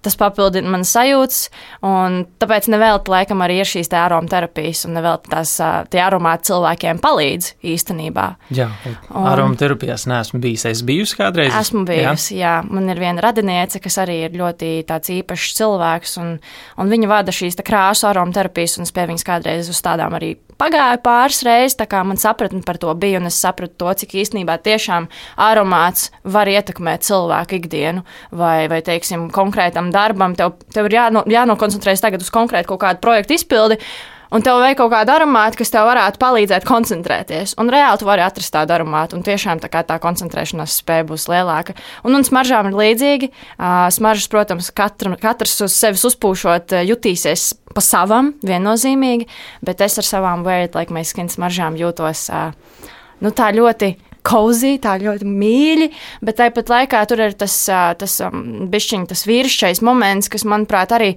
tas 0.02 0.16
papildina 0.16 0.70
manas 0.72 0.92
sajūtas, 0.94 1.40
un 1.84 2.22
tāpēc 2.40 2.70
nevelti 2.72 3.12
laikam 3.12 3.42
arī 3.44 3.60
ir 3.60 3.68
šīs 3.68 3.90
aromaterapijas, 3.96 4.86
un 4.88 4.96
nevelti 4.96 5.32
tās 5.32 5.52
tie 5.92 6.00
aromāti 6.00 6.50
cilvēkiem 6.50 7.00
palīdz 7.04 7.50
īstenībā. 7.74 8.26
Jā, 8.56 8.70
aromaterapijās 9.10 10.06
neesmu 10.10 10.40
bijis. 10.42 10.66
Es 10.70 10.84
biju 10.86 11.04
kādreiz. 11.18 11.52
Esmu 11.56 11.84
bijusi, 11.88 12.38
jā. 12.38 12.60
jā. 12.60 12.70
Man 12.70 12.88
ir 12.92 13.00
viena 13.00 13.24
radiniece, 13.24 13.80
kas 13.82 14.00
arī 14.02 14.22
ir 14.26 14.36
ļoti 14.40 14.72
tāds 14.88 15.12
īpašs 15.12 15.56
cilvēks, 15.60 16.16
un, 16.22 16.36
un 16.80 16.94
viņa 16.94 17.10
vada 17.10 17.34
šīs 17.34 17.60
krāsu 17.66 18.08
aromaterapijas, 18.10 18.78
un 18.78 18.88
es 18.88 18.94
pie 18.96 19.08
viņas 19.10 19.26
kādreiz 19.26 19.72
uz 19.72 19.84
tādām 19.84 20.16
arī 20.16 20.36
pagāju 20.60 21.00
pāris 21.04 21.40
reizes, 21.46 21.78
tā 21.80 21.88
kā 21.90 22.02
man 22.06 22.20
sapratni 22.20 22.62
par 22.66 22.78
to 22.80 22.92
bija, 23.00 23.20
un 23.20 23.30
es 23.30 23.40
sapratu 23.40 23.78
to, 23.80 23.94
cik 24.02 24.14
īstenībā 24.22 24.58
tiešām 24.64 25.08
aromāts 25.40 26.10
var 26.24 26.50
ietekmēt 26.52 27.06
cilvēku 27.08 27.60
ikdienu 27.60 28.04
vai, 28.30 28.68
vai 28.72 28.82
teiksim, 28.86 29.28
konkrētam 29.34 29.92
darbam. 29.94 30.36
Tev, 30.38 30.58
tev 30.74 30.90
ir 30.90 30.98
jāno, 31.00 31.26
jānokoncentrējas 31.30 32.04
tagad 32.04 32.24
uz 32.24 32.32
konkrētu 32.34 32.74
kaut 32.74 32.84
kādu 32.84 33.04
projektu 33.04 33.38
izpildi 33.38 33.80
un 34.30 34.44
tev 34.46 34.60
vajag 34.62 34.78
kaut 34.78 34.92
kādu 34.92 35.14
aromātu, 35.14 35.58
kas 35.60 35.72
tev 35.74 35.88
varētu 35.88 36.20
palīdzēt 36.22 36.66
koncentrēties. 36.68 37.56
Un 37.60 37.70
reāli 37.72 38.00
tu 38.00 38.08
vari 38.08 38.24
atrast 38.24 38.54
tādu 38.54 38.76
aromātu, 38.76 39.18
un 39.18 39.26
tiešām 39.26 39.62
tā, 39.62 39.70
tā 39.86 39.98
koncentrēšanās 40.02 40.78
spēja 40.82 41.06
būs 41.08 41.26
lielāka. 41.30 41.74
Un, 42.04 42.14
un 42.18 42.26
smaržām 42.26 42.70
ir 42.70 42.78
līdzīgi. 42.78 43.30
Smaržas, 43.96 44.30
protams, 44.32 44.70
katru, 44.74 45.16
katrs 45.20 45.58
uz 45.66 45.74
sevis 45.76 46.06
uzpūšot, 46.12 46.78
jutīsies 46.86 47.50
pa 47.74 47.84
savam, 47.84 48.34
viennozīmīgi, 48.46 49.28
bet 49.66 49.82
es 49.84 49.98
ar 50.00 50.06
savām 50.06 50.44
Weird 50.46 50.78
Like 50.78 50.94
My 50.94 51.04
Skin 51.06 51.30
smaržām 51.32 51.78
jūtos 51.80 52.28
nu, 53.20 53.32
tā 53.36 53.50
ļoti 53.56 53.94
kozī, 54.26 54.74
tā 54.82 54.96
ļoti 55.00 55.28
mīļi, 55.28 55.90
bet 56.26 56.40
tāpat 56.40 56.72
laikā 56.72 57.04
tur 57.08 57.22
ir 57.24 57.36
tas, 57.40 57.54
tas 58.00 58.18
bišķiņ, 58.72 59.06
tas 59.12 59.24
vīrišķais 59.28 59.84
moments, 59.86 60.32
kas, 60.32 60.48
manuprāt, 60.48 60.96
arī 60.96 61.14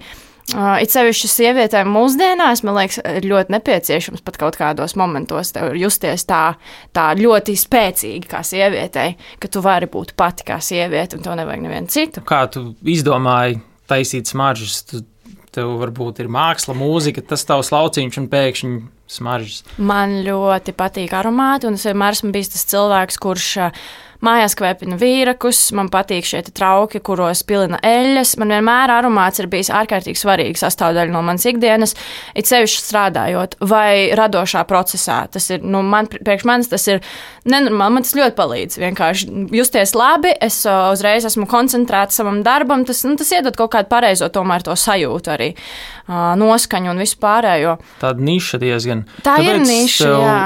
Uh, 0.52 0.74
it 0.84 0.92
sevišķi 0.92 1.28
sievietēm 1.32 1.88
mūsdienās, 1.88 2.60
man 2.68 2.76
liekas, 2.76 2.98
ir 3.16 3.24
ļoti 3.30 3.54
nepieciešams 3.54 4.20
pat 4.26 4.36
kaut 4.36 4.58
kādos 4.60 4.92
momentos 5.00 5.54
justies 5.80 6.26
tā, 6.28 6.42
tā 6.92 7.06
ļoti 7.16 7.54
spēcīgi 7.56 8.28
kā 8.28 8.42
sievietei, 8.44 9.14
ka 9.40 9.48
tu 9.48 9.62
vari 9.64 9.88
būt 9.88 10.12
pati 10.20 10.44
kā 10.50 10.58
sieviete 10.60 11.16
un 11.16 11.24
tev 11.24 11.38
nevajag 11.40 11.64
nevienu 11.64 11.88
citu. 11.88 12.24
Kā 12.28 12.42
tu 12.52 12.66
izdomāji 12.84 13.56
taisīt 13.88 14.28
smaržas? 14.28 14.82
Tu, 14.90 15.00
tev 15.54 15.76
varbūt 15.82 16.22
ir 16.24 16.30
māksla, 16.32 16.76
mūzika, 16.78 17.24
tas 17.34 17.46
tavs 17.48 17.72
lauciņš 17.74 18.20
un 18.22 18.30
pēkšņi 18.32 18.74
smaržas. 19.14 19.62
Man 19.78 20.20
ļoti 20.26 20.74
patīk 20.76 21.14
aromāti, 21.16 21.68
un 21.68 21.78
es 21.78 21.86
vienmēr 21.88 22.16
esmu 22.16 22.32
bijis 22.34 22.54
tas 22.56 22.66
cilvēks, 22.72 23.20
kurš 23.22 23.50
uh, 23.62 23.84
Mājās 24.24 24.54
kvēpina 24.56 24.96
vīrakus, 25.00 25.58
man 25.76 25.90
patīk 25.92 26.24
šie 26.24 26.40
trauki, 26.48 27.00
kuros 27.04 27.42
pilina 27.46 27.80
eļļas. 27.84 28.34
Man 28.40 28.54
vienmēr 28.54 28.92
aromāts 28.94 29.42
ir 29.42 29.50
bijis 29.52 29.70
ārkārtīgi 29.74 30.20
svarīga 30.20 30.62
sastāvdaļa 30.62 31.12
no 31.12 31.20
manas 31.26 31.44
ikdienas, 31.50 31.92
it 32.32 32.48
sevišķi 32.48 32.84
strādājot 32.86 33.58
vai 33.68 34.14
radošā 34.16 34.64
procesā. 34.70 35.24
Tas 35.32 35.50
ir, 35.52 35.64
nu, 35.66 35.82
man, 35.84 36.08
priekš 36.08 36.46
manis 36.48 36.70
tas 36.72 36.86
ir 36.88 37.02
nenormāli, 37.44 37.98
man 37.98 38.06
tas 38.06 38.16
ļoti 38.16 38.36
palīdz. 38.38 38.78
Vienkārši 38.80 39.30
justies 39.58 39.94
labi, 39.98 40.32
es 40.44 40.62
uzreiz 40.68 41.28
esmu 41.28 41.48
koncentrēta 41.50 42.16
savam 42.16 42.40
darbam, 42.46 42.86
tas, 42.88 43.04
nu, 43.04 43.18
tas 43.20 43.32
iedod 43.36 43.58
kaut 43.58 43.74
kādu 43.76 43.92
pareizo 43.92 44.30
tomēr 44.32 44.64
to 44.64 44.76
sajūtu 44.78 45.34
arī, 45.34 45.50
noskaņu 46.40 46.94
un 46.94 47.04
visu 47.04 47.20
pārējo. 47.20 47.76
Tāda 48.00 48.24
niša 48.30 48.62
diezgan. 48.62 49.04
Tā 49.20 49.36
Tāpēc 49.36 49.50
ir 49.52 49.66
niša, 49.68 50.08
tev... 50.08 50.22
jā. 50.24 50.38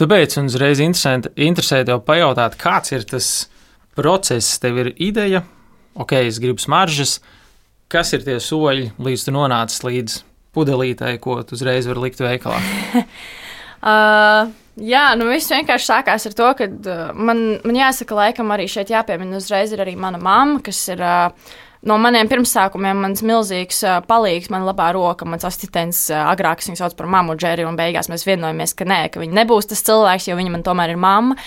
Tāpēc 0.00 0.38
man 0.38 0.46
uzreiz 0.48 0.80
interesē 0.80 1.82
tev 1.84 2.00
pajautāt, 2.06 2.56
kāds 2.60 2.94
ir 2.94 3.04
tas 3.08 3.26
process, 3.98 4.56
tev 4.62 4.78
ir 4.80 4.94
ideja, 4.96 5.42
ok, 5.92 6.14
es 6.24 6.38
gribu 6.40 6.62
smaržas, 6.62 7.18
kas 7.92 8.14
ir 8.16 8.24
tie 8.24 8.38
soļi, 8.40 8.94
līdz 8.96 9.26
tu 9.26 9.34
nonāc 9.36 9.76
līdz 9.84 10.16
pudelītei, 10.56 11.18
ko 11.20 11.36
tu 11.44 11.58
uzreiz 11.58 11.88
vari 11.90 12.06
likt 12.06 12.22
veikalā? 12.24 12.62
uh, 13.90 14.48
jā, 14.80 15.04
nu 15.20 15.28
viss 15.28 15.52
vienkārši 15.52 15.90
sākās 15.92 16.28
ar 16.30 16.38
to, 16.38 16.52
ka 16.56 16.70
uh, 16.70 17.02
man, 17.12 17.44
man 17.66 17.82
jāsaka, 17.82 18.16
laikam 18.24 18.56
arī 18.56 18.70
šeit 18.72 18.94
jāpiemina 18.94 19.36
uzreiz 19.36 19.76
arī 19.76 19.98
mana 20.00 20.22
mamma, 20.22 20.62
kas 20.64 20.86
ir. 20.94 21.04
Uh, 21.04 21.58
no 21.88 21.96
maniem 22.00 22.28
pirmsākumiem 22.28 22.98
mans 23.04 23.22
milzīgs 23.24 23.80
palīgs, 24.08 24.50
man 24.52 24.66
labā 24.68 24.90
roka, 24.96 25.26
mans 25.28 25.46
asistents, 25.48 26.02
agrāk 26.12 26.64
viņu 26.64 26.80
sauc 26.80 26.96
par 26.98 27.08
mammu 27.10 27.36
Džeri, 27.40 27.64
un 27.68 27.78
beigās 27.78 28.10
mēs 28.12 28.26
vienojamies, 28.28 28.74
ka 28.76 28.86
nē, 28.88 29.00
ka 29.12 29.22
viņa 29.22 29.38
nebūs 29.40 29.70
tas 29.70 29.82
cilvēks, 29.86 30.28
jo 30.28 30.36
viņa 30.38 30.52
man 30.54 30.64
tomēr 30.66 30.94
ir 30.94 31.00
mamma, 31.00 31.38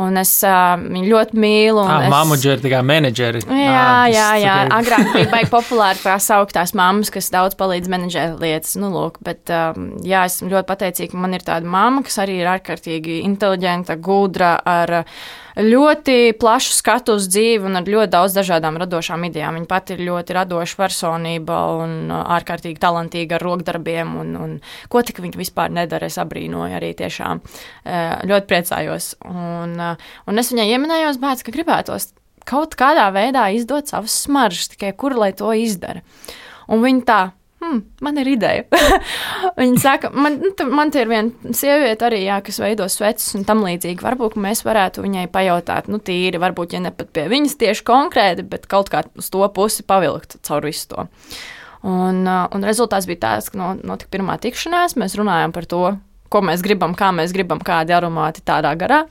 un 0.00 0.16
es 0.20 0.32
viņu 0.42 1.04
ļoti 1.10 1.42
mīlu. 1.44 1.84
Ah, 1.84 2.06
es... 2.06 2.14
mammu 2.14 2.38
Džeri, 2.40 2.64
tā 2.64 2.72
kā 2.72 2.80
menedžeri. 2.86 3.44
Jā, 3.44 3.76
ah, 3.82 4.06
jā, 4.12 4.30
jā, 4.42 4.56
agrāk 4.78 5.12
bija 5.12 5.28
baigi 5.34 5.52
populāri 5.52 6.02
tās 6.04 6.30
augtās 6.38 6.74
mammas, 6.78 7.12
kas 7.12 7.28
daudz 7.34 7.58
palīdz 7.60 7.92
menedžēt 7.92 8.40
lietas, 8.42 8.78
nu 8.80 8.92
lūk, 8.94 9.20
bet 9.24 9.52
jā, 9.52 10.24
esmu 10.24 10.52
ļoti 10.54 10.70
pateicīga, 10.72 11.12
ka 11.12 11.22
man 11.26 11.36
ir 11.36 11.46
tāda 11.46 11.68
mamma, 11.68 12.04
kas 12.06 12.20
arī 12.24 12.40
ir 12.40 12.50
ārkārtīgi 12.56 13.20
inteliģenta, 13.28 14.00
gudra, 14.00 14.56
ar 14.64 15.04
ļoti 15.56 16.32
plašu 16.40 16.72
skatu 16.72 17.16
uz 17.18 17.26
dzīvi 17.28 17.68
un 17.68 17.76
ar 17.80 17.88
ļoti 17.88 18.12
daudz 18.12 18.36
dažādām 18.36 18.78
radošām 18.80 19.26
idejām. 19.28 19.58
Viņa 19.58 19.68
pati 19.82 19.96
ir 19.98 20.04
ļoti 20.06 20.36
radoša 20.36 20.78
personība 20.78 21.58
un 21.82 22.06
uh, 22.06 22.22
ārkārtīgi 22.36 22.78
talantīga 22.78 23.38
ar 23.38 23.42
rokdarbiem, 23.42 24.14
un, 24.22 24.34
un 24.38 24.56
ko 24.92 25.02
tik 25.02 25.18
viņa 25.24 25.40
vispār 25.40 25.74
nedara. 25.74 26.06
Es 26.06 26.20
abrīnoju 26.22 26.78
arī 26.78 26.92
tiešām. 26.98 27.42
Uh, 27.42 28.22
ļoti 28.30 28.50
priecājos. 28.50 29.12
Un, 29.26 29.74
uh, 29.82 30.10
un 30.30 30.38
es 30.38 30.52
viņai 30.54 30.70
ieminējos, 30.70 31.18
bērns, 31.22 31.42
ka 31.42 31.54
gribētos 31.54 32.12
kaut 32.46 32.74
kādā 32.78 33.06
veidā 33.14 33.48
izdot 33.54 33.90
savas 33.90 34.14
smaržas, 34.24 34.72
tikai 34.72 34.90
kur 34.98 35.14
lai 35.18 35.30
to 35.38 35.52
izdara. 35.54 36.02
Un 36.70 36.82
viņa 36.82 37.06
tā 37.06 37.20
hmm, 37.62 37.80
man 38.02 38.18
ir 38.18 38.30
ideja. 38.34 38.66
Viņa 39.60 39.80
saka, 39.80 40.10
man, 40.14 40.40
nu, 40.42 40.52
man 40.74 40.92
te 40.92 41.04
ir 41.04 41.10
viena 41.10 41.54
sieviete 41.54 42.08
arī, 42.08 42.22
jā, 42.26 42.40
kas 42.44 42.60
veido 42.62 42.88
sveces 42.90 43.36
un 43.38 43.46
tam 43.48 43.62
līdzīgi. 43.64 44.02
Varbūt 44.02 44.36
mēs 44.42 44.64
varētu 44.66 45.04
viņai 45.06 45.26
pajautāt, 45.32 45.90
nu, 45.92 46.02
tīri, 46.02 46.40
varbūt, 46.42 46.76
ja 46.76 46.82
ne 46.84 46.92
pat 46.94 47.12
pie 47.14 47.28
viņas 47.32 47.58
tieši 47.62 47.86
konkrēti, 47.88 48.46
bet 48.48 48.68
kaut 48.70 48.92
kā 48.92 49.04
uz 49.18 49.30
to 49.32 49.46
pusi 49.54 49.86
pavilkt 49.86 50.40
caur 50.46 50.66
visu 50.66 50.90
to. 50.90 51.08
Un, 51.82 52.22
uh, 52.28 52.46
un 52.54 52.62
rezultāts 52.66 53.08
bija 53.10 53.24
tāds, 53.24 53.50
ka 53.50 53.74
notika 53.74 54.12
pirmā 54.14 54.38
tikšanās, 54.42 54.94
mēs 55.00 55.16
runājām 55.18 55.54
par 55.54 55.66
to, 55.70 55.82
ko 56.32 56.42
mēs 56.46 56.62
gribam, 56.64 56.94
kā 56.98 57.10
mēs 57.14 57.34
gribam, 57.34 57.62
kādi 57.62 57.94
aromāti 57.96 58.44
tādā 58.46 58.74
garā. 58.78 59.04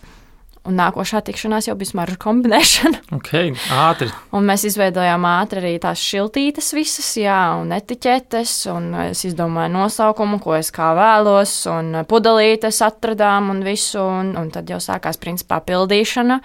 Un 0.69 0.76
nākošā 0.78 1.24
tikšanās 1.26 1.65
jau 1.65 1.74
bija 1.78 1.89
smaržu 1.89 2.19
kombinēšana. 2.21 3.00
Ok, 3.17 3.32
ātri. 3.76 4.08
un 4.38 4.45
mēs 4.47 4.63
izveidojām 4.69 5.26
ātri 5.28 5.60
arī 5.60 5.71
tās 5.84 6.00
šiltītes 6.06 6.69
visas, 6.78 7.10
jā, 7.19 7.39
un 7.60 7.74
etiķetes, 7.76 8.54
un 8.71 8.88
es 9.08 9.26
izdomāju 9.28 9.74
nosaukumu, 9.74 10.39
ko 10.43 10.56
es 10.60 10.69
kā 10.74 10.93
vēlos, 10.95 11.56
un 11.71 12.04
pudelītes 12.08 12.80
atradām 12.86 13.52
un 13.52 13.65
visu, 13.65 14.00
un, 14.00 14.32
un 14.39 14.54
tad 14.54 14.71
jau 14.71 14.80
sākās 14.82 15.19
principā 15.21 15.60
pildīšana. 15.65 16.39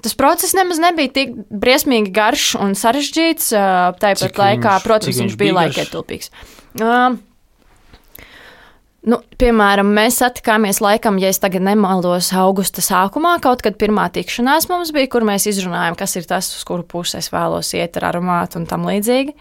Tas 0.00 0.16
process 0.16 0.56
nemaz 0.56 0.80
nebija 0.80 1.12
tik 1.20 1.38
briesmīgi 1.52 2.10
garš 2.16 2.54
un 2.58 2.72
sarežģīts. 2.78 3.52
Tāpat 4.00 4.40
laikā, 4.40 4.78
protams, 4.84 5.20
viņš 5.20 5.36
bija 5.38 5.58
laikietilpīgs. 5.60 6.32
Uh, 6.80 7.20
Nu, 9.00 9.16
piemēram, 9.40 9.94
mēs 9.96 10.18
satikāmies 10.20 10.82
laikam, 10.84 11.16
ja 11.22 11.30
es 11.32 11.40
tagad 11.40 11.64
nemaldos, 11.64 12.34
augusta 12.36 12.82
sākumā, 12.84 13.38
kaut 13.40 13.62
kad 13.64 13.78
pirmā 13.80 14.10
tikšanās 14.12 14.68
mums 14.68 14.90
bija, 14.92 15.08
kur 15.14 15.24
mēs 15.24 15.46
izrunājām, 15.48 15.96
kas 15.96 16.18
ir 16.20 16.26
tas, 16.28 16.50
uz 16.52 16.66
kuru 16.68 16.84
pusi 16.84 17.16
es 17.16 17.30
vēlos 17.32 17.72
iet 17.78 17.96
ar 17.96 18.10
aromātu 18.10 18.60
un 18.60 18.66
tam 18.68 18.84
līdzīgi. 18.88 19.32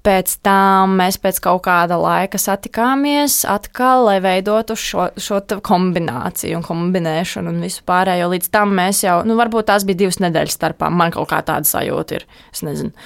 Pēc 0.00 0.38
tam 0.40 0.94
mēs 0.96 1.18
pēc 1.20 1.42
kaut 1.44 1.60
kāda 1.66 1.98
laika 2.00 2.38
satikāmies 2.40 3.42
atkal, 3.44 4.06
lai 4.06 4.16
veidotu 4.24 4.72
šo, 4.80 5.10
šo 5.20 5.42
kombināciju 5.60 6.56
un 6.56 6.64
kombinēšanu 6.64 7.52
un 7.52 7.60
visu 7.60 7.84
pārējo. 7.84 8.30
Līdz 8.32 8.48
tam 8.54 8.72
mēs 8.78 9.02
jau, 9.04 9.18
nu, 9.28 9.36
varbūt 9.36 9.68
tās 9.68 9.84
bija 9.84 10.06
divas 10.06 10.22
nedēļas 10.24 10.56
starpā. 10.56 10.88
Man 10.88 11.12
kaut 11.12 11.28
kā 11.34 11.42
tāda 11.44 11.68
sajūta 11.68 12.16
ir. 12.16 12.24
Es 12.48 12.64
nezinu. 12.64 12.96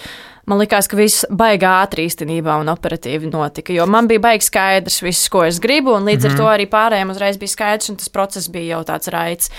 Man 0.47 0.61
liekas, 0.61 0.89
ka 0.91 0.99
viss 0.99 1.25
baigā 1.33 1.71
ātri 1.83 2.05
īstenībā 2.09 2.59
un 2.61 2.69
operatīvi 2.73 3.31
notika. 3.33 3.73
Jo 3.73 3.87
man 3.89 4.09
bija 4.11 4.21
baigi 4.27 4.51
skaidrs, 4.51 5.01
viss, 5.05 5.31
ko 5.33 5.45
es 5.47 5.61
gribu, 5.63 5.95
un 5.97 6.05
līdz 6.05 6.27
mm 6.27 6.31
-hmm. 6.31 6.33
ar 6.33 6.35
mhm. 6.35 6.41
to 6.41 6.47
arī 6.53 6.67
pārējiem 6.69 7.11
uzreiz 7.11 7.39
bija 7.41 7.57
skaidrs, 7.57 7.91
un 7.91 7.97
tas 7.97 8.09
process 8.09 8.49
bija 8.49 8.77
jau 8.77 8.85
tāds 8.85 9.11
raids. 9.11 9.51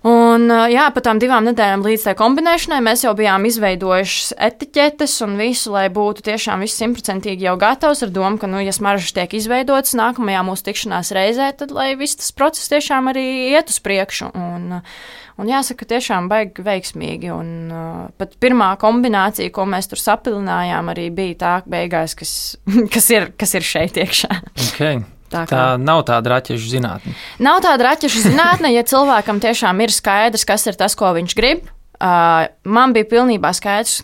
Un, 0.00 0.48
jā, 0.48 0.86
pat 0.94 1.04
tām 1.04 1.18
divām 1.20 1.44
nedēļām 1.44 1.82
līdz 1.84 2.06
tai 2.06 2.14
kombinēšanai 2.16 2.78
mēs 2.80 3.02
jau 3.04 3.10
bijām 3.12 3.44
izveidojuši 3.44 4.38
etiķetes 4.46 5.18
un 5.26 5.34
visu, 5.36 5.74
lai 5.74 5.90
būtu 5.92 6.24
tiešām 6.24 6.64
viss 6.64 6.80
simtprocentīgi 6.80 7.44
jau 7.44 7.58
gatavs 7.60 8.00
ar 8.06 8.08
domu, 8.08 8.40
ka, 8.40 8.48
nu, 8.48 8.62
ja 8.64 8.72
smaržas 8.72 9.12
tiek 9.12 9.34
izveidotas 9.36 9.92
nākamajā 10.00 10.40
mūsu 10.48 10.64
tikšanās 10.70 11.12
reizē, 11.12 11.50
tad 11.52 11.70
lai 11.76 11.90
viss 12.00 12.16
tas 12.16 12.32
process 12.32 12.72
tiešām 12.72 13.12
arī 13.12 13.26
iet 13.52 13.68
uz 13.68 13.76
priekšu. 13.84 14.30
Un, 14.32 14.80
Un 15.38 15.50
jāsaka, 15.50 15.86
tiešām 15.88 16.28
baigi 16.30 16.64
veiksmīgi. 16.66 17.30
Un, 17.34 17.52
uh, 17.70 18.02
pat 18.20 18.34
pirmā 18.42 18.72
kombinācija, 18.80 19.52
ko 19.54 19.66
mēs 19.70 19.90
tur 19.90 20.00
sapilinājām, 20.02 20.90
arī 20.92 21.08
bija 21.14 21.38
tā, 21.44 21.54
beigās, 21.70 22.16
kas, 22.18 22.34
kas, 22.94 23.10
ir, 23.14 23.30
kas 23.38 23.56
ir 23.58 23.66
šeit 23.66 24.00
iekšā. 24.00 24.42
Okay. 24.70 25.02
Tā, 25.30 25.44
kā. 25.46 25.54
tā 25.54 25.64
nav 25.78 26.02
tāda 26.08 26.32
raķešu 26.34 26.72
zinātne. 26.72 27.14
Nav 27.38 27.60
tāda 27.62 27.92
raķešu 27.92 28.24
zinātne, 28.24 28.72
ja 28.74 28.82
cilvēkam 28.82 29.38
tiešām 29.42 29.78
ir 29.84 29.94
skaidrs, 29.94 30.42
kas 30.48 30.66
ir 30.66 30.78
tas, 30.80 30.96
ko 30.98 31.12
viņš 31.14 31.36
grib. 31.38 31.68
Uh, 32.00 32.48
man 32.66 32.94
bija 32.96 33.06
pilnībā 33.06 33.52
skaidrs, 33.54 34.00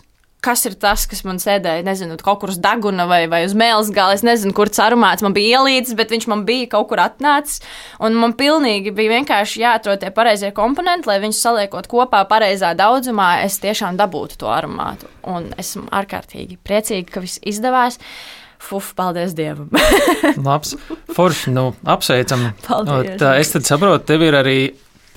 kas 0.47 0.63
ir 0.69 0.77
tas, 0.79 1.03
kas 1.09 1.23
man 1.27 1.41
sēdēja, 1.43 1.83
nezinu, 1.87 2.15
kaut 2.23 2.39
kur 2.41 2.53
uz 2.53 2.59
deguna 2.63 3.07
vai, 3.09 3.25
vai 3.31 3.41
uz 3.47 3.55
mēles 3.57 3.91
gala. 3.95 4.15
Es 4.15 4.23
nezinu, 4.23 4.55
kur 4.55 4.71
tas 4.71 4.85
aromāts 4.85 5.25
man 5.25 5.35
bija 5.35 5.59
ielīdzis, 5.59 5.97
bet 5.99 6.13
viņš 6.13 6.29
man 6.31 6.45
bija 6.47 6.69
kaut 6.77 6.87
kur 6.91 7.01
atnācis. 7.03 7.59
Un 8.03 8.15
man 8.19 8.35
pilnīgi 8.39 8.93
bija 8.95 9.17
vienkārši 9.17 9.63
jāatrod 9.65 10.01
tie 10.03 10.13
pareizie 10.15 10.53
komponenti, 10.55 11.09
lai 11.11 11.19
viņus 11.23 11.43
saliekot 11.43 11.91
kopā 11.91 12.23
pareizā 12.29 12.71
daudzumā, 12.79 13.41
es 13.47 13.59
tiešām 13.63 13.99
dabūtu 13.99 14.39
to 14.39 14.51
aromātu. 14.53 15.11
Un 15.27 15.51
esmu 15.59 15.89
ārkārtīgi 15.91 16.59
priecīga, 16.63 17.17
ka 17.17 17.25
viss 17.25 17.43
izdevās. 17.43 17.99
Fuf, 18.63 18.93
paldies 18.97 19.35
Dievam. 19.37 19.69
Labs, 20.47 20.73
forši, 21.13 21.53
nu, 21.53 21.69
apsveicam. 21.85 22.49
Paldies. 22.65 23.19
Tā, 23.21 23.35
es 23.41 23.53
tad 23.53 23.67
saprotu, 23.67 24.05
tev 24.07 24.25
ir 24.25 24.39
arī 24.39 24.59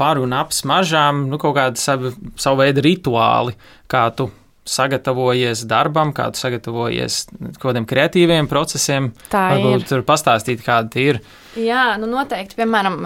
par 0.01 0.21
un 0.21 0.33
ap 0.33 0.53
smaržām, 0.57 1.27
nu, 1.29 1.39
kaut 1.41 1.57
kādi 1.59 1.81
savi, 1.81 2.13
savu 2.41 2.63
veidu 2.63 2.85
rituāli, 2.85 3.57
kā 3.91 4.07
tu 4.17 4.31
sagatavojies 4.71 5.65
darbam, 5.71 6.13
kā 6.17 6.29
tu 6.33 6.41
sagatavojies 6.43 7.23
kaut 7.59 7.71
kādiem 7.71 7.87
kreatīviem 7.91 8.49
procesiem. 8.51 9.11
Tā 9.33 9.49
Varbūt 9.55 9.85
ir. 9.85 9.87
tur 9.89 10.05
pastāstīt, 10.07 10.63
kāda 10.67 11.03
ir. 11.03 11.21
Jā, 11.59 11.97
nu 11.99 12.07
noteikti, 12.11 12.55
piemēram, 12.61 13.01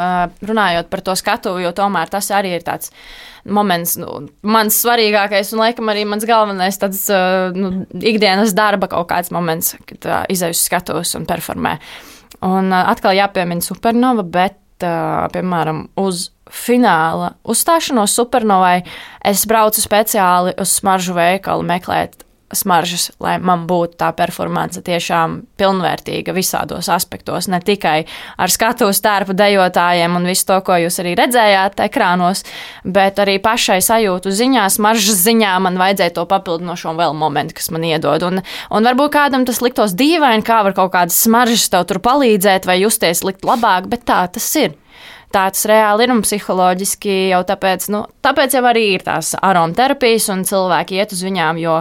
runājot 0.45 0.91
par 0.93 1.01
to 1.07 1.15
skatu, 1.17 1.55
jo 1.63 1.71
tomēr 1.77 2.13
tas 2.13 2.29
arī 2.37 2.53
ir 2.59 2.67
tāds 2.67 2.93
moments, 3.45 3.97
nu, 4.01 4.27
mans 4.45 4.77
svarīgākais 4.85 5.53
un, 5.55 5.63
laikam, 5.65 5.89
arī 5.93 6.05
mans 6.09 6.27
galvenais 6.29 6.81
tāds, 6.81 7.07
nu, 7.57 7.73
ikdienas 8.01 8.53
darba 8.57 8.89
kaut 8.93 9.09
kāds 9.13 9.33
moments, 9.35 9.75
kad 9.89 10.29
izēju 10.33 10.57
uz 10.57 10.65
skatuves 10.65 11.15
un 11.19 11.25
performē. 11.29 11.79
Un 12.45 12.73
atkal 12.77 13.17
jāpiemina 13.17 13.65
supernova, 13.65 14.25
bet, 14.29 14.61
piemēram, 14.85 15.87
uz 16.01 16.29
fināla 16.55 17.35
uzstāšanos 17.45 18.15
supernovai 18.15 18.83
es 19.27 19.45
braucu 19.51 19.83
speciāli 19.83 20.55
uz 20.61 20.77
smaržu 20.79 21.17
veikalu 21.17 21.67
meklēt 21.67 22.25
smaržas, 22.55 23.09
lai 23.23 23.37
man 23.43 23.65
būtu 23.69 23.99
tā 24.01 24.11
performance 24.17 24.81
tiešām 24.85 25.41
pilnvērtīga 25.59 26.35
visādos 26.37 26.89
aspektos, 26.93 27.49
ne 27.51 27.61
tikai 27.65 28.05
ar 28.39 28.53
skatuves 28.53 29.01
tērpu 29.05 29.35
dejotājiem 29.39 30.15
un 30.19 30.29
visu 30.29 30.47
to, 30.51 30.59
ko 30.67 30.79
jūs 30.85 31.01
arī 31.03 31.17
redzējāt 31.19 31.83
ekrānos, 31.89 32.45
bet 32.85 33.19
arī 33.23 33.41
pašai 33.43 33.81
sajūtu 33.85 34.33
ziņā, 34.35 34.69
smaržas 34.77 35.25
ziņā 35.25 35.57
man 35.65 35.81
vajadzēja 35.81 36.15
to 36.19 36.27
papildinošo 36.31 36.95
vēl 36.99 37.17
momentu, 37.19 37.59
kas 37.59 37.73
man 37.75 37.89
iedod. 37.89 38.29
Un, 38.29 38.45
un 38.71 38.91
varbūt 38.91 39.17
kādam 39.17 39.49
tas 39.49 39.63
liktos 39.65 39.97
dīvaini, 39.99 40.47
kā 40.47 40.63
var 40.67 40.77
kaut 40.77 40.95
kādas 40.95 41.19
smaržas 41.27 41.69
tev 41.73 41.89
tur 41.91 42.03
palīdzēt 42.05 42.71
vai 42.71 42.81
justies 42.85 43.25
likt 43.27 43.47
labāk, 43.47 43.91
bet 43.91 44.07
tā 44.09 44.25
tas 44.31 44.51
ir 44.61 44.79
tā 45.35 45.45
tas 45.53 45.67
reāli 45.69 46.07
ir 46.07 46.13
un 46.15 46.23
psiholoģiski 46.25 47.17
jau 47.33 47.41
tāpēc, 47.49 47.89
nu, 47.95 48.05
tāpēc 48.25 48.57
jau 48.57 48.63
arī 48.71 48.85
ir 48.95 49.05
tās 49.07 49.33
aromaterapijas 49.39 50.31
un 50.35 50.47
cilvēki 50.49 51.01
iet 51.01 51.15
uz 51.17 51.25
viņām, 51.27 51.61
jo, 51.63 51.77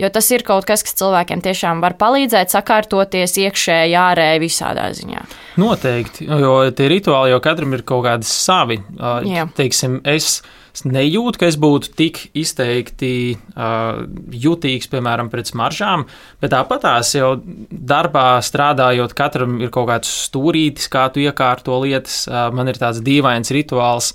jo 0.00 0.10
tas 0.14 0.30
ir 0.34 0.46
kaut 0.46 0.66
kas, 0.68 0.84
kas 0.86 0.96
cilvēkiem 1.00 1.44
tiešām 1.44 1.84
var 1.84 1.98
palīdzēt 2.00 2.54
sakārtoties 2.54 3.36
iekšēji, 3.44 3.96
ārēji 4.00 4.42
visādā 4.42 4.88
ziņā. 4.96 5.24
Noteikti, 5.60 6.26
jo 6.26 6.58
tie 6.74 6.90
rituāli 6.90 7.34
jau 7.34 7.40
katram 7.44 7.76
ir 7.76 7.84
kaut 7.86 8.06
kādi 8.08 8.28
savi. 8.28 8.80
Jā. 9.28 9.48
Teiksim, 9.56 10.00
es 10.08 10.40
nejūtu, 10.82 11.38
ka 11.38 11.46
es 11.46 11.58
būtu 11.60 11.92
tik 11.94 12.20
izteikti 12.34 13.12
uh, 13.36 14.02
jutīgs, 14.34 14.90
piemēram, 14.90 15.30
pret 15.30 15.52
smaržām, 15.52 16.06
bet 16.42 16.54
tāpat 16.54 16.82
tās 16.82 17.14
jau 17.14 17.36
darbā 17.70 18.40
strādājot, 18.42 19.14
katram 19.14 19.60
ir 19.62 19.70
kaut 19.74 19.86
kāds 19.92 20.10
stūrītis, 20.26 20.90
kā 20.90 21.06
tu 21.14 21.22
iekārto 21.22 21.78
lietas. 21.84 22.24
Uh, 22.26 22.48
man 22.54 22.72
ir 22.72 22.80
tāds 22.80 23.02
dīvains 23.04 23.54
rituāls. 23.54 24.12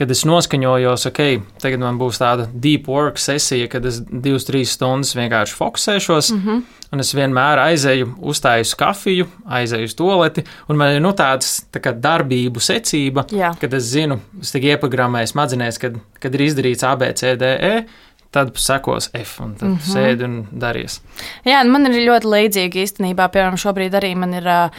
Kad 0.00 0.14
es 0.14 0.22
noskaņojos, 0.24 1.02
ok, 1.10 1.18
tagad 1.60 1.82
man 1.82 1.98
būs 2.00 2.22
tāda 2.22 2.46
deep 2.48 2.86
work 2.88 3.18
sesija, 3.20 3.66
kad 3.68 3.84
es 3.84 3.98
divas, 4.00 4.46
trīs 4.48 4.72
stundas 4.72 5.12
vienkārši 5.18 5.58
fokusēšos. 5.58 6.30
Mm 6.32 6.44
-hmm. 6.46 6.62
Un 6.90 7.00
es 7.04 7.12
vienmēr 7.14 7.60
aizēju, 7.62 8.06
uztāju 8.32 8.64
kafiju, 8.76 9.26
aizēju 9.46 9.84
uz 9.84 9.94
toleti, 9.94 10.44
un 10.68 10.76
man 10.76 10.96
ir 10.96 11.00
nu, 11.04 11.12
tāds 11.12 11.60
tā 11.70 11.78
kā 11.84 11.92
darbību 11.92 12.58
secība, 12.58 13.26
Jā. 13.30 13.52
kad 13.60 13.74
es 13.74 13.92
zinu, 13.92 14.18
es 14.40 14.50
tikai 14.50 14.72
ieprogrammēju 14.74 15.26
smadzenēs, 15.26 15.78
kad, 15.78 16.00
kad 16.18 16.34
ir 16.34 16.40
izdarīts 16.40 16.82
A, 16.82 16.96
B, 16.96 17.12
C, 17.14 17.36
D, 17.36 17.44
E. 17.60 17.84
Tad 18.30 18.52
sekos 18.62 19.08
F, 19.10 19.40
un 19.42 19.56
tad 19.58 19.68
mm 19.68 19.76
-hmm. 19.76 19.92
sēdi 19.92 20.24
un 20.24 20.34
darīs. 20.54 21.00
Jā, 21.44 21.64
man 21.66 21.86
ir 21.86 21.96
ļoti 22.06 22.28
līdzīgi 22.30 22.84
īstenībā. 22.84 23.26
Piemēram, 23.28 23.56
šobrīd 23.58 23.94
arī 23.98 24.14
man 24.14 24.34
ir 24.34 24.46
uh, 24.46 24.70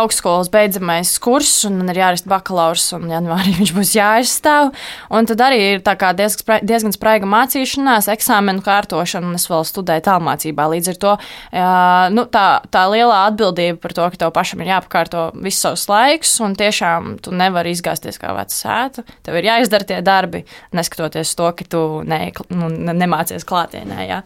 augstskolas 0.00 0.50
beidzamais 0.52 1.18
kurs, 1.18 1.64
un 1.64 1.78
man 1.78 1.88
ir 1.88 1.96
jāraksta 2.02 2.28
bakalaurs, 2.28 2.92
un 2.92 3.08
janvārī 3.08 3.54
viņš 3.60 3.72
būs 3.72 3.94
jāizstāv. 3.96 4.74
Un 5.10 5.26
tad 5.26 5.40
arī 5.40 5.60
ir 5.72 5.80
diezgan, 5.80 6.60
diezgan 6.62 6.92
spraiga 6.92 7.26
mācīšanās, 7.26 8.10
eksāmenu 8.12 8.60
kārtošana, 8.60 9.26
un 9.26 9.34
es 9.40 9.48
vēl 9.48 9.64
studēju 9.64 10.04
tālmācībā. 10.10 10.68
Līdz 10.68 10.88
ar 10.88 11.00
to 11.00 11.16
uh, 11.16 12.12
nu, 12.12 12.26
tā, 12.26 12.60
tā 12.68 12.84
lielā 12.92 13.24
atbildība 13.30 13.80
par 13.80 13.92
to, 13.96 14.10
ka 14.10 14.16
tev 14.16 14.34
pašam 14.36 14.60
ir 14.60 14.74
jāpakārto 14.74 15.30
visus 15.40 15.62
savus 15.64 15.88
laikus, 15.88 16.40
un 16.44 16.54
tiešām 16.60 17.18
tu 17.24 17.32
nevari 17.32 17.72
izgāzties 17.72 18.20
kā 18.20 18.36
vecs 18.36 18.60
sēta. 18.66 19.08
Tev 19.24 19.40
ir 19.40 19.48
jāizdara 19.48 19.88
tie 19.88 20.02
darbi, 20.04 20.44
neskatoties 20.76 21.34
to, 21.38 21.48
ka 21.56 21.64
tu 21.64 22.02
ne, 22.04 22.33
nu, 22.54 22.70
nemācies 22.92 23.46
klātienē. 23.48 24.00
Jā. 24.08 24.22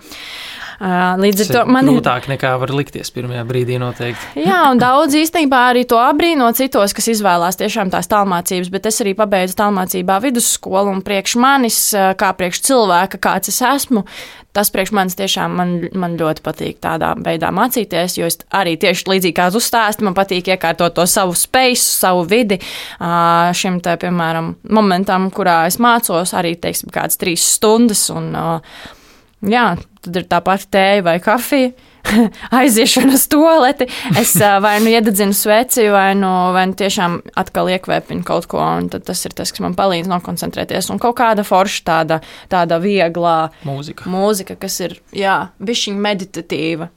Līdz 1.18 1.42
ar 1.42 1.48
to 1.50 1.62
man 1.74 1.88
ir 1.90 1.96
grūtāk 1.96 2.28
nekā 2.30 2.52
var 2.62 2.70
likties 2.70 3.10
pirmajā 3.10 3.42
brīdī 3.48 3.80
noteikti. 3.82 4.38
Jā, 4.48 4.60
un 4.70 4.78
daudz 4.78 5.16
īstenībā 5.18 5.64
arī 5.72 5.82
to 5.90 5.98
abrīno 5.98 6.46
citos, 6.54 6.94
kas 6.94 7.10
izvēlās 7.16 7.58
tiešām 7.58 7.90
tās 7.90 8.06
tālmācības, 8.12 8.70
bet 8.70 8.86
es 8.86 9.02
arī 9.02 9.16
pabeidzu 9.18 9.58
tālmācībā 9.58 10.20
vidusskolu 10.22 10.94
un 10.94 11.02
priekš 11.06 11.34
manis, 11.42 11.80
kā 11.92 12.30
priekš 12.38 12.62
cilvēka, 12.70 13.18
kāds 13.26 13.50
es 13.50 13.58
esmu, 13.66 14.04
tas 14.56 14.70
priekš 14.74 14.92
manis 14.96 15.16
tiešām 15.18 15.54
man, 15.58 15.74
man 15.98 16.16
ļoti 16.18 16.42
patīk 16.44 16.78
tādā 16.82 17.12
veidā 17.24 17.50
mācīties, 17.54 18.16
jo 18.18 18.28
es 18.30 18.38
arī 18.54 18.76
tieši 18.80 19.06
līdzīgi 19.12 19.36
kā 19.36 19.48
uz 19.52 19.66
stāstu, 19.68 20.06
man 20.06 20.16
patīk 20.16 20.50
iekārtot 20.54 20.96
to 20.96 21.06
savu 21.08 21.36
spēju, 21.38 21.78
savu 21.82 22.24
vidi 22.28 22.60
šim 23.60 23.80
te, 23.84 23.96
piemēram, 24.00 24.54
momentam, 24.74 25.28
kurā 25.34 25.60
es 25.70 25.78
mācos, 25.82 26.34
arī, 26.38 26.56
teiksim, 26.60 26.92
kāds 26.94 27.20
trīs 27.20 27.44
stundas. 27.58 28.08
Un, 28.14 28.32
jā, 29.46 29.68
tad 30.04 30.22
ir 30.22 30.26
tā 30.30 30.42
pati 30.44 30.70
tēja 30.74 31.04
vai 31.06 31.18
kafija. 31.22 31.72
aiziešana 32.60 33.14
uz 33.16 33.26
toleti, 33.30 33.88
es 34.18 34.34
vai 34.62 34.78
nu 34.82 34.92
iededzinu 34.92 35.36
sveci, 35.36 35.88
vai 35.92 36.12
nu, 36.18 36.30
vai 36.56 36.66
nu 36.70 36.76
tiešām 36.78 37.18
atkal 37.38 37.70
iekvēpinu 37.74 38.24
kaut 38.26 38.48
ko, 38.50 38.60
un 38.60 38.90
tas 38.92 39.24
ir 39.26 39.34
tas, 39.36 39.52
kas 39.52 39.64
man 39.64 39.76
palīdz 39.78 40.10
nokoncentrēties. 40.10 40.90
Un 40.92 41.02
kaut 41.02 41.18
kāda 41.20 41.44
forša, 41.46 41.82
tāda, 41.88 42.20
tāda 42.52 42.80
viegla 42.82 43.50
mūzika. 43.68 44.08
mūzika, 44.10 44.58
kas 44.60 44.80
ir, 44.84 44.98
bišķiņa 45.14 46.06
meditatīva. 46.08 46.92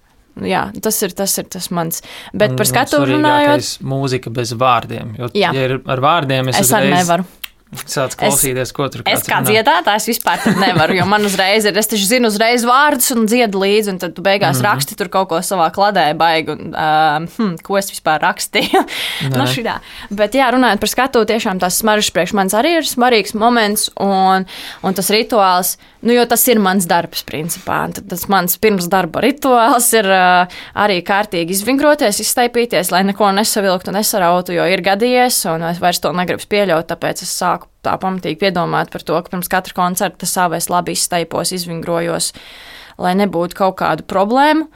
Jā, 0.48 0.70
tas 0.80 0.96
ir 1.04 1.12
tas, 1.12 1.34
ir 1.42 1.50
tas 1.52 1.68
mans. 1.76 2.00
Bet 2.32 2.56
par 2.58 2.70
skatu 2.70 3.02
runājot, 3.04 3.68
mūzika 3.84 4.32
bez 4.34 4.54
vārdiem. 4.56 5.12
Jo, 5.20 5.28
Jā. 5.36 5.52
ja 5.52 5.68
ir 5.68 5.74
ar 5.84 6.02
vārdiem, 6.02 6.50
es, 6.54 6.62
es 6.64 6.72
arī 6.76 6.94
nevaru. 6.94 7.28
Sāc 7.72 8.18
klausīties, 8.20 8.74
ko 8.76 8.90
tur 8.92 9.06
Es 9.08 9.24
kā 9.24 9.38
dziedātājs 9.46 10.10
vispār 10.10 10.42
nevaru, 10.60 10.98
jo 10.98 11.06
man 11.08 11.24
uzreiz 11.24 11.64
ir, 11.64 11.78
es 11.80 11.88
taču 11.88 12.04
zinu 12.04 12.28
uzreiz 12.28 12.66
vārdus 12.68 13.14
un 13.16 13.24
dziedu 13.30 13.62
līdzi, 13.62 13.94
un 13.94 14.00
tad 14.02 14.16
tu 14.18 14.24
beigās 14.26 14.58
mm 14.58 14.60
-hmm. 14.60 14.68
raksti 14.68 14.98
tur 15.00 15.08
kaut 15.14 15.30
ko 15.30 15.40
savā 15.40 15.70
kladē 15.72 16.12
baigi, 16.14 16.52
un 16.52 16.76
uh, 16.76 17.24
hm, 17.38 17.56
ko 17.64 17.78
es 17.78 17.88
vispār 17.88 18.20
rakstīju. 18.20 18.84
no 19.38 19.46
šitā. 19.48 19.80
Bet 20.10 20.36
jā, 20.36 20.52
runājot 20.52 20.80
par 20.80 20.90
skatu, 20.90 21.24
tiešām 21.26 21.60
tas 21.60 21.78
smaržas 21.80 22.12
priekš 22.12 22.34
manis 22.34 22.54
arī 22.54 22.76
ir 22.82 22.84
svarīgs 22.84 23.34
moments, 23.34 23.90
un, 23.96 24.46
un 24.84 24.94
tas 24.94 25.10
rituāls, 25.10 25.78
nu, 26.02 26.12
jo 26.12 26.26
tas 26.26 26.48
ir 26.48 26.60
mans 26.60 26.86
darbs, 26.86 27.24
principā. 27.24 27.88
Tad 27.94 28.10
tas 28.10 28.28
mans 28.28 28.58
pirms 28.58 28.90
darba 28.90 29.22
rituāls 29.22 29.94
ir 29.94 30.06
uh, 30.06 30.46
arī 30.76 31.02
kārtīgi 31.02 31.56
izvingroties, 31.56 32.20
izstaipīties, 32.20 32.92
lai 32.92 33.04
neko 33.04 33.32
nesavilktu, 33.32 33.92
nesarautu, 33.92 34.52
jo 34.52 34.66
ir 34.66 34.82
gadījies, 34.82 35.46
un 35.54 35.64
es 35.64 35.80
vairs 35.80 36.00
to 36.00 36.12
negribu 36.12 36.44
pieļaut, 36.50 36.88
tāpēc 36.92 37.24
es 37.24 37.32
sāku 37.32 37.61
tā 37.86 37.98
pamatīgi 38.02 38.40
piedomāt 38.42 38.92
par 38.94 39.06
to, 39.06 39.18
ka 39.18 39.34
pirms 39.34 39.50
katra 39.52 39.78
koncerta 39.78 40.30
savais 40.30 40.70
labi 40.72 40.96
izstaipos, 40.98 41.54
izvingrojos, 41.56 42.32
lai 43.02 43.16
nebūtu 43.20 43.58
kaut 43.58 43.80
kādu 43.82 44.06
problēmu. 44.10 44.68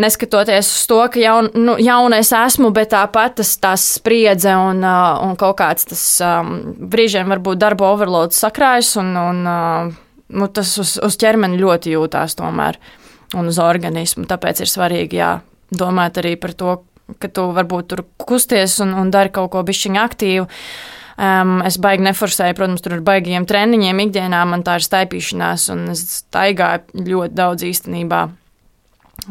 Neskatoties 0.00 0.70
uz 0.72 0.86
to, 0.88 1.00
ka 1.12 1.20
jaun, 1.20 1.50
nu, 1.52 1.74
jaunais 1.76 2.30
esmu, 2.32 2.70
bet 2.72 2.94
tāpat 2.94 3.36
tas, 3.42 3.50
tas 3.60 3.82
spriedze 3.98 4.54
un, 4.56 4.80
uh, 4.80 5.20
un 5.20 5.36
kaut 5.36 5.58
kāds 5.58 5.84
tas 5.90 6.04
um, 6.24 6.54
brīžiem 6.92 7.28
varbūt 7.28 7.60
darba 7.60 7.90
overloads 7.92 8.40
sakrājas, 8.40 8.94
un, 9.02 9.12
un 9.20 9.42
uh, 9.44 9.92
nu, 10.32 10.48
tas 10.48 10.72
uz, 10.80 10.96
uz 10.96 11.18
ķermeni 11.20 11.60
ļoti 11.60 11.92
jūtās 11.92 12.38
tomēr 12.40 12.80
un 13.36 13.52
uz 13.52 13.60
organismu. 13.60 14.24
Tāpēc 14.30 14.64
ir 14.64 14.72
svarīgi 14.72 15.20
jā, 15.20 15.34
domāt 15.76 16.20
arī 16.22 16.34
par 16.40 16.56
to, 16.56 16.78
ka 17.20 17.28
tu 17.28 17.48
varbūt 17.52 17.92
tur 17.92 18.04
kusties 18.16 18.78
un, 18.84 18.94
un 18.96 19.12
dari 19.12 19.32
kaut 19.34 19.52
ko 19.52 19.62
bišķiņu 19.66 20.00
aktīvu. 20.02 20.48
Um, 21.20 21.58
es 21.66 21.76
baigi 21.82 22.06
neforsēju, 22.06 22.56
protams, 22.56 22.84
tur 22.84 22.96
ar 22.96 23.02
baigiem 23.04 23.44
treniņiem 23.48 24.04
ikdienā 24.06 24.44
man 24.48 24.64
tā 24.64 24.78
ir 24.80 24.86
staipīšanās, 24.86 25.66
un 25.74 25.90
es 25.92 26.04
staigāju 26.22 27.04
ļoti 27.10 27.36
daudz 27.36 27.66
īstenībā. 27.68 28.22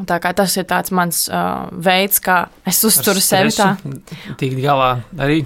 Tā 0.07 0.19
kā 0.23 0.31
tas 0.37 0.53
ir 0.55 0.67
tāds 0.69 0.93
mans 0.95 1.25
uh, 1.27 1.67
veids, 1.73 2.21
kā 2.23 2.45
es 2.69 2.79
uzturu 2.87 3.19
sevi 3.23 3.51
tā. 3.55 3.73
Tikt 4.39 4.61
galā 4.61 4.93
arī. 5.19 5.41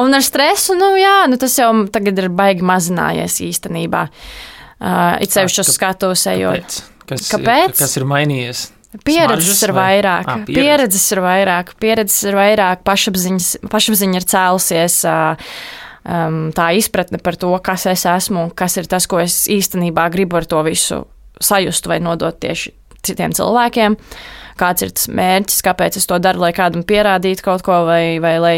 Un 0.00 0.14
ar 0.16 0.24
stresu, 0.26 0.74
nu 0.78 0.94
jā, 0.98 1.24
nu 1.30 1.38
tas 1.38 1.54
jau 1.58 1.70
tagad 1.92 2.18
ir 2.22 2.30
baigi 2.34 2.64
mazinājies 2.66 3.42
īstenībā. 3.44 4.08
Uh, 4.80 5.20
it 5.22 5.34
sevišķi 5.34 5.62
uz 5.62 5.74
skatuves 5.74 6.24
ejot. 6.32 6.80
Kāpēc? 7.04 7.04
Kas, 7.04 7.28
Kāpēc? 7.34 7.76
kas 7.78 7.98
ir 8.00 8.08
mainījies? 8.08 8.64
Pieredzes 9.02 9.62
ir 9.66 9.72
vai- 9.74 10.02
vairāk, 10.02 10.26
Ā, 10.28 10.34
ah, 10.34 10.44
pieredze. 10.46 10.60
pieredzes 10.60 11.06
ir 11.12 11.18
vairāk, 11.24 11.72
pieredzes 11.80 12.20
ir 12.28 12.34
vairāk, 12.38 12.84
pašapziņas, 12.86 13.48
pašapziņa 13.72 14.20
ir 14.20 14.28
cēlusies. 14.34 14.98
Um, 16.04 16.52
tā 16.52 16.66
izpratne 16.76 17.16
par 17.22 17.34
to, 17.40 17.48
kas 17.64 17.86
es 17.86 18.04
esmu, 18.04 18.50
kas 18.54 18.76
ir 18.76 18.84
tas, 18.84 19.06
ko 19.08 19.18
es 19.18 19.46
īstenībā 19.48 20.10
gribu 20.12 20.36
ar 20.36 20.44
to 20.44 20.60
visu 20.62 21.06
sajust 21.40 21.86
vai 21.88 21.98
nodot 21.98 22.36
tieši 22.38 22.74
citiem 23.02 23.32
cilvēkiem. 23.32 23.96
Kāds 24.60 24.82
ir 24.84 24.90
tas 24.90 25.08
mērķis, 25.08 25.62
kāpēc 25.64 25.96
es 25.96 26.06
to 26.06 26.18
daru, 26.22 26.44
lai 26.44 26.52
kādam 26.52 26.84
pierādītu 26.84 27.42
kaut 27.42 27.64
ko, 27.66 27.84
vai, 27.88 28.18
vai 28.20 28.38
lai 28.38 28.56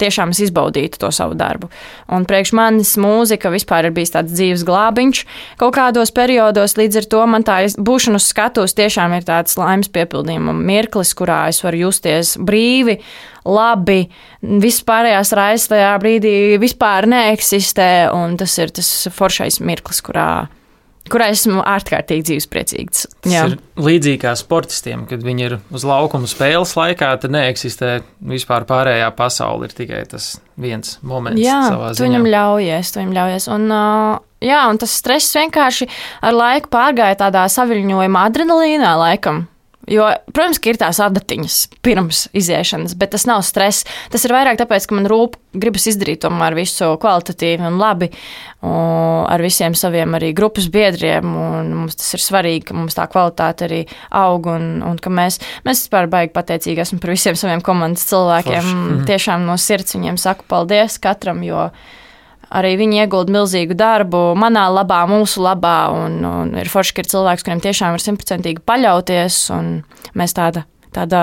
tiešām 0.00 0.32
es 0.34 0.40
izbaudītu 0.46 1.00
to 1.00 1.10
savu 1.14 1.36
darbu. 1.38 1.70
Un 2.12 2.26
priekš 2.28 2.52
manis 2.56 2.94
mūzika 3.00 3.50
vispār 3.52 3.88
ir 3.88 3.94
bijis 3.96 4.14
tāds 4.16 4.34
dzīves 4.34 4.64
glābiņš. 4.68 5.22
Kaut 5.60 5.76
kādos 5.76 6.12
periodos 6.16 6.76
līdz 6.78 7.00
ar 7.02 7.08
to 7.14 7.22
man 7.30 7.46
tā 7.46 7.58
būšana 7.76 8.20
uz 8.20 8.28
skatuves 8.30 8.76
tiešām 8.76 9.16
ir 9.16 9.26
tāds 9.28 9.56
laimes 9.60 9.90
piepildījuma 9.92 10.54
mirklis, 10.56 11.14
kurā 11.16 11.46
es 11.52 11.62
varu 11.64 11.86
justies 11.86 12.36
brīvi, 12.36 12.98
labi. 13.46 14.06
Vispārējās 14.42 15.32
raizes 15.36 15.70
tajā 15.72 15.94
brīdī 16.02 16.36
vispār 16.62 17.08
neeksistē, 17.10 17.90
un 18.14 18.36
tas 18.40 18.58
ir 18.62 18.74
tas 18.76 18.90
foršais 19.16 19.60
mirklis, 19.64 20.02
kurā, 20.04 20.46
kurā 21.12 21.28
esmu 21.34 21.62
ārkārtīgi 21.66 22.24
dzīvespriecīgs. 22.30 23.06
Līdzīgi 23.76 24.20
kā 24.22 24.32
sportistiem, 24.38 25.04
kad 25.10 25.24
viņi 25.24 25.46
ir 25.48 25.56
uz 25.74 25.84
laukuma 25.86 26.28
spēles 26.30 26.74
laikā, 26.78 27.10
tad 27.22 27.34
neeksistē 27.34 27.98
vispār 28.32 28.66
pārējā 28.68 29.10
pasaule. 29.16 29.68
Ir 29.68 29.76
tikai 29.76 30.04
tas 30.10 30.36
viens 30.60 30.96
moments, 31.02 31.42
Jā, 31.42 31.58
savā 31.70 31.90
tu 31.92 32.00
ziņā. 32.02 32.08
viņam 32.08 32.30
ļaujies, 32.32 32.92
tu 32.94 33.02
viņam 33.02 33.16
ļaujies. 33.18 33.48
Un, 33.56 33.66
uh, 33.72 34.22
jā, 34.44 34.62
un 34.70 34.80
tas 34.82 34.94
stress 35.02 35.36
vienkārši 35.36 35.88
ar 36.24 36.36
laiku 36.36 36.72
pārgāja 36.72 37.18
tādā 37.26 37.44
saviņojumā, 37.52 38.24
adrenalīnā 38.30 38.94
laikam. 39.00 39.44
Jo, 39.86 40.08
protams, 40.34 40.58
ir 40.66 40.78
tās 40.80 40.98
adatiņas 41.02 41.56
pirms 41.86 42.26
iziešanas, 42.36 42.96
bet 42.98 43.12
tas 43.14 43.26
nav 43.28 43.44
stress. 43.46 43.86
Tas 44.10 44.24
ir 44.26 44.34
vairāk 44.34 44.58
tāpēc, 44.58 44.88
ka 44.88 44.96
man 44.98 45.06
rūp, 45.10 45.36
gribas 45.54 45.86
izdarīt 45.86 46.24
tomēr 46.24 46.56
visu 46.58 46.92
kvalitatīvi 47.02 47.68
un 47.68 47.78
labi 47.78 48.10
un 48.66 49.26
ar 49.30 49.42
visiem 49.42 49.76
saviem 49.78 50.16
arī 50.18 50.32
grupas 50.36 50.66
biedriem. 50.72 51.26
Mums 51.70 51.98
tas 52.00 52.16
ir 52.16 52.24
svarīgi, 52.24 52.64
ka 52.68 52.78
mums 52.78 52.96
tā 52.98 53.06
kvalitāte 53.10 53.68
arī 53.68 53.82
aug 54.10 54.48
un, 54.50 54.66
un 54.86 54.98
ka 55.02 55.12
mēs, 55.12 55.38
mēs 55.66 55.84
vispār 55.84 56.10
baigi 56.10 56.34
pateicīgi 56.34 56.82
esam 56.82 57.02
par 57.02 57.14
visiem 57.14 57.38
saviem 57.38 57.62
komandas 57.64 58.08
cilvēkiem. 58.10 58.72
Forši. 58.72 59.04
Tiešām 59.12 59.46
no 59.46 59.58
sirds 59.60 59.96
viņiem 59.96 60.18
saku 60.20 60.48
paldies 60.50 60.98
katram, 61.02 61.44
jo 61.46 61.68
arī 62.54 62.74
viņi 62.80 63.02
iegulda 63.04 63.34
milzīgu 63.34 63.76
darbu 63.78 64.22
manā 64.38 64.66
labā, 64.72 65.02
mūsu 65.10 65.44
labā. 65.44 65.78
Un, 65.94 66.18
un 66.26 66.52
ir 66.58 66.70
forši, 66.70 66.96
ka 66.96 67.04
ir 67.04 67.12
cilvēks, 67.12 67.46
kuriem 67.46 67.62
tiešām 67.64 67.96
var 67.96 68.04
simtprocentīgi 68.04 68.64
paļauties. 68.66 69.40
un 69.56 69.72
Mēs 70.16 70.32
tāda, 70.36 70.64
tāda 70.94 71.22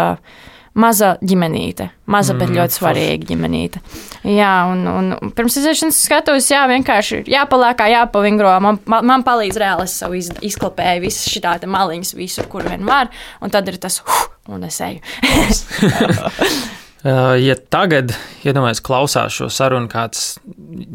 maza 0.78 1.13
ģimenīte, 1.21 1.89
maza, 2.09 2.34
bet 2.34 2.49
Mm, 2.49 2.57
ļoti 2.57 2.78
svarīga 2.78 3.28
ģimenīte. 3.30 3.82
Jā, 4.26 4.51
un, 4.71 4.86
un 4.89 5.34
pirms 5.38 5.57
iziešanas 5.61 6.01
skatos, 6.05 6.49
jā, 6.49 6.63
vienkārši 6.69 7.24
jāpaliekā, 7.30 7.89
jāpavingro. 7.93 8.53
Man, 8.63 8.80
man, 8.89 9.05
man 9.05 9.26
palīdz 9.26 9.59
reāli, 9.61 9.88
es 9.89 9.97
savu 10.01 10.17
iz, 10.17 10.32
izklapēju 10.41 11.05
visas 11.05 11.30
šī 11.30 11.43
tāda 11.45 11.69
maliņas 11.69 12.15
visur, 12.17 12.49
kur 12.49 12.65
vien 12.67 12.86
var, 12.89 13.13
un 13.41 13.53
tad 13.53 13.69
ir 13.69 13.78
tas, 13.82 14.01
huh, 14.05 14.30
un 14.53 14.65
es 14.69 14.82
eju. 14.82 15.03
Uh, 17.03 17.33
Ja 17.43 17.57
tagad, 17.59 18.13
iedomājieties, 18.47 18.79
klausās 18.85 19.33
šo 19.35 19.49
sarunu 19.51 19.89
kāds 19.91 20.37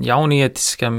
jaunietis, 0.01 0.71
kam 0.81 0.95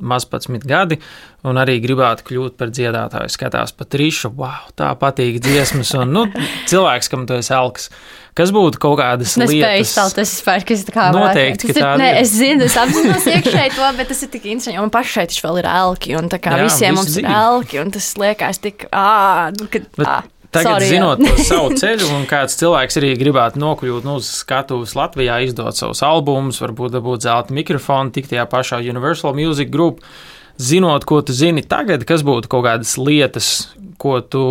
maz 0.00 0.24
pats 0.24 0.48
gadi, 0.64 0.96
un 1.44 1.60
arī 1.60 1.74
gribētu 1.84 2.24
kļūt 2.30 2.54
par 2.56 2.70
dziedātāju, 2.72 3.28
skatās 3.34 3.74
pa 3.76 3.84
trīšu, 3.84 4.30
wow, 4.38 4.70
tā 4.78 4.88
patīk 4.98 5.36
dziesmas, 5.44 5.92
un 6.00 6.14
nu, 6.16 6.22
cilvēks, 6.70 7.10
kam 7.12 7.26
tu 7.28 7.36
esi 7.36 7.52
elks. 7.52 7.90
Kas 8.38 8.52
būtu 8.54 8.78
kaut 8.80 8.96
kādas 9.00 9.32
Es 9.34 9.36
nespēju 9.42 9.60
lietas? 9.60 9.90
iztelt, 9.90 10.18
es 10.22 10.32
vispār, 10.38 10.64
kas 10.64 10.84
tā 10.86 10.92
kā 10.94 11.06
Noteikti, 11.12 11.68
tas 11.72 11.80
ir, 11.82 11.86
ne, 11.98 12.08
ir. 12.14 12.18
es 12.22 12.32
zinu, 12.38 12.64
es 12.70 12.76
apzinos 12.78 13.26
iekšēji 13.28 13.74
to, 13.76 13.88
bet 13.98 14.08
tas 14.14 14.22
ir 14.24 14.30
tik 14.32 14.46
interesanti, 14.46 14.78
man 14.80 14.92
pašai 14.94 15.26
taču 15.28 15.44
vēl 15.44 15.58
ir 15.60 15.68
elki, 15.74 16.14
un 16.16 16.30
tā 16.32 16.38
kā 16.40 16.54
Jā, 16.56 16.64
visiem 16.70 16.94
mums 16.96 17.10
ir 17.10 17.24
dzīvi. 17.26 17.36
elki, 17.42 17.80
un 17.82 17.90
tas 17.98 18.10
liekas 18.22 18.62
tik, 18.64 18.86
ā, 18.94 19.50
nu, 19.58 19.66
kad, 19.74 19.90
Bet 19.98 20.06
ā, 20.06 20.20
Tagad, 20.50 20.78
sorry, 20.78 20.88
zinot 20.88 21.20
savu 21.44 21.74
ceļu, 21.80 22.06
un 22.16 22.22
kāds 22.28 22.56
cilvēks 22.56 22.96
arī 23.00 23.12
gribētu 23.20 23.60
nokļūt 23.60 24.06
nu, 24.08 24.16
uz 24.22 24.30
skatuves 24.40 24.94
Latvijā, 24.96 25.42
izdot 25.44 25.76
savus 25.76 26.00
albumus, 26.06 26.62
varbūt 26.62 26.94
dabūt 26.94 27.26
zelta 27.26 27.52
mikrofonu, 27.56 28.14
tikt 28.14 28.32
tajā 28.32 28.46
pašā 28.48 28.78
Universal 28.80 29.36
Music 29.36 29.68
Group, 29.72 30.00
zinot, 30.56 31.04
ko 31.08 31.20
tu 31.20 31.36
zini 31.36 31.60
tagad, 31.68 32.06
kas 32.08 32.24
būtu 32.24 32.48
kaut 32.48 32.64
kādas 32.64 32.94
lietas, 32.96 33.50
ko 34.00 34.22
tu 34.24 34.44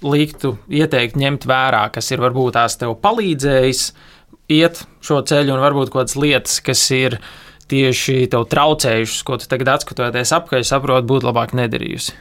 liktu 0.00 0.54
ieteikt 0.72 1.18
ņemt 1.20 1.44
vērā, 1.50 1.82
kas 1.92 2.08
ir 2.14 2.22
varbūt 2.24 2.56
tās 2.56 2.78
tev 2.80 2.94
palīdzējis 3.02 3.82
iet 4.56 4.80
šo 5.04 5.20
ceļu, 5.28 5.52
un 5.52 5.64
varbūt 5.66 5.92
kaut 5.92 6.06
kādas 6.06 6.16
lietas, 6.16 6.56
kas 6.64 6.86
ir 6.96 7.18
tieši 7.68 8.30
tev 8.32 8.46
traucējušas, 8.48 9.20
ko 9.28 9.36
tu 9.36 9.50
tagad 9.50 9.74
atskatoties 9.76 10.32
apkārt, 10.32 10.64
saproti, 10.70 11.10
būtu 11.10 11.28
labāk 11.28 11.52
nedarījusi. 11.58 12.16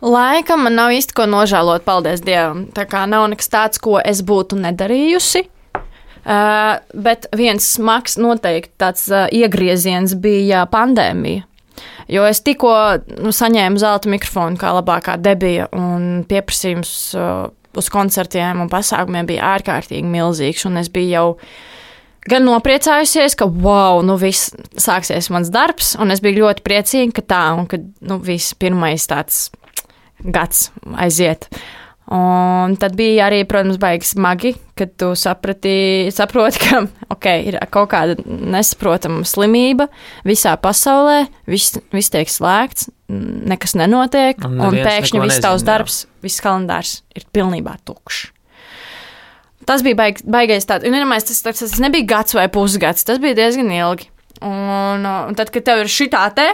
Laikam 0.00 0.64
man 0.64 0.78
nav 0.78 0.94
īsti 0.96 1.12
ko 1.16 1.26
nožēlot, 1.28 1.84
paldies 1.84 2.22
Dievam. 2.24 2.64
Tā 2.72 2.86
kā 2.88 3.04
nav 3.08 3.26
nekas 3.32 3.50
tāds, 3.52 3.80
ko 3.82 3.98
es 4.00 4.22
būtu 4.24 4.56
nedarījusi. 4.60 5.44
Uh, 6.20 6.76
bet 6.92 7.26
viens 7.36 7.64
smags, 7.64 8.18
noteikti 8.20 8.74
tāds 8.80 9.06
uh, 9.12 9.26
iegrieziens 9.32 10.12
bija 10.20 10.66
pandēmija. 10.68 11.46
Jo 12.12 12.26
es 12.28 12.42
tikko 12.44 12.72
nu, 13.22 13.32
saņēmu 13.32 13.80
zelta 13.80 14.10
mikrofonu, 14.12 14.58
kā 14.60 14.72
labākā 14.76 15.14
debija, 15.20 15.68
un 15.76 16.24
pieprasījums 16.28 16.92
uh, 17.16 17.48
uz 17.76 17.88
koncertiem 17.92 18.60
un 18.60 18.72
pasākumiem 18.72 19.28
bija 19.28 19.54
ārkārtīgi 19.56 20.08
milzīgs. 20.08 20.66
Un 20.68 20.80
es 20.80 20.90
biju 20.92 21.12
jau 21.12 21.26
gan 22.28 22.44
nopriecājusies, 22.48 23.36
ka 23.38 23.48
wow, 23.48 24.02
nu 24.04 24.16
viss 24.20 24.52
sāksies 24.80 25.30
mans 25.32 25.52
darbs, 25.52 25.94
un 26.00 26.12
es 26.12 26.20
biju 26.24 26.44
ļoti 26.44 26.64
priecīga, 26.66 27.16
ka 27.20 27.26
tā, 27.32 27.44
un 27.56 27.68
ka 27.70 27.80
nu, 27.80 28.20
viss 28.24 28.56
pirmais 28.60 29.08
tāds 29.08 29.48
gads 30.24 30.70
aiziet. 31.00 31.48
Un 32.10 32.72
tad 32.82 32.96
bija 32.98 33.28
arī, 33.28 33.44
protams, 33.46 33.76
baigi 33.78 34.08
smagi, 34.08 34.50
kad 34.74 34.96
tu 34.98 35.12
saprati, 35.14 36.08
saproti, 36.10 36.58
ka 36.64 36.80
okay, 37.14 37.44
ir 37.52 37.58
kaut 37.70 37.92
kāda 37.92 38.16
nesaprotama 38.26 39.22
slimība 39.28 39.86
visā 40.26 40.56
pasaulē, 40.58 41.28
viss, 41.46 41.78
viss 41.94 42.10
tiek 42.10 42.26
slēgts, 42.26 42.88
nekas 43.52 43.76
nenotiek, 43.78 44.42
Un 44.42 44.58
un, 44.58 44.80
pēkšņi 44.82 45.22
viss 45.22 45.44
tavs 45.44 45.62
darbs, 45.66 46.02
viss 46.24 46.42
kalendārs 46.42 46.98
ir 47.14 47.28
pilnībā 47.30 47.76
tukšs. 47.86 48.32
Tas 49.70 49.84
bija 49.86 49.94
baig, 50.00 50.18
baigais 50.26 50.66
tāds, 50.66 50.88
un 50.88 50.96
vienmēr 50.96 51.22
tas, 51.22 51.44
tas, 51.46 51.62
tas 51.62 51.78
nebija 51.78 52.08
gads 52.10 52.34
vai 52.34 52.48
pusgads, 52.50 53.06
tas 53.06 53.22
bija 53.22 53.38
diezgan 53.38 53.70
ilgi. 53.70 54.10
Un, 54.42 55.04
un 55.06 55.38
tad, 55.38 55.52
kad 55.54 55.62
tev 55.68 55.84
ir 55.84 55.90
šī 55.92 56.08
tā 56.10 56.24
te, 56.34 56.48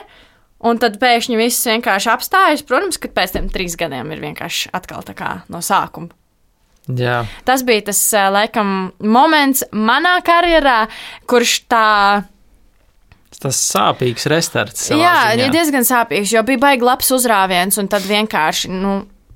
un 0.67 0.79
tad 0.83 0.99
pēkšņi 1.03 1.39
viss 1.41 1.67
vienkārši 1.71 2.13
apstājas, 2.13 2.65
protams, 2.67 2.99
ka 3.03 3.11
pēc 3.15 3.37
tam 3.39 3.51
trīs 3.53 3.77
gadiem 3.79 4.11
ir 4.15 4.23
vienkārši 4.25 4.73
atkal 4.77 5.05
tā 5.07 5.15
kā 5.19 5.33
no 5.53 5.63
sākuma. 5.65 6.13
Jā, 6.87 7.25
Tas 7.43 7.65
bija 7.67 7.89
tas, 7.89 7.99
laikam, 8.31 8.93
moments 9.03 9.65
manā 9.75 10.21
karjerā, 10.23 10.85
kurš 11.27 11.57
tā 11.67 11.87
tas 13.43 13.59
sāpīgs 13.59 14.25
restarts. 14.31 14.87
savā 14.89 15.01
Jā, 15.03 15.17
ziņā. 15.35 15.49
diezgan 15.53 15.85
sāpīgs, 15.85 16.31
jo 16.33 16.43
bija 16.47 16.63
baigi 16.63 16.87
labs 16.87 17.11
uzrāviens, 17.13 17.77
un 17.83 17.91
tad 17.93 18.07
vienkārši, 18.07 18.71
nu, 18.73 18.95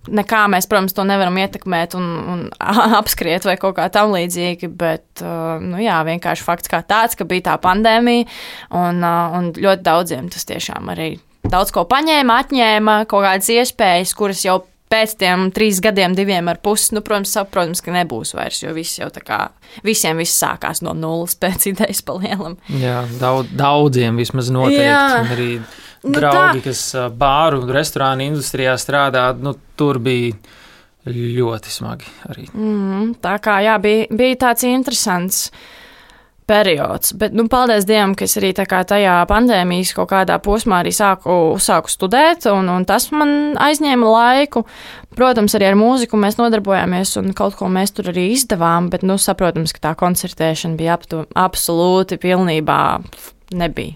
nekā 0.09 0.45
mēs, 0.53 0.69
protams, 0.71 0.95
to 0.97 1.05
nevaram 1.09 1.37
ietekmēt 1.43 1.97
un, 1.99 2.07
un 2.33 2.45
apskriet 3.01 3.45
vai 3.49 3.57
kaut 3.61 3.77
kā 3.79 3.89
tam 3.93 4.15
līdzīgi, 4.15 4.71
bet, 4.81 5.07
uh, 5.23 5.59
nu, 5.63 5.81
jā, 5.83 5.99
vienkārši 6.09 6.47
fakts 6.47 6.73
kā 6.73 6.83
tāds, 6.87 7.19
ka 7.19 7.29
bija 7.29 7.51
tā 7.51 7.59
pandēmija, 7.61 8.29
un, 8.71 9.03
uh, 9.05 9.37
un 9.39 9.53
ļoti 9.59 9.87
daudziem 9.87 10.31
tas 10.33 10.49
tiešām 10.49 10.93
arī 10.95 11.13
daudz 11.51 11.73
ko 11.75 11.87
paņēma, 11.89 12.41
atņēma, 12.45 12.97
kaut 13.11 13.25
kādas 13.27 13.49
iespējas, 13.53 14.15
kuras 14.17 14.45
jau 14.45 14.61
pēc 14.91 15.15
tiem 15.21 15.49
trīs 15.55 15.81
gadiem, 15.83 16.15
diviem 16.19 16.51
ar 16.51 16.59
pusi, 16.63 16.95
nu, 16.97 17.03
protams, 17.07 17.33
saprotams, 17.37 17.83
ka 17.85 17.95
nebūs 17.95 18.35
vairs, 18.37 18.63
jo 18.65 18.73
viss 18.77 18.99
jau 18.99 19.11
tā 19.15 19.23
kā, 19.25 19.41
visiem 19.87 20.19
viss 20.21 20.41
sākās 20.43 20.83
no 20.87 20.95
nulles 20.99 21.37
pēc 21.43 21.71
idejas 21.73 22.03
palielam. 22.07 22.59
Jā, 22.81 23.05
daudz, 23.21 23.55
daudziem 23.57 24.19
vismaz 24.21 24.51
noteikti. 24.55 24.89
Jā. 24.89 25.05
Un 25.23 25.33
Arī 25.37 25.53
Nu 26.01 26.17
draugi, 26.17 26.63
kas 26.65 26.95
bāru 27.13 27.59
un 27.61 27.73
restorānu 27.77 28.25
industrijā 28.25 28.73
strādā, 28.81 29.27
nu, 29.37 29.53
tur 29.77 29.99
bija 30.01 30.33
ļoti 31.05 31.73
smagi 31.73 32.09
arī. 32.29 32.47
Mm, 32.55 33.19
tā 33.21 33.35
kā 33.45 33.59
jā, 33.65 33.77
bija, 33.83 34.07
bija 34.17 34.39
tāds 34.47 34.65
interesants 34.69 35.51
periods. 36.51 37.15
Bet, 37.19 37.35
nu, 37.37 37.47
paldies 37.51 37.87
Dievam, 37.89 38.17
ka 38.19 38.27
es 38.27 38.37
arī 38.41 38.53
tajā 38.57 39.15
pandēmijas 39.31 39.95
kaut 39.97 40.11
kādā 40.13 40.41
posmā 40.43 40.83
arī 40.83 40.93
sāku, 40.95 41.57
sāku 41.63 41.93
studēt, 41.93 42.49
un, 42.51 42.69
un 42.73 42.87
tas 42.89 43.11
man 43.15 43.55
aizņēma 43.61 44.15
laiku. 44.15 44.65
Protams, 45.19 45.57
arī 45.59 45.71
ar 45.71 45.79
mūziku 45.79 46.19
mēs 46.21 46.39
nodarbojāmies, 46.39 47.17
un 47.21 47.33
kaut 47.37 47.57
ko 47.59 47.71
mēs 47.73 47.95
tur 47.97 48.13
arī 48.13 48.31
izdevām, 48.35 48.91
bet, 48.93 49.07
nu, 49.07 49.19
saprotams, 49.21 49.75
ka 49.77 49.91
tā 49.91 49.97
koncertēšana 49.99 50.79
bija 50.79 50.97
aptu, 50.99 51.25
absolūti 51.39 52.21
pilnībā 52.23 52.81
nebija. 53.51 53.95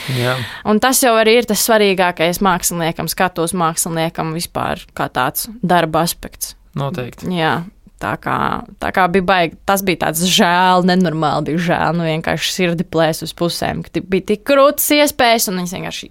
Un 0.70 0.80
tas 0.82 1.02
jau 1.02 1.12
arī 1.18 1.38
ir 1.40 1.48
tas 1.48 1.62
svarīgākais 1.66 2.42
māksliniekam, 2.44 3.10
skatuves 3.10 3.54
māksliniekam 3.56 4.34
vispār 4.36 4.82
kā 4.96 5.06
tāds 5.12 5.48
darba 5.62 6.04
aspekts. 6.06 6.56
Noteikti. 6.78 7.30
Jā. 7.34 7.60
Tā 8.00 8.14
kā, 8.16 8.36
tā 8.80 8.90
kā 8.96 9.04
bija 9.12 9.26
baigi, 9.28 9.58
tas 9.68 9.82
bija 9.84 10.06
tāds 10.06 10.22
žēl, 10.24 10.86
nenormāli 10.88 11.50
bija 11.50 11.64
žēl. 11.66 11.98
Nu, 11.98 12.06
vienkārši 12.08 12.54
sirdi 12.54 12.86
plēs 12.88 13.20
uz 13.26 13.34
pusēm, 13.36 13.82
ka 13.84 14.00
bija 14.00 14.30
tik 14.32 14.46
krūtis 14.48 14.88
iespējas, 14.96 15.50
un 15.50 15.60
viņas 15.60 15.74
vienkārši. 15.76 16.08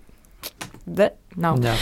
De, 0.90 1.10
nav. 1.38 1.58
Jā. 1.66 1.74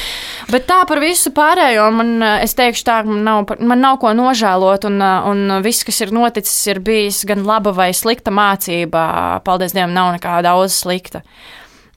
Bet 0.51 0.68
tā 0.70 0.80
par 0.88 1.01
visu 1.03 1.32
pārējo 1.36 1.89
man, 1.95 2.16
es 2.43 2.55
teikšu, 2.58 2.86
tā, 2.88 2.97
man 3.08 3.24
nav, 3.28 3.53
man 3.60 3.84
nav 3.84 3.99
ko 4.01 4.14
nožēlot, 4.16 4.88
un, 4.88 5.03
un 5.03 5.58
viss, 5.66 5.86
kas 5.88 5.99
ir 6.05 6.16
noticis, 6.16 6.55
ir 6.72 6.80
bijis 6.84 7.24
gan 7.28 7.43
laba 7.47 7.76
vai 7.76 7.89
slikta 7.95 8.32
mācība. 8.32 9.03
Paldies 9.47 9.76
Dievam, 9.76 9.95
nav 9.95 10.14
nekā 10.16 10.39
daudz 10.45 10.76
slikta. 10.86 11.24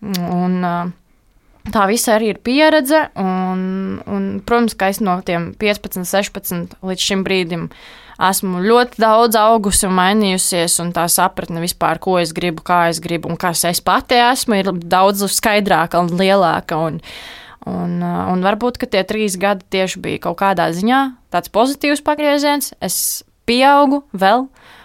Un, 0.02 0.58
eh, 0.64 0.92
tā 1.74 1.86
visa 1.90 2.14
arī 2.16 2.34
ir 2.34 2.38
pieredze, 2.44 3.06
un, 3.18 3.98
un 4.06 4.28
protams, 4.46 4.76
ka 4.78 4.90
es 4.92 5.00
no 5.02 5.18
tiem 5.26 5.50
15, 5.60 6.04
16 6.06 6.78
līdz 6.86 7.08
šim 7.08 7.24
brīdim 7.26 7.68
esmu 8.20 8.60
ļoti 8.60 9.00
daudz 9.00 9.38
augusi 9.40 9.86
un 9.88 9.94
mainījusies, 9.96 10.76
un 10.84 10.90
tā 10.96 11.06
sapratne 11.08 11.62
vispār, 11.62 12.00
ko 12.02 12.18
es 12.20 12.34
gribu, 12.36 12.64
kā 12.66 12.82
es 12.92 13.00
gribu, 13.00 13.30
un 13.32 13.38
kas 13.40 13.64
es 13.68 13.80
pati 13.80 14.18
esmu, 14.20 14.58
ir 14.60 14.72
daudz 14.84 15.24
skaidrāka 15.32 16.02
un 16.04 16.16
lielāka. 16.20 16.80
Un, 16.88 17.04
Un, 17.68 17.98
un 18.00 18.40
varbūt 18.40 18.78
tie 18.88 19.02
trīs 19.04 19.34
gadi 19.36 19.66
tieši 19.68 20.00
bija 20.00 20.20
kaut 20.24 20.38
kādā 20.40 20.70
ziņā 20.72 21.00
tāds 21.28 21.50
pozitīvs 21.52 22.00
pagrieziens. 22.00 22.70
Es 22.80 23.20
pieaugu 23.44 23.98
vēl, 24.16 24.46
uh, 24.46 24.79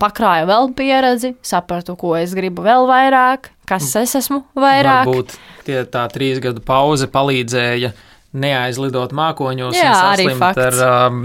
pakrāju 0.00 0.46
vēl 0.50 0.68
pieredzi, 0.78 1.34
sapratu, 1.42 1.96
ko 1.98 2.14
es 2.18 2.34
gribu 2.38 2.62
vēl 2.66 2.86
vairāk, 2.88 3.50
kas 3.66 3.88
es 3.98 4.14
esmu 4.22 4.44
vairāk. 4.54 5.06
Varbūt 5.08 5.36
tie, 5.66 5.80
tā 5.90 6.04
trīs 6.12 6.38
gadu 6.42 6.60
pauze 6.62 7.08
palīdzēja 7.10 7.90
neaizlidot 8.36 9.14
mākoņos 9.16 9.76
arī 9.80 10.26
saslimt 10.26 10.42
fakts. 10.42 10.80
ar, 10.82 11.06
um, 11.08 11.20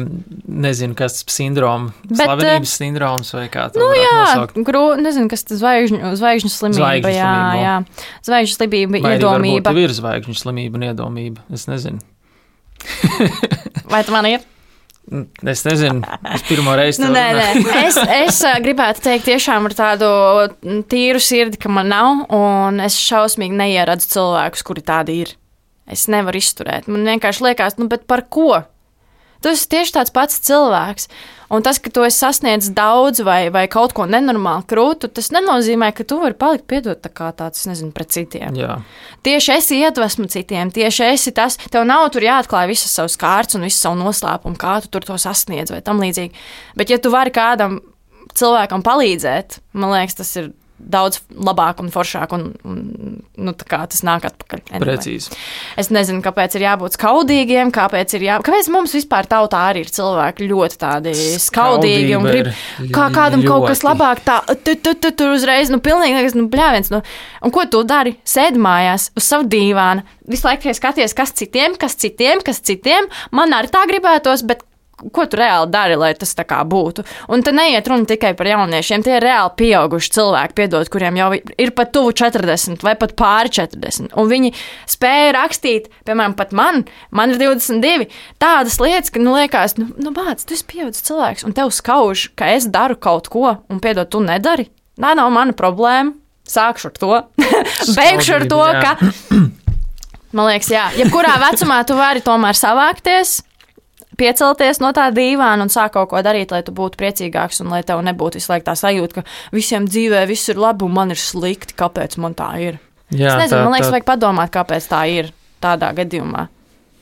nezinu, 0.48 0.96
kas 0.96 1.18
tas 1.26 1.36
sindroms, 1.36 1.92
Bet, 2.08 2.22
slavenības 2.24 2.76
sindroms 2.80 3.34
vai 3.36 3.48
kā 3.52 3.66
to 3.74 3.82
Nu, 3.82 3.89
jā, 3.98 4.14
nosaukt. 4.22 4.56
grū, 4.64 4.84
nezinu, 5.02 5.28
kas 5.34 5.44
tas 5.44 5.60
zvaigžņu, 5.60 6.14
zvaigžņu 6.22 6.52
slimība. 6.54 6.80
Zvaigžņu 6.80 7.12
jā, 7.18 7.34
slimība. 7.34 7.66
jā. 7.66 7.76
Zvaigžņu 8.30 8.56
slimība, 8.62 9.02
Vai 9.04 9.14
iedomība. 9.18 9.66
tev 9.68 9.82
ir 9.84 9.96
zvaigžņu 10.00 10.38
slimība 10.39 10.80
un 10.80 10.88
iedomība. 10.88 11.44
Es 11.52 11.68
nezinu. 11.68 12.00
Vai 13.92 14.04
tu 14.08 14.16
man 14.16 14.26
ir? 14.32 14.39
Es 15.43 15.64
nezinu, 15.66 16.06
es 16.32 16.43
pirmo 16.47 16.72
reizi 16.78 17.02
Nu, 17.02 17.10
to 17.10 17.16
nē, 17.18 17.24
nē. 17.36 17.47
Es, 17.82 17.97
es 17.97 18.38
ā, 18.47 18.54
gribētu 18.64 19.04
teikt, 19.04 19.26
tiešām 19.28 19.66
ar 19.68 19.76
tādu 19.76 20.10
tīru 20.91 21.20
sirdi, 21.20 21.60
ka 21.60 21.72
man 21.74 21.89
nav, 21.91 22.22
un 22.38 22.80
es 22.86 22.95
šausmīgi 23.02 23.58
neieradzu 23.60 24.08
cilvēkus, 24.14 24.64
kuri 24.68 24.86
tādi 24.88 25.18
ir. 25.26 25.34
Es 25.91 26.06
nevaru 26.12 26.39
izturēt. 26.39 26.88
Man 26.88 27.04
vienkārši 27.10 27.47
liekas, 27.49 27.76
nu, 27.82 27.89
bet 27.91 28.06
par 28.08 28.24
ko? 28.32 28.62
Tu 29.42 29.52
esi 29.52 29.70
tieši 29.72 29.96
tāds 29.98 30.14
pats 30.14 30.42
cilvēks. 30.46 31.08
Un 31.52 31.66
tas, 31.66 31.82
ka 31.84 31.92
tu 31.92 32.06
esi 32.08 32.22
sasniedzis 32.22 32.72
daudz 32.78 33.20
vai, 33.28 33.50
vai 33.52 33.66
kaut 33.72 33.92
ko 33.98 34.06
nenormāli 34.08 34.64
krūtu, 34.70 35.10
tas 35.12 35.32
nenozīmē, 35.36 35.89
ka 35.98 36.06
tu 36.08 36.22
vari 36.22 36.38
palikt 36.39 36.64
piedot 36.72 37.02
tā 37.04 37.12
kā 37.12 37.28
tāds, 37.36 37.60
es 37.60 37.68
nezinu, 37.68 37.92
pret 37.96 38.14
citiem. 38.14 38.56
Jā, 38.56 38.78
Tieši 39.28 39.58
esi 39.58 39.82
iedvesma 39.82 40.30
citiem, 40.32 40.72
tieši 40.72 41.10
esi 41.12 41.34
tas, 41.36 41.60
tev 41.74 41.84
nav 41.89 42.08
tur 42.16 42.24
jāatklāj 42.24 42.70
visas 42.72 42.96
savas 42.96 43.20
kārtas 43.20 43.60
un 43.60 43.68
visu 43.68 43.82
savu 43.82 44.00
noslēpumu, 44.00 44.56
kā 44.62 44.78
tu 44.86 44.94
tur 44.96 45.10
to 45.10 45.20
sasniedz 45.20 45.76
vai 45.76 45.82
tam 45.84 46.00
līdzīgi. 46.00 46.32
Bet, 46.80 46.94
ja 46.94 47.02
tu 47.04 47.12
vari 47.12 47.36
kādam 47.36 47.82
cilvēkam 48.38 48.86
palīdzēt, 48.88 49.60
man 49.76 49.92
liekas, 49.98 50.22
tas 50.22 50.32
ir 50.39 50.54
daudz 50.82 51.21
labāk 51.32 51.82
un 51.84 51.91
foršāk, 51.93 52.34
un, 52.36 52.47
un 52.67 52.79
nu, 53.41 53.53
tas 53.55 54.03
nāk 54.05 54.25
atpakaļ. 54.29 54.63
Anyway. 54.71 54.86
precīzi. 54.86 55.36
Es 55.79 55.91
nezinu, 55.93 56.21
kāpēc 56.25 56.57
ir 56.57 56.65
jābūt 56.65 56.97
skaudīgiem, 56.97 57.71
kāpēc 57.75 58.15
ir 58.17 58.25
jā... 58.27 58.39
Kāpēc 58.45 58.69
mums 58.73 58.95
vispār 58.97 59.29
tautā 59.29 59.63
arī 59.71 59.86
ir 59.86 59.91
cilvēki 59.93 60.49
ļoti 60.49 60.79
tādi 60.82 61.13
skaudīgi 61.41 62.17
un 62.17 62.27
grib, 62.27 62.51
kā 62.93 63.09
kādam 63.13 63.45
kaut 63.45 63.67
kas 63.69 63.84
ļoti. 63.84 63.89
labāk, 63.89 64.23
tā, 64.27 64.39
tu, 64.65 64.75
tu, 64.79 64.95
tu, 64.95 65.13
tur 65.17 65.36
uzreiz, 65.36 65.71
nu, 65.73 65.82
pilnīgi, 65.84 66.17
liekas, 66.17 66.38
nu, 66.38 66.47
bļāviens, 66.51 66.91
nu, 66.93 67.03
un 67.41 67.53
ko 67.53 67.67
tu 67.71 67.84
dari? 67.88 68.17
Sēdi 68.27 68.61
mājās 68.61 69.09
uz 69.17 69.27
savu 69.27 69.47
dīvānu, 69.51 70.05
visu 70.32 70.47
laiku 70.47 70.73
skaties, 70.77 71.15
kas 71.17 71.36
citiem, 71.38 71.77
kas 71.79 71.97
citiem, 71.99 72.43
kas 72.45 72.61
citiem, 72.65 73.09
man 73.36 73.53
arī 73.57 73.71
tā 73.73 73.86
gribētos, 73.89 74.45
bet 74.47 74.65
ko 75.14 75.26
tu 75.30 75.39
reāli 75.39 75.70
dari, 75.74 75.97
lai 75.99 76.12
tas 76.18 76.34
tā 76.38 76.45
kā 76.47 76.62
būtu. 76.68 77.06
Un 77.34 77.43
te 77.45 77.54
neiet 77.56 77.88
runa 77.89 78.08
tikai 78.10 78.34
par 78.38 78.49
jauniešiem, 78.49 79.06
tie 79.06 79.18
ir 79.18 79.26
reāli 79.26 79.54
pieauguši 79.62 80.14
cilvēki, 80.18 80.58
piedod, 80.58 80.91
kuriem 80.93 81.20
jau 81.20 81.30
ir 81.36 81.74
pat 81.78 81.93
tuvu 81.95 82.14
40 82.22 82.86
vai 82.86 82.95
pat 82.99 83.16
pāri 83.20 83.54
40. 83.62 84.12
Un 84.20 84.32
viņi 84.32 84.54
spēja 84.89 85.36
rakstīt, 85.38 85.89
piemēram, 86.08 86.36
pat 86.39 86.54
man, 86.58 86.84
man 87.16 87.34
ir 87.34 87.41
22, 87.41 88.10
tādas 88.41 88.80
lietas, 88.84 89.14
ka, 89.14 89.24
nu, 89.24 89.36
liekas, 89.38 89.78
nu, 89.82 89.89
nu 90.02 90.14
bāc, 90.16 90.43
tu 90.45 90.58
esi 90.58 90.68
pieaugušs 90.70 91.08
cilvēks, 91.10 91.47
un 91.47 91.58
tev 91.58 91.74
skauž, 91.76 92.30
ka 92.38 92.52
es 92.56 92.70
daru 92.72 92.99
kaut 92.99 93.32
ko, 93.32 93.58
un 93.72 93.82
piedod, 93.84 94.10
tu 94.12 94.24
nedari. 94.24 94.70
Tā 95.02 95.16
nav 95.18 95.32
mana 95.34 95.56
problēma. 95.58 96.18
Sākšu 96.52 96.89
ar 96.89 96.95
to. 96.99 97.18
Beigšu 97.97 98.34
ar 98.41 98.45
to, 98.49 98.60
Skaudība, 98.60 98.95
ka 98.99 99.52
Man 100.32 100.47
liekas, 100.47 100.70
jā, 100.72 100.86
jebkurā 100.95 101.34
vecumā 101.41 101.82
tu 101.88 101.95
vari 101.97 102.22
tomēr 102.24 102.56
savākties, 102.56 103.41
piecelties 104.22 104.80
no 104.84 104.93
tā 104.95 105.09
dīvāna 105.15 105.65
un 105.65 105.74
sākt 105.74 105.95
kaut 105.97 106.11
ko 106.13 106.22
darīt, 106.26 106.53
lai 106.53 106.61
tu 106.67 106.74
būtu 106.78 106.99
priecīgāks 107.01 107.63
un 107.65 107.74
lai 107.74 107.82
tev 107.88 108.03
nebūtu 108.05 108.39
visu 108.39 108.53
laiku 108.53 108.69
tā 108.69 108.78
sajūta, 108.78 109.19
ka 109.19 109.55
visiem 109.55 109.89
dzīvē 109.89 110.24
viss 110.30 110.53
ir 110.53 110.61
labi 110.61 110.86
un 110.88 110.95
man 110.95 111.13
ir 111.13 111.19
slikti. 111.19 111.76
Kāpēc 111.82 112.17
man 112.22 112.38
tā 112.38 112.51
ir? 112.61 112.80
Jā, 113.11 113.34
es 113.34 113.47
nezinu, 113.47 113.57
tā- 113.57 113.63
man 113.65 113.74
liekas, 113.76 113.89
tā- 113.89 113.95
vajag 113.97 114.09
padomāt, 114.13 114.53
kāpēc 114.53 114.88
tā 114.91 115.01
ir 115.11 115.32
tādā 115.61 115.91
gadījumā. 115.97 116.47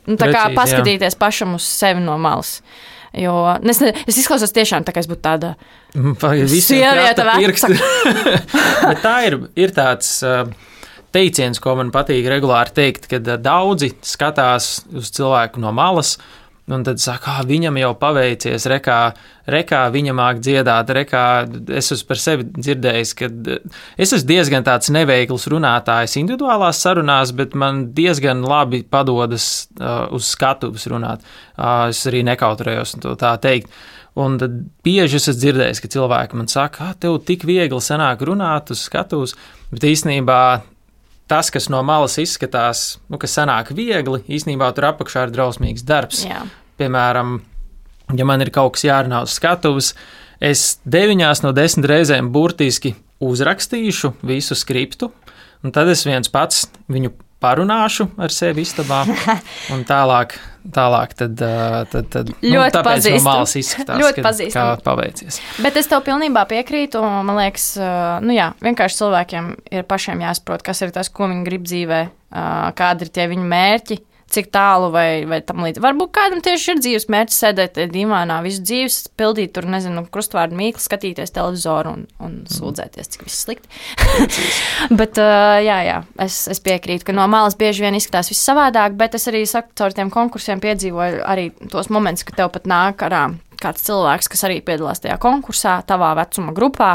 Nu, 0.09 0.15
tā 0.17 0.31
kā 0.31 0.47
Precīzi, 0.47 0.53
jā. 0.53 0.55
paskatīties 0.57 1.19
pašam 1.19 1.53
uz 1.59 1.67
sevi 1.67 2.01
no 2.01 2.15
malas. 2.17 2.61
Jo 3.13 3.57
nu, 3.61 3.71
es, 3.73 3.79
ne, 3.81 3.91
es 4.07 4.17
izklausos 4.21 4.53
tiešām 4.53 4.83
tā, 4.85 4.93
ka 4.93 5.01
es 5.01 5.07
būtu 5.09 5.23
tāda 5.25 5.55
visiem 6.45 6.83
Sieviete 6.83 7.25
pirksti? 7.25 7.77
Bet 8.89 9.01
tā 9.01 9.15
ir, 9.25 9.37
ir 9.57 9.73
tāds 9.73 10.11
uh, 10.25 10.43
teiciens, 11.15 11.57
ko 11.61 11.73
man 11.79 11.89
patīk 11.93 12.27
regulāri 12.29 12.75
teikt, 12.77 13.07
kad 13.09 13.25
uh, 13.25 13.39
daudzi 13.41 13.91
skatās 14.05 14.83
uz 14.93 15.09
cilvēku 15.17 15.61
no 15.61 15.73
malas. 15.73 16.17
Un 16.69 16.83
tad 16.85 17.01
saka, 17.01 17.39
ah, 17.39 17.45
viņam 17.49 17.79
jau 17.81 17.89
paveicies, 17.97 18.67
rekā, 18.69 18.97
rekā 19.49 19.79
viņa 19.89 20.13
māk 20.13 20.41
dziedāt, 20.45 20.91
rekā 20.93 21.23
es 21.79 21.89
esmu 21.95 22.09
par 22.11 22.21
sevi 22.21 22.45
dzirdējis, 22.45 23.13
ka 23.17 23.29
es 23.97 24.13
esmu 24.13 24.29
diezgan 24.29 24.67
tāds 24.67 24.91
neveikls 24.93 25.47
runātājs 25.49 26.19
individuālās 26.21 26.81
sarunās, 26.85 27.33
bet 27.33 27.57
man 27.57 27.87
diezgan 27.97 28.45
labi 28.45 28.83
padodas 28.85 29.69
uh, 29.79 30.05
uz 30.13 30.29
skatuves 30.29 30.85
runāt. 30.93 31.25
Uh, 31.57 31.89
es 31.89 32.03
arī 32.09 32.21
nekautrējos 32.29 32.99
to 33.01 33.17
tā 33.17 33.33
teikt. 33.41 33.73
Un 34.19 34.37
tad 34.41 34.61
bieži 34.85 35.17
es 35.17 35.29
esmu 35.31 35.39
dzirdējis, 35.41 35.81
ka 35.81 35.93
cilvēki 35.95 36.37
man 36.37 36.49
saka, 36.51 36.91
ka 36.91 36.99
tev 37.05 37.17
tik 37.25 37.49
viegli 37.49 37.81
sanāk 37.81 38.21
runāt 38.29 38.69
uz 38.73 38.85
skatuves, 38.85 39.33
bet 39.73 39.89
īstenībā 39.89 40.41
tas, 41.29 41.51
kas 41.53 41.69
no 41.69 41.81
malas 41.85 42.17
izskatās, 42.21 42.97
nu, 43.09 43.19
kas 43.21 43.37
sanāk 43.37 43.69
viegli, 43.77 44.23
īstenībā 44.25 44.71
tur 44.75 44.89
apakšā 44.89 45.27
ir 45.27 45.35
drausmīgs 45.35 45.85
darbs. 45.85 46.25
Jā. 46.25 46.41
Piemēram, 46.79 47.37
ja 48.17 48.25
man 48.27 48.41
ir 48.45 48.51
kaut 48.55 48.77
kas 48.77 48.85
jārunā 48.87 49.23
uz 49.27 49.35
skatuves, 49.37 49.93
es 50.39 50.77
deviņās 50.87 51.43
no 51.43 51.51
desmit 51.55 51.89
reizēm 51.91 52.31
burtiski 52.33 52.95
uzrakstīšu 53.19 54.13
visu 54.23 54.55
skriptu, 54.55 55.11
un 55.63 55.73
tad 55.75 55.89
es 55.91 56.05
viens 56.07 56.31
pats 56.31 56.69
viņu 56.91 57.11
parunāšu 57.39 58.09
ar 58.19 58.31
sevi 58.35 58.65
istabā, 58.67 59.01
un 59.73 59.83
tālāk, 59.87 60.33
tālāk 60.75 61.13
tad, 61.19 61.39
tad, 61.39 62.09
tad 62.11 62.31
nu, 62.33 62.49
Ļoti 62.57 62.73
tāpēc 62.75 62.83
no 62.83 62.95
pazīstam. 62.97 63.27
malas 63.29 63.53
izskatās, 63.59 64.01
Ļoti 64.01 64.25
pazīstam. 64.25 64.71
kā 64.73 64.83
paveicies. 64.87 65.37
Bet 65.63 65.79
es 65.79 65.87
tev 65.87 66.03
pilnībā 66.07 66.43
piekrītu. 66.51 66.99
un 66.99 67.27
Man 67.29 67.39
liekas, 67.39 67.69
nu 68.23 68.35
jā, 68.35 68.49
vienkārši 68.63 68.99
cilvēkiem 68.99 69.47
ir 69.71 69.87
pašiem 69.87 70.23
jāsaprot, 70.25 70.63
kas 70.67 70.83
ir 70.83 70.91
tas, 70.95 71.11
ko 71.11 71.29
viņi 71.31 71.47
grib 71.47 71.63
dzīvē, 71.67 72.01
kādi 72.79 73.07
ir 73.07 73.13
tie 73.15 73.27
viņu 73.31 73.47
mērķi. 73.55 73.99
Cik 74.29 74.51
tālu 74.53 74.91
vai, 74.93 75.25
vai 75.29 75.39
tam 75.45 75.63
līdzīgi. 75.65 75.81
Varbūt 75.83 76.11
kādam 76.13 76.43
tieši 76.45 76.75
ir 76.75 76.81
dzīves 76.83 77.07
mērķis 77.09 77.39
sēdēt 77.43 77.79
divānā, 77.93 78.39
visu 78.45 78.61
dzīves 78.61 78.99
pildīt, 79.17 79.55
tur, 79.55 79.65
nezinu, 79.69 80.05
krustvārdu 80.13 80.57
mīklu, 80.59 80.83
skatīties 80.83 81.33
televizoru 81.33 81.95
un, 81.97 82.05
un 82.21 82.37
sūdzēties, 82.51 83.09
cik 83.15 83.25
viss 83.25 83.43
slikti. 83.47 83.71
bet, 85.01 85.17
jā, 85.65 85.79
jā, 85.87 85.99
es, 86.21 86.43
es 86.53 86.61
piekrītu, 86.65 87.09
ka 87.09 87.17
no 87.17 87.25
malas 87.31 87.57
bieži 87.59 87.87
vien 87.87 87.97
izskatās 87.97 88.29
viss 88.29 88.45
savādāk, 88.45 88.97
bet 88.99 89.17
es 89.17 89.25
arī 89.31 89.45
saku, 89.49 89.73
caur 89.81 89.97
tiem 89.97 90.13
konkursiem 90.13 90.61
piedzīvoju 90.61 91.25
arī 91.25 91.49
tos 91.73 91.89
momentus, 91.89 92.27
ka 92.27 92.37
tev 92.37 92.53
pat 92.53 92.69
nāk 92.69 93.05
arā 93.09 93.31
kāds 93.63 93.83
cilvēks, 93.87 94.29
kas 94.31 94.45
arī 94.47 94.59
piedalās 94.65 95.03
tajā 95.03 95.17
konkursā, 95.21 95.79
tavā 95.87 96.13
vecuma 96.19 96.53
grupā, 96.55 96.91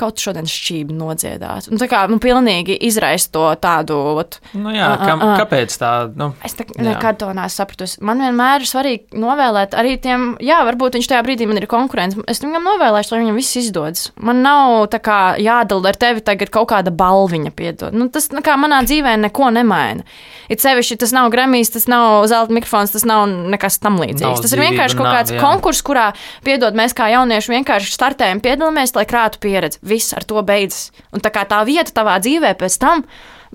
kaut 0.00 0.20
šodien 0.22 0.48
šķīvi 0.48 0.96
nodziedāt. 0.96 1.70
Un 1.70 1.80
tā 1.80 1.88
kā 1.90 2.04
nu, 2.10 2.20
pilnīgi 2.22 2.76
izraisa 2.88 3.30
to 3.34 3.46
tādu. 3.60 3.98
Ot, 4.20 4.40
Nu, 4.56 4.72
jā, 4.74 4.88
kam, 5.00 5.22
kāpēc 5.38 5.74
tā? 5.78 5.92
Nu, 6.18 6.32
Es 6.46 6.56
tā, 6.58 6.64
nekad 6.80 7.20
to 7.20 7.30
neesmu 7.36 7.62
sapratusi. 7.62 8.00
Man 8.04 8.22
vienmēr 8.22 8.64
ir 8.64 8.68
svarīgi 8.70 9.20
novēlēt 9.20 9.76
arī 9.78 9.96
tiem, 10.02 10.34
jā, 10.42 10.60
varbūt 10.66 10.98
viņš 10.98 11.10
tajā 11.12 11.22
brīdī 11.26 11.48
man 11.48 11.60
ir 11.60 11.68
konkurence. 11.70 12.18
Es 12.30 12.42
viņam 12.42 12.66
novēlēšu, 12.66 13.14
lai 13.14 13.22
viņam 13.24 13.38
viss 13.38 13.58
izdodas. 13.60 14.08
Man 14.20 14.42
nav 14.44 14.88
tā 14.92 15.00
kā 15.04 15.20
jādala 15.40 15.92
ar 15.92 16.00
tevi 16.00 16.24
tagad 16.24 16.52
kaut 16.54 16.70
kāda 16.72 16.92
balviņa, 16.94 17.54
piedod. 17.56 17.96
Nu, 17.96 18.08
tas 18.12 18.30
nu, 18.34 18.42
kā 18.44 18.56
manā 18.60 18.82
dzīvē 18.86 19.16
neko 19.26 19.50
nemaina. 19.54 20.06
It 20.50 20.62
sevišķi 20.64 20.98
tas 21.04 21.12
nav 21.14 21.30
Grammy, 21.30 21.62
tas 21.70 21.86
nav 21.90 22.24
zelta 22.30 22.54
mikrofons, 22.56 22.90
tas 22.94 23.06
nav 23.06 23.28
nekas 23.30 23.78
tam 23.82 24.00
līdzīgs. 24.02 24.24
Nav 24.24 24.40
tas 24.42 24.50
ir 24.50 24.58
dzīvība, 24.58 24.72
vienkārši 24.72 24.98
kaut 24.98 25.06
nav, 25.06 25.18
kāds 25.18 25.34
jā. 25.34 25.42
konkurss, 25.44 25.84
kurā, 25.86 25.99
piedod, 26.46 26.76
mēs 26.78 26.96
kā 26.96 27.10
jaunieši 27.14 27.54
vienkārši 27.56 27.94
startējam, 27.96 28.42
piedalāmies, 28.44 28.94
lai 28.96 29.06
krātu 29.10 29.42
pieredzi. 29.42 29.82
Viss 29.86 30.16
ar 30.16 30.26
to 30.28 30.42
beidzas. 30.46 30.90
Un 31.14 31.24
tā 31.24 31.32
kā 31.34 31.46
tā 31.48 31.62
vieta 31.68 31.94
tavā 32.00 32.18
dzīvē 32.22 32.56
pēc 32.60 32.80
tam, 32.82 33.06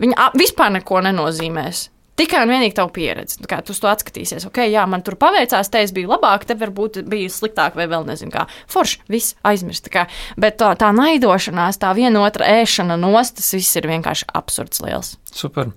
viņa 0.02 0.32
vispār 0.38 0.74
neko 0.78 1.04
nenozīmēs. 1.08 1.90
Tikai 2.16 2.46
un 2.46 2.52
vienīgi 2.54 2.78
tavu 2.78 2.94
pieredzi. 2.96 3.42
Kā 3.44 3.58
tu 3.66 3.74
to 3.76 3.90
atskatīsies, 3.92 4.46
ok, 4.48 4.62
jā, 4.72 4.86
man 4.88 5.02
tur 5.04 5.18
paveicās, 5.20 5.68
te 5.68 5.82
es 5.84 5.92
biju 5.96 6.14
labāk, 6.14 6.46
te 6.48 6.56
varbūt 6.56 7.02
bija 7.12 7.32
sliktāk, 7.32 7.76
vai 7.76 7.90
vēl 7.92 8.06
nezinu, 8.08 8.32
kā. 8.32 8.46
Forši, 8.72 9.02
viss 9.12 9.36
aizmirst. 9.44 9.90
kā. 9.92 10.06
Bet 10.40 10.56
tā, 10.62 10.72
tā 10.80 10.94
naidošanās, 10.96 11.82
tā 11.82 11.92
vienotra 11.98 12.48
ēšana 12.62 12.96
nost, 13.02 13.42
tas 13.42 13.52
viss 13.58 13.76
ir 13.76 13.90
vienkārši 13.92 14.30
absurds 14.32 14.80
liels. 14.86 15.18
super. 15.36 15.74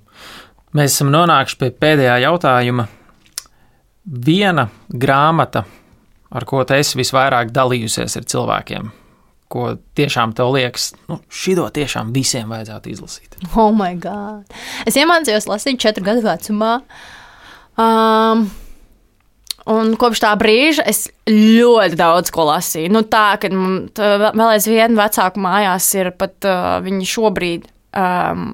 Mēs 0.77 0.95
esam 0.95 1.11
nonākuši 1.11 1.59
pie 1.59 1.71
pēdējā 1.73 2.19
jautājuma. 2.27 2.85
Viena 4.05 4.69
grāmata, 4.89 5.65
ar 6.31 6.47
ko 6.49 6.63
tu 6.69 6.77
esi 6.77 6.99
visvairāk 7.01 7.53
dalījusies 7.57 8.19
ar 8.21 8.29
cilvēkiem, 8.29 8.93
ko 9.53 9.73
tiešām 9.99 10.35
tev 10.37 10.53
liekas, 10.57 10.93
nu, 11.09 11.21
šito 11.33 11.67
tiešām 11.75 12.13
visiem 12.15 12.51
vajadzētu 12.53 12.93
izlasīt. 12.93 13.39
Oh, 13.55 13.73
my 13.75 13.95
God! 14.01 14.49
Es 14.89 14.99
iemācījos 15.01 15.49
lasīt 15.49 15.81
četru 15.81 16.05
gadu 16.11 16.25
vecumā. 16.27 16.79
Um, 17.79 18.49
Un 19.69 19.91
kopš 20.01 20.23
tā 20.25 20.31
brīža 20.41 20.85
es 20.89 21.03
ļoti 21.29 21.99
daudz 21.99 22.33
ko 22.33 22.47
lasīju. 22.49 22.89
Nu, 22.95 23.03
tā, 23.05 23.35
ka 23.41 23.51
man 23.53 23.91
vēl 23.93 24.55
aizvien 24.55 24.97
vecāku 24.97 25.43
mājās 25.45 25.91
ir 25.99 26.09
pat 26.17 26.47
uh, 26.49 26.79
viņi 26.85 27.09
šobrīd. 27.11 27.67
Um, 27.89 28.51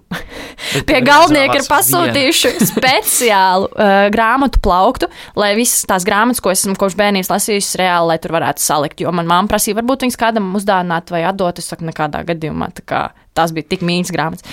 pie 0.87 1.01
galdnieka 1.03 1.59
ir 1.59 1.67
pasūtījuši 1.67 2.53
speciālu 2.71 3.67
uh, 3.73 4.07
grāmatu 4.15 4.61
plauktu, 4.63 5.09
lai 5.39 5.53
visas 5.59 5.83
tās 5.91 6.07
grāmatas, 6.07 6.43
ko 6.45 6.53
esmu 6.55 6.77
kopš 6.79 6.95
bērnības 7.01 7.33
lasījusi, 7.33 7.81
reāli, 7.83 8.13
lai 8.13 8.19
tur 8.23 8.37
varētu 8.37 8.63
salikt. 8.63 9.03
Jo 9.03 9.11
man 9.17 9.27
mamma 9.31 9.51
prasīja, 9.51 9.81
varbūt 9.81 10.07
viņas 10.07 10.21
kādam 10.21 10.53
uzdāvināt 10.59 11.11
vai 11.11 11.25
atdot. 11.27 11.59
Es 11.59 11.73
saku, 11.73 11.89
nekādā 11.91 12.23
gadījumā. 12.31 12.71
tā 12.79 12.87
kā 12.87 13.03
Tās 13.35 13.51
bija 13.51 13.67
tik 13.67 13.83
mīļas 13.83 14.15
grāmatas. 14.15 14.47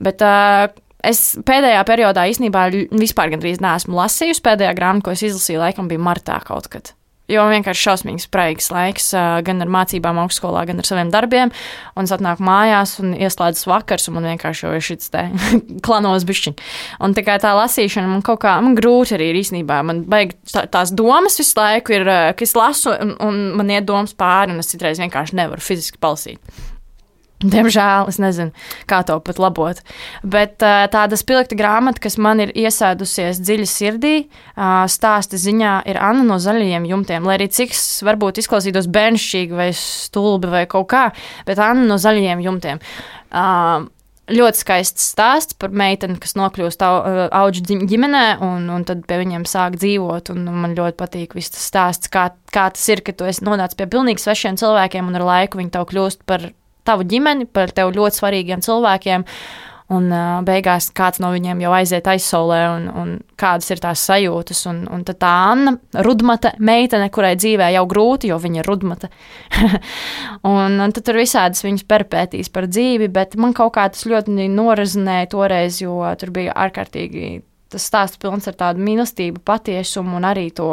Bet, 0.00 0.24
uh, 0.24 0.72
Es 1.02 1.32
pēdējā 1.34 1.80
periodā 1.82 2.28
īstenībā 2.30 2.68
vispār 2.94 3.32
gandrīz 3.32 3.58
neesmu 3.58 3.96
lasījusi. 3.98 4.38
Pēdējā 4.46 4.70
grāmata, 4.78 5.08
ko 5.08 5.16
es 5.16 5.24
izlasīju, 5.26 5.58
laikam 5.58 5.88
bija 5.90 5.98
martā 5.98 6.36
kaut 6.46 6.68
kad. 6.70 6.92
Jo 7.32 7.46
vienkārši 7.48 7.86
šausmīgs 7.86 8.26
spraigs 8.28 8.68
laiks, 8.72 9.06
gan 9.46 9.64
ar 9.64 9.70
mācībām, 9.72 10.18
augstskolā, 10.22 10.66
gan 10.68 10.82
ar 10.82 10.88
saviem 10.88 11.12
darbiem. 11.12 11.52
Un 11.96 12.08
es 12.08 12.12
atnāku 12.12 12.44
mājās 12.44 12.98
un 13.00 13.14
ieslēdzu 13.16 13.70
vakars, 13.70 14.08
un 14.10 14.18
man 14.18 14.28
vienkārši 14.32 14.66
jau 14.66 14.74
ir 14.76 14.84
šis 14.84 15.12
te 15.14 15.24
klanos 15.86 16.26
bišķiņš. 16.28 16.74
Un 17.04 17.16
tā 17.16 17.24
kā 17.26 17.38
tā 17.42 17.54
lasīšana 17.56 18.10
man 18.10 18.24
kaut 18.26 18.42
kā 18.44 18.58
man 18.64 18.76
grūti 18.78 19.16
arī 19.16 19.30
ir 19.32 19.40
īstenībā. 19.40 19.80
Man 19.86 20.04
baigi 20.12 20.36
tā, 20.52 20.66
tās 20.72 20.92
domas 20.96 21.40
visu 21.40 21.56
laiku 21.58 21.96
ir, 21.96 22.12
ka 22.36 22.46
es 22.46 22.56
lasu, 22.58 22.92
un, 22.92 23.16
un 23.24 23.40
man 23.60 23.72
iet 23.72 23.88
domas 23.88 24.12
pāri, 24.18 24.52
un 24.52 24.60
es 24.62 24.72
citreiz 24.74 25.00
vienkārši 25.02 25.40
nevaru 25.40 25.64
fiziski 25.64 26.00
palasīt. 26.02 26.71
Diemžēl 27.42 28.08
es 28.12 28.18
nezinu, 28.22 28.52
kā 28.86 29.00
to 29.06 29.18
pat 29.24 29.40
labot. 29.42 29.80
Bet 30.22 30.58
tāda 30.62 31.18
spilgta 31.18 31.56
grāmata, 31.58 32.02
kas 32.04 32.18
man 32.22 32.42
ir 32.44 32.52
iesēdusies 32.54 33.40
dziļi 33.42 33.66
sirdī, 33.66 34.14
stāsta 34.92 35.40
ziņā, 35.40 35.80
ir 35.90 35.98
Anna 35.98 36.22
no 36.28 36.38
zaļajiem 36.42 36.86
jumtiem. 36.86 37.26
Lai 37.26 37.38
arī 37.40 37.48
cik 37.50 37.74
s 37.74 38.04
varbūt 38.06 38.38
izklausītos 38.42 38.86
bērnišķīgi 38.92 39.58
vai 39.58 39.72
stulbi 39.74 40.52
vai 40.52 40.66
kaut 40.70 40.86
kā, 40.92 41.08
bet 41.48 41.58
Anna 41.58 41.88
no 41.90 41.98
zaļajiem 41.98 42.44
jumtiem. 42.46 42.82
Ļoti 44.32 44.60
skaists 44.62 45.08
stāsts 45.12 45.56
par 45.58 45.72
meiteni, 45.74 46.14
kas 46.22 46.36
nokļūst 46.38 46.84
au- 46.86 47.02
ā, 47.02 47.24
auģu 47.42 47.64
ģim- 47.66 47.82
ģimenē, 47.90 48.38
un, 48.46 48.68
un 48.70 48.84
tad 48.86 49.02
pie 49.04 49.18
viņiem 49.18 49.42
sāk 49.50 49.74
dzīvot. 49.82 50.30
Man 50.38 50.76
ļoti 50.78 50.94
patīk 50.96 51.34
tas 51.34 51.66
stāsts, 51.66 52.08
kā, 52.08 52.30
kā 52.54 52.68
tas 52.70 52.86
ir, 52.88 53.02
ka 53.02 53.12
tu 53.12 53.26
esi 53.26 53.42
nonācis 53.44 53.76
pie 53.76 53.90
pilnīgi 53.90 54.22
svešiem 54.22 54.56
cilvēkiem, 54.62 55.10
un 55.10 55.18
ar 55.18 55.26
laiku 55.26 55.58
viņi 55.58 55.74
tev 55.74 55.88
kļūst 55.90 56.22
par 56.24 56.52
tavu 56.86 57.06
ģimeni, 57.08 57.48
par 57.50 57.74
tev 57.74 57.92
ļoti 57.96 58.22
svarīgiem 58.22 58.64
cilvēkiem. 58.64 59.26
Un 59.92 60.06
beigās 60.46 60.86
kāds 60.96 61.20
no 61.20 61.28
viņiem 61.34 61.58
jau 61.60 61.72
aiziet 61.76 62.06
aizsaulē, 62.08 62.60
un, 62.72 62.84
un 62.96 63.10
kādas 63.36 63.66
ir 63.74 63.82
tās 63.82 64.00
sajūtas. 64.08 64.62
Un, 64.70 64.78
un 64.88 65.02
tad 65.04 65.18
tā 65.20 65.32
Anna, 65.50 65.74
rudmata 66.06 66.54
meitene, 66.64 67.10
kurai 67.12 67.34
dzīvē 67.36 67.68
jau 67.74 67.82
grūti, 67.90 68.30
jo 68.32 68.38
viņa 68.40 68.62
ir 68.62 68.70
rudmata. 68.70 69.10
un, 70.48 70.80
un 70.80 70.96
tad 70.96 71.04
tur 71.04 71.20
visādas 71.20 71.60
viņas 71.66 71.84
perpētīs 71.92 72.48
par 72.54 72.70
dzīvi, 72.72 73.10
bet 73.12 73.36
man 73.36 73.52
kaut 73.58 73.74
kā 73.76 73.84
tas 73.92 74.08
ļoti 74.08 74.48
norazinēja 74.54 75.28
toreiz, 75.34 75.82
jo 75.84 76.00
tur 76.16 76.32
bija 76.40 76.56
ārkārtīgi 76.64 77.42
tas 77.72 77.86
stāsts 77.88 78.20
pilns 78.20 78.48
ar 78.50 78.56
tādu 78.58 78.84
mīlestību, 78.84 79.42
patiesumu 79.44 80.18
un 80.18 80.28
arī 80.28 80.48
to, 80.54 80.70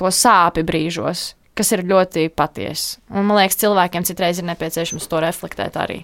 to 0.00 0.12
sāpi 0.14 0.64
brīžos, 0.66 1.32
kas 1.58 1.74
ir 1.74 1.84
ļoti 1.88 2.28
patiesi. 2.34 3.00
Un 3.10 3.26
man 3.28 3.40
liekas, 3.40 3.58
cilvēkiem 3.62 4.06
citreiz 4.08 4.40
ir 4.40 4.46
nepieciešams 4.48 5.08
to 5.10 5.22
reflektēt 5.24 5.78
arī. 5.80 6.02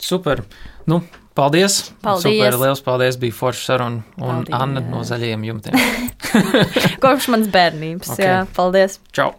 Super. 0.00 0.44
Nu, 0.88 1.02
paldies. 1.36 1.82
Paldies. 2.04 2.24
Super, 2.24 2.58
liels 2.62 2.84
paldies. 2.84 3.18
Bija 3.20 3.36
forša 3.36 3.64
saruna. 3.72 4.04
Un 4.20 4.44
Paldies. 4.44 4.56
Anna 4.60 4.84
no 4.84 5.04
zaļajiem 5.06 5.46
jumtiem. 5.50 5.80
Kopš 7.04 7.30
manas 7.32 7.50
bērnības. 7.52 8.14
Ok. 8.14 8.22
Jā, 8.24 8.44
paldies! 8.56 9.00
Čau! 9.16 9.32